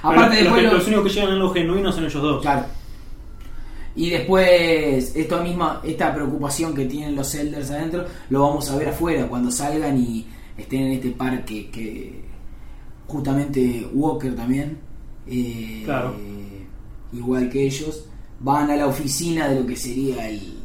Aparte, 0.02 0.36
los, 0.42 0.44
después 0.44 0.54
que- 0.56 0.62
los- 0.64 0.72
los 0.74 0.86
únicos 0.86 1.04
que 1.04 1.10
llegan 1.10 1.32
a 1.32 1.36
lo 1.36 1.50
genuino 1.52 1.92
son 1.92 2.04
ellos 2.04 2.22
dos. 2.22 2.42
Claro. 2.42 2.66
Y 3.96 4.10
después, 4.10 5.14
esto 5.16 5.42
misma, 5.42 5.80
esta 5.84 6.14
preocupación 6.14 6.74
que 6.74 6.84
tienen 6.86 7.16
los 7.16 7.34
Elders 7.34 7.70
adentro, 7.70 8.04
lo 8.30 8.42
vamos 8.42 8.70
a 8.70 8.76
ver 8.76 8.88
afuera, 8.88 9.26
cuando 9.26 9.50
salgan 9.50 9.98
y 9.98 10.26
estén 10.56 10.82
en 10.82 10.92
este 10.92 11.10
parque 11.10 11.68
que 11.70 12.20
justamente 13.08 13.86
Walker 13.92 14.34
también, 14.36 14.78
eh, 15.26 15.82
Claro. 15.84 16.14
igual 17.12 17.50
que 17.50 17.66
ellos, 17.66 18.04
van 18.38 18.70
a 18.70 18.76
la 18.76 18.86
oficina 18.86 19.48
de 19.48 19.60
lo 19.60 19.66
que 19.66 19.76
sería 19.76 20.28
el 20.28 20.60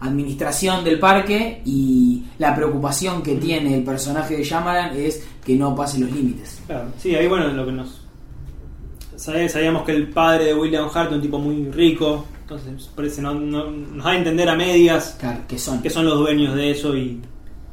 administración 0.00 0.82
del 0.82 0.98
parque 0.98 1.60
y 1.64 2.24
la 2.38 2.54
preocupación 2.54 3.22
que 3.22 3.34
tiene 3.36 3.76
el 3.76 3.84
personaje 3.84 4.36
de 4.38 4.44
Shyamalan 4.44 4.96
es 4.96 5.22
que 5.44 5.54
no 5.56 5.74
pase 5.76 5.98
los 5.98 6.10
límites. 6.10 6.62
Claro, 6.66 6.88
sí, 6.98 7.14
ahí 7.14 7.28
bueno, 7.28 7.48
lo 7.48 7.66
que 7.66 7.72
nos. 7.72 8.00
Sabíamos 9.16 9.82
que 9.82 9.92
el 9.92 10.08
padre 10.08 10.46
de 10.46 10.54
William 10.54 10.88
Hart 10.92 11.12
un 11.12 11.20
tipo 11.20 11.38
muy 11.38 11.70
rico, 11.70 12.24
entonces 12.50 12.90
parece 12.94 13.22
no, 13.22 13.34
no- 13.34 13.70
nos 13.70 14.04
da 14.04 14.10
a 14.10 14.16
entender 14.16 14.48
a 14.48 14.56
medias 14.56 15.16
Claro, 15.20 15.40
que 15.46 15.58
son. 15.58 15.80
que 15.82 15.90
son 15.90 16.04
los 16.04 16.18
dueños 16.18 16.54
de 16.54 16.70
eso 16.70 16.96
y 16.96 17.20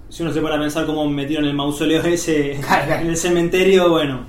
si 0.09 0.23
uno 0.23 0.31
se 0.31 0.39
pone 0.41 0.55
a 0.55 0.59
pensar 0.59 0.85
cómo 0.85 1.07
metieron 1.09 1.45
el 1.45 1.53
mausoleo 1.55 2.01
ese 2.03 2.59
Claro, 2.65 2.85
claro. 2.85 3.01
en 3.01 3.07
el 3.07 3.17
cementerio, 3.17 3.89
bueno, 3.89 4.21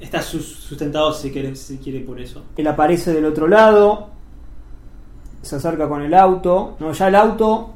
está 0.00 0.22
sus- 0.22 0.46
sustentado 0.46 1.12
si 1.12 1.30
quiere, 1.30 1.54
si 1.56 1.78
quiere 1.78 2.00
por 2.00 2.20
eso. 2.20 2.42
Él 2.56 2.66
aparece 2.66 3.12
del 3.12 3.24
otro 3.26 3.46
lado, 3.48 4.08
se 5.42 5.56
acerca 5.56 5.88
con 5.88 6.02
el 6.02 6.14
auto. 6.14 6.76
No, 6.80 6.92
ya 6.92 7.08
el 7.08 7.14
auto, 7.14 7.74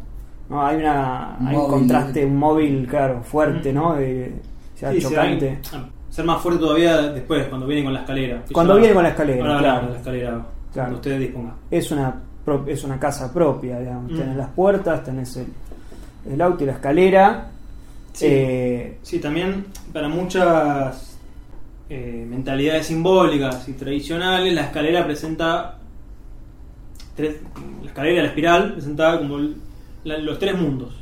no, 0.48 0.66
hay, 0.66 0.76
una, 0.78 1.36
hay 1.46 1.54
un 1.56 1.68
contraste, 1.68 2.24
un 2.24 2.36
móvil, 2.36 2.86
claro, 2.88 3.22
fuerte, 3.22 3.72
¿no? 3.72 3.94
De, 3.94 4.40
se 4.74 4.86
va 4.86 4.98
chocante. 4.98 5.58
ser 6.08 6.24
más 6.24 6.40
fuerte 6.42 6.60
todavía 6.60 6.96
después, 7.12 7.46
cuando 7.48 7.66
viene 7.66 7.84
con 7.84 7.92
la 7.92 8.00
escalera. 8.00 8.42
Cuando 8.52 8.74
ya- 8.74 8.80
viene 8.80 8.94
con 8.94 9.02
la 9.04 9.10
escalera, 9.10 9.44
ahora 9.46 9.58
claro. 9.58 9.88
la 9.90 9.96
escalera, 9.96 10.46
Claro. 10.72 10.92
Es 11.70 11.90
una, 11.90 12.14
es 12.66 12.84
una 12.84 12.98
casa 12.98 13.32
propia, 13.32 13.78
digamos. 13.80 14.12
Mm. 14.12 14.16
Tenés 14.16 14.36
las 14.36 14.50
puertas, 14.50 15.02
tenés 15.04 15.36
el, 15.36 15.46
el 16.32 16.40
auto 16.40 16.62
y 16.64 16.66
la 16.66 16.72
escalera. 16.74 17.50
Sí. 18.12 18.26
Eh, 18.28 18.98
Sí, 19.02 19.18
también 19.18 19.66
para 19.92 20.08
muchas 20.08 21.18
eh, 21.88 22.24
mentalidades 22.28 22.86
simbólicas 22.86 23.68
y 23.68 23.72
tradicionales, 23.72 24.52
la 24.54 24.62
escalera 24.62 25.04
presenta. 25.04 25.76
tres- 27.16 27.36
la 27.82 27.88
escalera, 27.88 28.22
la 28.22 28.28
espiral, 28.28 28.72
presenta 28.74 29.18
como 29.18 29.36
el- 29.38 29.56
la- 30.04 30.18
los 30.18 30.38
tres 30.38 30.56
mundos: 30.56 30.94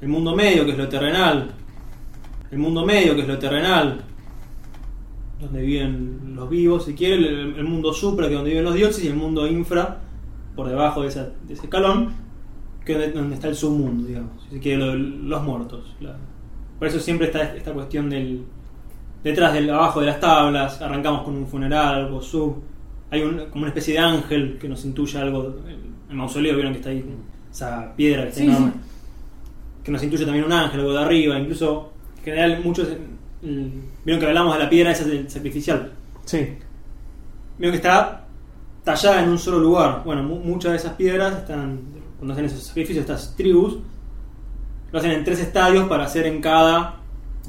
el 0.00 0.08
mundo 0.08 0.34
medio, 0.34 0.64
que 0.64 0.72
es 0.72 0.78
lo 0.78 0.88
terrenal, 0.88 1.50
el 2.50 2.58
mundo 2.58 2.84
medio, 2.86 3.14
que 3.14 3.22
es 3.22 3.28
lo 3.28 3.38
terrenal, 3.38 4.00
donde 5.40 5.62
viven 5.62 6.34
los 6.34 6.48
vivos, 6.50 6.84
si 6.84 6.94
quiere, 6.94 7.16
el, 7.16 7.54
el 7.56 7.64
mundo 7.64 7.92
supra, 7.92 8.26
que 8.26 8.32
es 8.34 8.38
donde 8.38 8.50
viven 8.50 8.64
los 8.64 8.74
dioses, 8.74 9.04
y 9.04 9.08
el 9.08 9.14
mundo 9.16 9.46
infra, 9.46 9.98
por 10.54 10.68
debajo 10.68 11.02
de, 11.02 11.08
esa- 11.08 11.30
de 11.46 11.54
ese 11.54 11.64
escalón, 11.64 12.12
que 12.84 12.92
es 12.92 12.98
donde, 12.98 13.12
donde 13.12 13.34
está 13.36 13.48
el 13.48 13.54
submundo, 13.54 14.06
digamos, 14.06 14.42
si 14.44 14.56
se 14.56 14.60
quiere, 14.60 14.78
lo- 14.78 14.94
los 14.96 15.42
muertos. 15.42 15.94
la- 16.00 16.16
por 16.78 16.88
eso 16.88 16.98
siempre 16.98 17.26
está 17.26 17.54
esta 17.54 17.72
cuestión 17.72 18.08
del. 18.10 18.42
Detrás 19.22 19.52
del 19.52 19.68
abajo 19.68 20.00
de 20.00 20.06
las 20.06 20.18
tablas, 20.18 20.80
arrancamos 20.80 21.22
con 21.24 21.36
un 21.36 21.46
funeral, 21.46 21.94
algo 22.06 22.22
sub. 22.22 22.62
Hay 23.10 23.20
un- 23.22 23.46
como 23.50 23.62
una 23.64 23.68
especie 23.68 23.92
de 23.94 24.00
ángel 24.00 24.56
que 24.58 24.66
nos 24.68 24.82
intuye 24.86 25.18
algo. 25.18 25.56
El, 25.68 25.76
el 26.08 26.16
mausoleo, 26.16 26.54
vieron 26.54 26.72
que 26.72 26.78
está 26.78 26.88
ahí, 26.90 27.04
esa 27.50 27.94
piedra 27.96 28.22
que 28.22 28.28
está 28.30 28.40
Sí, 28.40 28.46
enorme. 28.46 28.72
sí. 28.72 28.78
Que 29.84 29.92
nos 29.92 30.02
intuye 30.02 30.24
también 30.24 30.44
un 30.46 30.52
ángel, 30.52 30.80
algo 30.80 30.92
de 30.94 31.00
arriba. 31.00 31.38
Incluso, 31.38 31.92
en 32.18 32.24
general, 32.24 32.60
muchos. 32.64 32.88
Vieron 33.42 34.20
que 34.20 34.26
hablamos 34.26 34.54
de 34.54 34.64
la 34.64 34.70
piedra 34.70 34.90
esa 34.92 35.04
del 35.04 35.30
sacrificial. 35.30 35.92
sí. 36.26 36.48
Vieron 37.58 37.72
que 37.72 37.76
está 37.76 38.24
tallada 38.84 39.22
en 39.22 39.28
un 39.28 39.38
solo 39.38 39.58
lugar. 39.58 40.02
Bueno, 40.04 40.22
mu- 40.22 40.40
muchas 40.40 40.70
de 40.72 40.78
esas 40.78 40.92
piedras 40.94 41.36
están. 41.36 41.78
Cuando 42.18 42.32
hacen 42.32 42.46
esos 42.46 42.62
sacrificios, 42.62 43.02
estas 43.02 43.36
tribus, 43.36 43.76
lo 44.92 44.98
hacen 44.98 45.10
en 45.12 45.24
tres 45.24 45.40
estadios 45.40 45.86
para 45.88 46.04
hacer 46.04 46.26
en 46.26 46.40
cada 46.40 46.96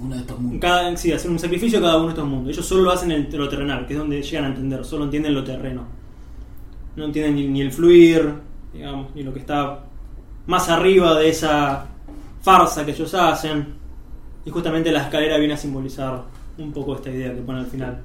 Uno 0.02 0.16
de 0.16 0.22
estos 0.22 0.38
en 0.38 0.44
mundos. 0.44 0.62
cada, 0.62 0.98
sí, 0.98 1.12
hacer 1.14 1.32
un 1.32 1.40
sacrificio 1.40 1.80
cada 1.82 1.96
uno 1.96 2.06
de 2.08 2.12
estos 2.12 2.28
mundos. 2.28 2.54
Ellos 2.54 2.66
solo 2.66 2.82
lo 2.84 2.92
hacen 2.92 3.12
en 3.12 3.28
lo 3.38 3.48
terrenal, 3.50 3.86
que 3.88 3.94
es 3.94 4.00
donde 4.00 4.22
llegan 4.22 4.46
a 4.46 4.48
entender, 4.50 4.84
solo 4.86 5.06
entienden 5.06 5.34
lo 5.34 5.44
terreno. 5.46 5.84
No 6.98 7.06
entienden 7.06 7.36
ni, 7.36 7.48
ni 7.48 7.62
el 7.62 7.72
fluir, 7.72 8.34
digamos, 8.74 9.16
ni 9.16 9.24
lo 9.24 9.34
que 9.34 9.40
está 9.40 9.80
más 10.48 10.68
arriba 10.70 11.18
de 11.20 11.30
esa 11.30 11.86
farsa 12.42 12.86
que 12.86 12.92
ellos 12.92 13.14
hacen. 13.14 13.76
Y 14.46 14.50
justamente 14.50 14.92
la 14.92 15.04
escalera 15.04 15.38
viene 15.38 15.54
a 15.54 15.58
simbolizar 15.58 16.24
un 16.58 16.72
poco 16.72 16.96
esta 16.96 17.10
idea 17.10 17.34
que 17.34 17.42
pone 17.42 17.60
al 17.60 17.68
final. 17.68 18.02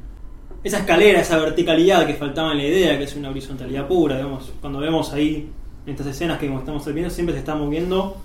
Esa 0.62 0.78
escalera, 0.78 1.20
esa 1.20 1.38
verticalidad 1.38 2.06
que 2.06 2.14
faltaba 2.14 2.52
en 2.52 2.58
la 2.58 2.64
idea, 2.64 2.98
que 2.98 3.04
es 3.04 3.16
una 3.16 3.30
horizontalidad 3.30 3.86
pura, 3.86 4.16
digamos, 4.16 4.52
cuando 4.60 4.80
vemos 4.80 5.12
ahí 5.12 5.48
en 5.86 5.92
estas 5.92 6.08
escenas 6.08 6.38
que 6.38 6.52
estamos 6.52 6.84
viendo, 6.92 7.10
siempre 7.10 7.34
se 7.34 7.38
está 7.38 7.54
moviendo 7.54 8.16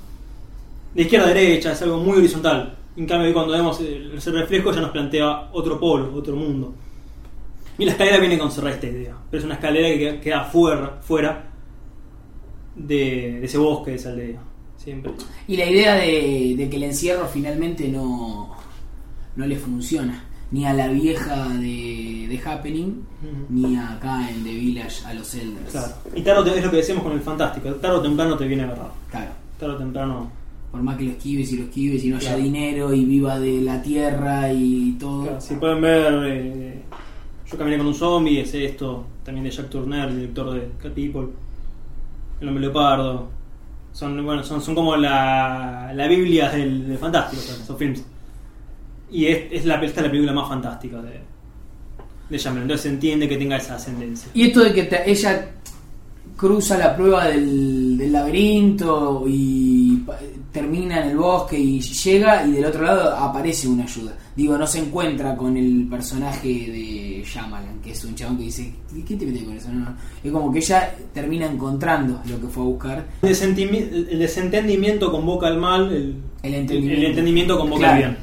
de 0.93 1.03
izquierda 1.03 1.27
a 1.27 1.33
derecha, 1.33 1.71
es 1.71 1.81
algo 1.81 1.97
muy 1.97 2.17
horizontal. 2.17 2.75
En 2.97 3.05
cambio, 3.05 3.33
cuando 3.33 3.53
vemos 3.53 3.79
ese 3.79 4.31
reflejo 4.31 4.71
ya 4.71 4.81
nos 4.81 4.91
plantea 4.91 5.49
otro 5.53 5.79
polo, 5.79 6.13
otro 6.13 6.35
mundo. 6.35 6.73
Y 7.77 7.85
la 7.85 7.91
escalera 7.91 8.17
viene 8.17 8.37
con 8.37 8.51
cerrar 8.51 8.73
esta 8.73 8.87
idea, 8.87 9.15
pero 9.29 9.39
es 9.39 9.45
una 9.45 9.55
escalera 9.55 9.87
que 9.87 10.19
queda 10.19 10.43
fuera, 10.43 10.99
fuera 11.01 11.49
de, 12.75 13.39
de 13.39 13.45
ese 13.45 13.57
bosque, 13.57 13.91
de 13.91 13.97
esa 13.97 14.09
aldea. 14.09 14.39
Siempre. 14.83 15.11
Y 15.47 15.57
la 15.57 15.69
idea 15.69 15.95
de, 15.95 16.55
de 16.57 16.69
que 16.69 16.75
el 16.77 16.83
encierro 16.83 17.27
finalmente 17.27 17.87
no, 17.87 18.51
no 19.35 19.45
le 19.45 19.55
funciona. 19.57 20.25
Ni 20.51 20.65
a 20.65 20.73
la 20.73 20.87
vieja 20.89 21.47
de, 21.49 22.25
de 22.27 22.41
Happening, 22.43 22.87
Ujú. 22.89 23.45
ni 23.49 23.77
acá 23.77 24.29
en 24.29 24.43
The 24.43 24.53
Village 24.53 25.05
a 25.05 25.13
los 25.13 25.33
Elders. 25.35 25.71
Claro. 25.71 25.93
Y 26.13 26.21
tarde 26.21 26.57
es 26.57 26.65
lo 26.65 26.71
que 26.71 26.77
decíamos 26.77 27.03
con 27.03 27.13
el 27.13 27.21
fantástico, 27.21 27.69
tarde 27.75 27.95
o 27.97 28.01
temprano 28.01 28.35
te 28.37 28.45
viene 28.47 28.63
agarrado. 28.63 28.91
Claro. 29.09 29.31
Tarde 29.57 29.75
o 29.75 29.77
temprano. 29.77 30.31
Por 30.71 30.81
más 30.81 30.97
que 30.97 31.03
lo 31.05 31.11
esquives 31.11 31.51
y 31.53 31.57
lo 31.57 31.63
esquives 31.65 32.03
y 32.03 32.09
no 32.09 32.17
haya 32.17 32.35
dinero 32.35 32.93
y 32.93 33.05
viva 33.05 33.39
de 33.39 33.61
la 33.61 33.81
tierra 33.81 34.51
y 34.51 34.93
todo. 34.99 35.23
Claro, 35.23 35.41
si 35.41 35.55
pueden 35.55 35.81
ver, 35.81 36.13
eh, 36.25 36.81
yo 37.49 37.57
caminé 37.57 37.77
con 37.77 37.87
un 37.87 37.93
zombie, 37.95 38.39
es 38.41 38.53
esto, 38.53 39.05
también 39.23 39.43
de 39.45 39.51
Jack 39.51 39.69
Turner, 39.69 40.09
el 40.09 40.15
director 40.15 40.51
de 40.53 40.69
Cat 40.81 40.93
People, 40.93 41.27
El 42.41 42.47
hombre 42.47 42.61
leopardo. 42.61 43.29
Son, 43.93 44.23
bueno, 44.25 44.43
son, 44.43 44.61
son 44.61 44.73
como 44.73 44.95
la, 44.95 45.91
la 45.93 46.07
Biblia 46.07 46.49
del, 46.49 46.97
fantástico, 46.99 47.41
son 47.41 47.61
esos 47.61 47.77
films. 47.77 48.03
Y 49.11 49.25
es, 49.25 49.51
es 49.51 49.65
la, 49.65 49.75
esta 49.83 49.99
es 49.99 50.05
la 50.05 50.11
película 50.11 50.31
más 50.33 50.47
fantástica 50.47 51.01
de, 51.01 51.19
de 52.29 52.37
Shyamalan, 52.37 52.63
entonces 52.63 52.83
se 52.83 52.89
entiende 52.89 53.27
que 53.27 53.37
tenga 53.37 53.57
esa 53.57 53.75
ascendencia. 53.75 54.29
Y 54.33 54.43
esto 54.47 54.61
de 54.61 54.73
que 54.73 54.83
te- 54.83 55.09
ella 55.11 55.49
cruza 56.37 56.77
la 56.77 56.95
prueba 56.95 57.27
del, 57.27 57.97
del 57.97 58.11
laberinto 58.13 59.25
y 59.27 60.03
termina 60.51 61.01
en 61.03 61.09
el 61.11 61.17
bosque 61.17 61.59
y 61.59 61.79
llega 61.81 62.45
y 62.47 62.53
del 62.53 62.65
otro 62.65 62.83
lado 62.83 63.15
aparece 63.15 63.67
una 63.67 63.83
ayuda. 63.83 64.13
Digo, 64.41 64.57
no 64.57 64.65
se 64.65 64.79
encuentra 64.79 65.35
con 65.37 65.55
el 65.55 65.85
personaje 65.87 66.47
de 66.47 67.21
Shyamalan, 67.23 67.79
que 67.83 67.91
es 67.91 68.03
un 68.03 68.15
chabón 68.15 68.37
que 68.37 68.43
dice, 68.45 68.73
¿qué 69.07 69.15
te 69.15 69.23
metes 69.23 69.43
con 69.43 69.55
eso? 69.55 69.69
No, 69.71 69.81
no. 69.85 69.95
Es 70.23 70.31
como 70.31 70.51
que 70.51 70.57
ella 70.57 70.95
termina 71.13 71.45
encontrando 71.45 72.19
lo 72.27 72.41
que 72.41 72.47
fue 72.47 72.63
a 72.63 72.65
buscar. 72.65 73.05
El, 73.21 74.17
desentendimiento 74.17 75.11
convoca 75.11 75.45
al 75.45 75.59
mal, 75.59 75.91
el, 75.93 76.15
El 76.41 76.55
entendimiento. 76.55 77.01
el 77.01 77.09
entendimiento 77.11 77.59
convoca 77.59 77.79
Claro. 77.81 77.93
al 77.93 77.99
bien. 77.99 78.17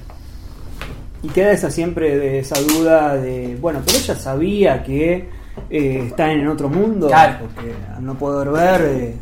Y 1.23 1.29
queda 1.29 1.53
esa 1.53 1.71
siempre 1.71 2.19
de 2.19 2.41
esa 2.41 2.61
duda 2.63 3.15
de, 3.15 3.57
bueno, 3.61 3.81
pero 3.87 3.99
ella 3.99 4.17
sabía 4.17 4.83
que 4.83 5.29
eh, 5.71 6.03
está 6.09 6.33
en 6.33 6.49
otro 6.49 6.69
mundo, 6.69 7.07
Claro. 7.07 7.39
porque 7.45 7.75
al 7.97 8.05
no 8.05 8.15
poder 8.19 8.49
ver, 8.51 8.81
eh, 8.83 9.15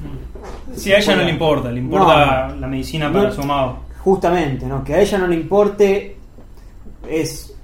Sí, 0.74 0.92
a 0.92 0.98
ella 0.98 1.16
no 1.16 1.24
le 1.24 1.30
importa, 1.30 1.70
le 1.70 1.80
importa 1.80 2.48
No. 2.54 2.56
la 2.56 2.66
medicina 2.68 3.12
para 3.12 3.28
No. 3.28 3.34
su 3.34 3.42
amado. 3.42 3.80
justamente, 4.02 4.64
¿no? 4.64 4.82
Que 4.82 4.94
a 4.94 5.00
ella 5.02 5.18
no 5.18 5.26
le 5.26 5.34
importe 5.36 6.16
es, 7.08 7.54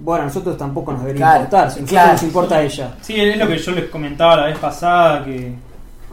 bueno, 0.00 0.22
a 0.22 0.26
nosotros 0.26 0.56
tampoco 0.56 0.92
nos 0.92 1.02
debería 1.02 1.20
Claro, 1.26 1.44
importar, 1.44 1.70
si 1.70 1.80
nosotros 1.80 1.90
claro. 1.90 2.12
nos 2.12 2.22
importa 2.22 2.56
a 2.56 2.62
ella. 2.62 2.94
Sí, 3.00 3.20
es 3.20 3.36
lo 3.36 3.46
que 3.46 3.58
yo 3.58 3.72
les 3.72 3.84
comentaba 3.86 4.36
la 4.36 4.46
vez 4.46 4.58
pasada, 4.58 5.24
que 5.24 5.52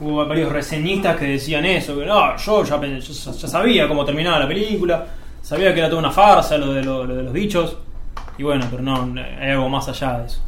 hubo 0.01 0.25
varios 0.25 0.51
reseñistas 0.51 1.17
que 1.17 1.25
decían 1.25 1.65
eso, 1.65 1.97
que 1.97 2.05
no, 2.05 2.37
yo 2.37 2.63
ya, 2.63 2.79
yo 2.81 2.99
ya 2.99 3.47
sabía 3.47 3.87
cómo 3.87 4.05
terminaba 4.05 4.39
la 4.39 4.47
película, 4.47 5.05
sabía 5.41 5.73
que 5.73 5.79
era 5.79 5.89
toda 5.89 5.99
una 6.01 6.11
farsa 6.11 6.57
lo 6.57 6.73
de, 6.73 6.83
lo, 6.83 7.05
lo 7.05 7.15
de 7.15 7.23
los 7.23 7.33
bichos, 7.33 7.77
y 8.37 8.43
bueno, 8.43 8.65
pero 8.69 8.81
no, 8.81 9.13
hay 9.41 9.51
algo 9.51 9.67
más 9.67 9.87
allá 9.89 10.19
de 10.19 10.27
eso. 10.27 10.41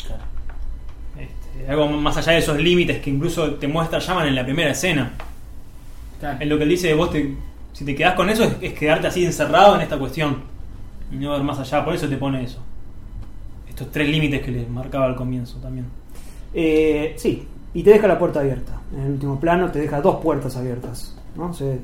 Este, 1.19 1.69
algo 1.69 1.87
más 1.87 2.15
allá 2.17 2.33
de 2.33 2.37
esos 2.39 2.57
límites 2.57 3.01
que 3.01 3.09
incluso 3.09 3.51
te 3.55 3.67
muestra 3.67 3.99
llaman 3.99 4.27
en 4.27 4.35
la 4.35 4.43
primera 4.45 4.71
escena. 4.71 5.11
En 6.39 6.47
lo 6.47 6.57
que 6.57 6.63
él 6.63 6.69
dice, 6.69 6.93
vos 6.93 7.11
te, 7.11 7.35
si 7.73 7.83
te 7.83 7.95
quedás 7.95 8.13
con 8.13 8.29
eso 8.29 8.43
es, 8.43 8.53
es 8.61 8.73
quedarte 8.73 9.07
así 9.07 9.25
encerrado 9.25 9.75
en 9.75 9.81
esta 9.81 9.97
cuestión 9.97 10.50
y 11.11 11.15
no 11.15 11.31
ver 11.31 11.43
más 11.43 11.59
allá, 11.59 11.83
por 11.83 11.93
eso 11.95 12.07
te 12.07 12.17
pone 12.17 12.43
eso. 12.43 12.59
Estos 13.67 13.91
tres 13.91 14.09
límites 14.09 14.41
que 14.41 14.51
les 14.51 14.69
marcaba 14.69 15.05
al 15.05 15.15
comienzo 15.15 15.57
también. 15.57 15.85
Eh, 16.53 17.13
sí, 17.17 17.47
y 17.73 17.83
te 17.83 17.91
deja 17.91 18.07
la 18.07 18.19
puerta 18.19 18.39
abierta. 18.41 18.79
En 18.95 19.03
el 19.03 19.11
último 19.13 19.39
plano 19.39 19.71
te 19.71 19.79
deja 19.79 20.01
dos 20.01 20.17
puertas 20.21 20.55
abiertas. 20.57 21.15
¿no? 21.35 21.53
Se- 21.53 21.79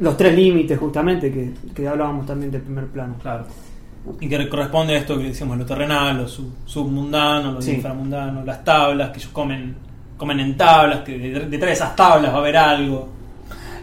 los 0.00 0.16
tres 0.16 0.34
límites, 0.34 0.78
justamente, 0.78 1.32
que, 1.32 1.52
que 1.74 1.88
hablábamos 1.88 2.26
también 2.26 2.50
del 2.50 2.60
primer 2.62 2.86
plano. 2.86 3.14
Claro. 3.22 3.44
Y 4.20 4.28
que 4.28 4.48
corresponde 4.48 4.94
a 4.94 4.98
esto 4.98 5.16
que 5.18 5.24
decíamos, 5.24 5.56
lo 5.58 5.64
terrenal, 5.66 6.16
lo 6.18 6.28
sub- 6.28 6.52
submundano, 6.64 7.52
lo 7.52 7.62
Sí. 7.62 7.72
inframundano, 7.72 8.44
las 8.44 8.62
tablas, 8.64 9.10
que 9.10 9.18
ellos 9.18 9.30
comen 9.32 9.74
comen 10.16 10.40
en 10.40 10.56
tablas, 10.56 11.00
que 11.00 11.18
de- 11.18 11.40
detrás 11.40 11.60
de 11.68 11.72
esas 11.72 11.94
tablas 11.96 12.30
va 12.32 12.36
a 12.36 12.40
haber 12.40 12.56
algo. 12.56 13.08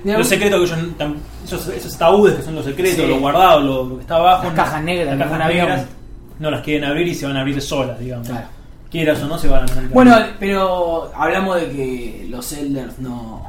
Los 0.04 0.28
secretos 0.28 0.60
que 0.70 0.76
ellos, 0.76 0.88
tam- 0.97 1.16
esos, 1.45 1.68
esos 1.70 1.97
taúdes 1.97 2.36
que 2.36 2.41
son 2.43 2.56
los 2.56 2.66
secretos, 2.66 3.04
Sí. 3.04 3.08
lo 3.08 3.20
guardado, 3.20 3.60
lo, 3.62 3.84
lo 3.86 3.95
que 3.95 4.01
está 4.01 4.16
abajo. 4.18 4.43
Las 4.43 4.51
no- 4.54 4.58
cajas 4.58 4.84
negras 4.84 5.18
las 5.18 5.30
cajas 5.30 5.47
negras, 5.49 5.80
abrir. 5.82 5.93
no 6.39 6.51
las 6.51 6.62
quieren 6.62 6.84
abrir 6.84 7.08
y 7.08 7.16
se 7.16 7.26
van 7.26 7.38
a 7.38 7.41
abrir 7.41 7.62
solas, 7.62 7.99
digamos. 7.99 8.28
Claro. 8.28 8.47
quieras 8.91 9.24
o 9.24 9.28
no, 9.28 9.39
se 9.39 9.47
van 9.47 9.64
a 9.64 9.66
que 9.66 9.88
Bueno, 9.88 10.14
abrir. 10.14 10.36
pero 10.39 11.12
hablamos 11.16 11.56
de 11.60 11.70
que 11.72 12.28
los 12.30 12.51
elders 12.54 12.99
no, 12.99 13.43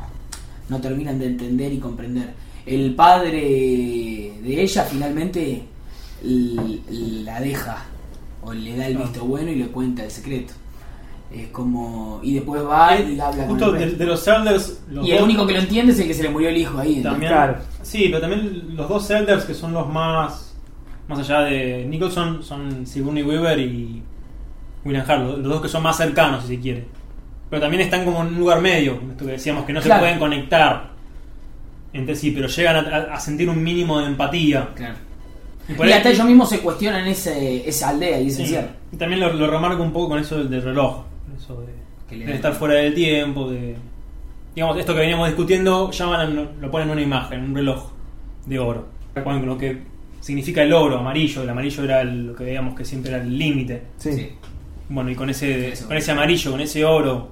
no 0.71 0.81
terminan 0.81 1.19
de 1.19 1.27
entender 1.27 1.71
y 1.73 1.79
comprender. 1.79 2.31
El 2.65 2.95
padre 2.95 3.41
de 4.43 4.63
ella 4.63 4.85
finalmente 4.85 5.65
la 6.23 7.41
deja 7.41 7.85
o 8.43 8.53
le 8.55 8.77
da 8.77 8.87
el 8.87 8.97
Ah. 8.97 9.01
visto 9.03 9.25
bueno 9.25 9.51
y 9.51 9.57
le 9.57 9.67
cuenta 9.67 10.05
el 10.05 10.11
secreto. 10.11 10.55
Es 11.33 11.49
como. 11.49 12.21
Y 12.23 12.35
después 12.35 12.63
va 12.65 12.97
y 12.97 13.19
habla 13.19 13.47
con 13.47 13.59
Justo 13.59 13.75
el 13.77 13.91
de, 13.91 13.97
de 13.97 14.07
los 14.07 14.27
Elders. 14.29 14.83
los 14.91 15.07
Y 15.07 15.11
el 15.13 15.17
dos- 15.19 15.25
único 15.27 15.47
que 15.47 15.53
lo 15.55 15.59
entiende 15.61 15.93
es 15.93 15.99
el 16.01 16.07
que 16.07 16.15
se 16.15 16.23
le 16.23 16.29
murió 16.31 16.49
el 16.49 16.57
hijo 16.57 16.79
ahí. 16.79 17.03
También, 17.03 17.33
Claro. 17.33 17.57
Sí, 17.83 18.05
pero 18.09 18.21
también 18.21 18.77
los 18.77 18.89
dos 18.89 19.11
Elders 19.11 19.45
que 19.45 19.55
son 19.55 19.73
los 19.73 19.89
más. 19.89 20.55
Más 21.09 21.19
allá 21.19 21.41
de 21.41 21.85
Nicholson, 21.87 22.43
son 22.43 22.87
Sigourney 22.87 23.23
Weaver 23.23 23.59
y 23.59 24.03
William 24.85 25.05
Hart, 25.07 25.23
los 25.23 25.39
los 25.39 25.49
dos 25.49 25.61
que 25.63 25.69
son 25.69 25.83
más 25.83 25.97
cercanos, 25.97 26.45
si 26.45 26.57
se 26.57 26.61
quiere. 26.63 26.85
Pero 27.51 27.61
también 27.61 27.83
están 27.83 28.05
como 28.07 28.23
en 28.23 28.29
un 28.29 28.39
lugar 28.39 28.61
medio, 28.63 28.99
esto 29.11 29.27
que 29.27 29.33
decíamos, 29.33 29.65
que 29.67 29.73
no 29.75 29.81
Claro. 29.83 30.01
se 30.01 30.05
pueden 30.07 30.19
conectar 30.19 30.91
entre 31.93 32.17
sí, 32.17 32.31
pero 32.31 32.49
llegan 32.49 32.77
a, 33.13 33.21
sentir 33.21 33.49
un 33.51 33.63
mínimo 33.63 34.01
de 34.01 34.07
empatía. 34.07 34.71
Claro. 34.75 34.95
Y 35.69 35.89
Y 35.89 35.93
hasta 35.93 36.11
ellos 36.11 36.27
mismos 36.27 36.49
se 36.49 36.61
cuestionan 36.61 37.07
ese, 37.07 37.69
esa 37.69 37.91
aldea 37.91 38.21
y 38.21 38.29
ese 38.29 38.47
Sí. 38.47 38.57
Y 38.93 38.97
también 38.97 39.21
lo, 39.21 39.33
lo 39.33 39.47
remarco 39.47 39.83
un 39.83 39.93
poco 39.93 40.11
con 40.11 40.19
eso 40.19 40.39
del, 40.39 40.49
del 40.51 40.63
reloj, 40.63 41.05
eso 41.37 41.61
de, 41.61 41.67
Que 42.09 42.17
le 42.17 42.25
de 42.27 42.31
da- 42.33 42.37
estar 42.37 42.53
fuera 42.55 42.75
del 42.75 42.95
tiempo, 42.95 43.51
de 43.51 43.77
digamos 44.55 44.79
esto 44.79 44.95
que 44.95 45.01
veníamos 45.01 45.27
discutiendo, 45.29 45.91
llaman 45.91 46.21
a- 46.21 46.51
lo 46.61 46.71
ponen 46.71 46.89
en 46.89 46.93
una 46.93 47.03
imagen, 47.03 47.43
un 47.45 47.55
reloj 47.55 47.91
de 48.47 48.59
oro, 48.59 48.87
con 49.23 49.45
lo 49.47 49.59
que 49.59 49.83
significa 50.21 50.63
el 50.63 50.73
oro 50.73 50.99
amarillo, 50.99 51.43
el 51.43 51.49
amarillo 51.51 51.85
era 51.85 52.01
el- 52.03 52.27
lo 52.29 52.35
que 52.35 52.45
veíamos 52.45 52.75
que 52.75 52.85
siempre 52.85 53.11
era 53.13 53.23
el 53.23 53.37
límite. 53.37 53.83
Sí. 53.99 54.13
Sí. 54.13 54.31
Bueno, 54.89 55.11
y 55.11 55.15
con 55.17 55.29
ese 55.31 55.71
Eso. 55.73 55.87
con 55.89 55.97
ese 55.97 56.11
amarillo, 56.13 56.51
con 56.53 56.61
ese 56.61 56.85
oro, 56.85 57.31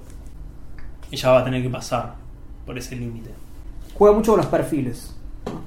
ella 1.11 1.31
va 1.31 1.41
a 1.41 1.45
tener 1.45 1.63
que 1.63 1.69
pasar 1.71 2.15
por 2.67 2.77
ese 2.79 2.97
límite. 2.97 3.31
Juega 3.95 4.17
mucho 4.17 4.33
con 4.33 4.39
los 4.41 4.47
perfiles. 4.47 5.15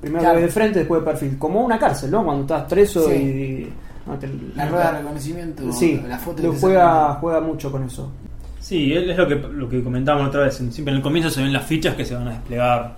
Primero 0.02 0.22
Claro. 0.22 0.40
de 0.40 0.48
frente, 0.48 0.80
después 0.80 1.02
de 1.02 1.06
perfil. 1.12 1.38
Como 1.38 1.62
una 1.62 1.78
cárcel, 1.78 2.10
¿no? 2.12 2.24
Cuando 2.24 2.42
estás 2.44 2.64
preso 2.64 3.08
Sí. 3.10 3.16
y. 3.16 3.70
no, 4.06 4.14
te- 4.20 4.30
La 4.56 4.68
rueda 4.68 4.92
de 4.92 4.98
reconocimiento, 5.00 5.72
Sí, 5.74 6.02
la 6.08 6.18
foto 6.18 6.44
lo 6.44 6.54
juega, 6.54 7.14
juega 7.16 7.40
mucho 7.42 7.72
con 7.72 7.84
eso. 7.84 8.12
Sí, 8.60 8.94
es 8.94 9.08
es 9.08 9.18
lo 9.18 9.28
que, 9.28 9.36
lo 9.36 9.70
que 9.70 9.84
comentábamos 9.84 10.28
otra 10.30 10.42
vez. 10.42 10.56
Siempre 10.56 10.92
en 10.92 10.98
el 10.98 11.02
comienzo 11.04 11.30
se 11.30 11.42
ven 11.42 11.54
las 11.54 11.66
fichas 11.66 11.96
que 11.96 12.04
se 12.06 12.16
van 12.16 12.28
a 12.28 12.32
desplegar 12.32 12.96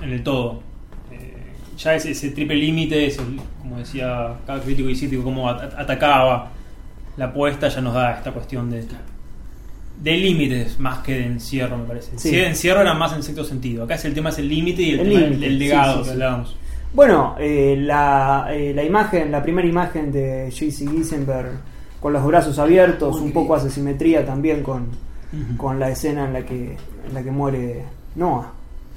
en 0.00 0.10
el 0.12 0.22
todo. 0.22 0.60
Eh, 1.10 1.34
ya 1.76 1.94
ese, 1.94 2.12
ese 2.12 2.30
triple 2.30 2.54
límite, 2.56 3.06
ese, 3.06 3.20
como 3.60 3.78
decía 3.78 4.34
cada 4.46 4.60
crítico 4.60 4.88
y 4.88 4.96
crítico, 4.96 5.22
cómo 5.24 5.48
at- 5.48 5.74
atacaba 5.76 6.50
la 7.16 7.24
apuesta, 7.26 7.68
ya 7.68 7.80
nos 7.80 7.94
da 7.94 8.12
esta 8.18 8.30
cuestión 8.30 8.70
de, 8.70 8.86
de 10.00 10.16
límites 10.16 10.78
más 10.78 10.98
que 10.98 11.14
de 11.14 11.26
encierro, 11.26 11.76
me 11.76 11.84
parece. 11.84 12.12
Sí. 12.16 12.28
Si 12.30 12.36
de 12.36 12.46
encierro 12.46 12.80
era 12.82 12.94
más 12.94 13.12
en 13.14 13.22
cierto 13.24 13.42
sentido. 13.42 13.82
Acá 13.84 13.96
es 13.96 14.04
el 14.04 14.14
tema 14.14 14.28
es 14.30 14.38
el 14.38 14.48
límite 14.48 14.82
y 14.82 14.90
el, 14.90 15.00
El 15.00 15.08
tema 15.08 15.20
límite, 15.26 15.40
del 15.40 15.52
sí, 15.54 15.58
legado 15.58 15.92
sí, 15.94 15.98
que 15.98 16.04
sí. 16.04 16.10
hablábamos. 16.12 16.56
Bueno, 16.92 17.34
eh, 17.38 17.76
la, 17.78 18.48
eh, 18.50 18.72
la 18.74 18.82
imagen, 18.82 19.30
la 19.30 19.42
primera 19.42 19.68
imagen 19.68 20.10
de 20.10 20.48
J.C. 20.50 20.86
Gisenberg 20.90 21.52
con 22.00 22.12
los 22.12 22.24
brazos 22.24 22.58
abiertos, 22.58 23.16
Muy 23.16 23.26
un 23.26 23.32
poco 23.32 23.54
hace 23.56 23.70
simetría 23.70 24.24
también 24.24 24.62
con, 24.62 24.88
con 25.56 25.78
la 25.78 25.90
escena 25.90 26.24
en 26.26 26.32
la 26.32 26.42
que, 26.44 26.76
en 27.06 27.14
la 27.14 27.22
que 27.22 27.30
muere 27.30 27.84
Noah. 28.14 28.52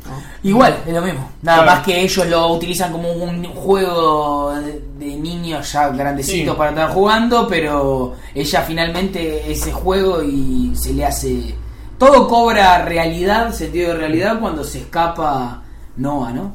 ¿no? 0.06 0.12
Igual, 0.44 0.78
es 0.88 0.94
lo 0.94 1.02
mismo. 1.02 1.30
Nada 1.44 1.64
Claro. 1.64 1.72
más 1.78 1.86
que 1.86 2.02
ellos 2.02 2.26
lo 2.28 2.48
utilizan 2.54 2.92
como 2.92 3.12
un 3.12 3.44
juego 3.54 4.52
de, 4.56 4.82
de 4.98 5.16
niños 5.18 5.72
ya 5.74 5.90
grandecitos 5.90 6.54
Sí. 6.54 6.58
para 6.58 6.72
estar 6.72 6.90
jugando, 6.90 7.48
pero 7.48 8.16
ella 8.34 8.62
finalmente 8.62 9.52
ese 9.52 9.72
juego 9.72 10.24
y 10.24 10.72
se 10.76 10.94
le 10.94 11.06
hace... 11.06 11.54
Todo 12.00 12.28
cobra 12.28 12.84
realidad, 12.84 13.52
sentido 13.54 13.90
de 13.94 13.98
realidad 14.00 14.40
cuando 14.40 14.64
se 14.64 14.80
escapa 14.80 15.62
Noah, 15.98 16.32
¿no? 16.32 16.54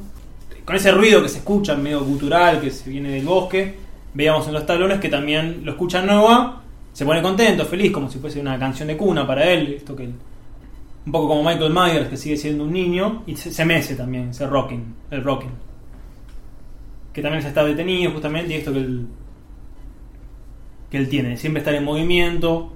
Con 0.67 0.75
ese 0.75 0.91
ruido 0.91 1.23
que 1.23 1.29
se 1.29 1.37
escucha 1.37 1.75
medio 1.75 2.03
gutural 2.03 2.59
que 2.59 2.71
se 2.71 2.89
viene 2.89 3.09
del 3.09 3.23
bosque, 3.23 3.73
veíamos 4.13 4.45
en 4.47 4.53
los 4.53 4.65
talones 4.65 4.99
que 4.99 5.07
también 5.07 5.61
lo 5.63 5.71
escucha 5.71 6.01
Nova, 6.01 6.61
se 6.91 7.05
pone 7.05 7.21
contento, 7.21 7.63
feliz, 7.63 7.89
como 7.89 8.11
si 8.11 8.19
fuese 8.19 8.41
una 8.41 8.59
canción 8.59 8.89
de 8.89 8.97
cuna 8.97 9.25
para 9.25 9.49
él, 9.49 9.75
esto 9.77 9.95
que 9.95 10.03
un 10.03 11.11
poco 11.11 11.29
como 11.29 11.41
Michael 11.41 11.71
Myers 11.73 12.09
que 12.09 12.17
sigue 12.17 12.35
siendo 12.35 12.65
un 12.65 12.73
niño 12.73 13.23
y 13.25 13.37
se, 13.37 13.63
mece 13.63 13.95
también, 13.95 14.31
ese 14.31 14.45
rocking, 14.45 14.93
el 15.09 15.23
rocking. 15.23 15.51
Que 17.13 17.21
también 17.21 17.41
se 17.41 17.47
está 17.47 17.63
detenido 17.63 18.11
justamente 18.11 18.53
y 18.53 18.57
esto 18.57 18.73
que 18.73 18.79
él 18.79 19.07
que 20.91 20.97
él 20.97 21.07
tiene, 21.07 21.37
siempre 21.37 21.61
estar 21.61 21.75
en 21.75 21.85
movimiento 21.85 22.73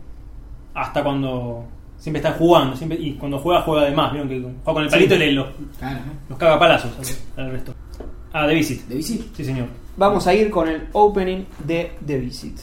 hasta 0.73 1.03
cuando 1.03 1.65
siempre 2.01 2.19
están 2.19 2.33
jugando, 2.33 2.75
siempre, 2.75 2.97
y 2.99 3.13
cuando 3.13 3.37
juega, 3.37 3.61
juega 3.61 3.85
de 3.85 3.91
más. 3.91 4.11
¿vieron? 4.11 4.27
Que 4.27 4.41
juega 4.41 4.63
con 4.63 4.83
el 4.83 4.89
palito 4.89 5.15
y 5.15 5.19
le 5.19 5.31
los, 5.33 5.47
claro. 5.77 5.99
los 6.27 6.37
caga 6.37 6.59
palazos 6.59 6.91
al, 7.37 7.51
resto. 7.51 7.73
Ah, 8.33 8.47
The 8.47 8.55
Visit. 8.55 8.87
The 8.87 8.95
Visit. 8.95 9.35
Sí, 9.35 9.45
señor. 9.45 9.67
Vamos 9.97 10.25
a 10.25 10.33
ir 10.33 10.49
con 10.49 10.67
el 10.67 10.87
opening 10.93 11.45
de 11.63 11.91
The 12.05 12.17
Visit. 12.17 12.59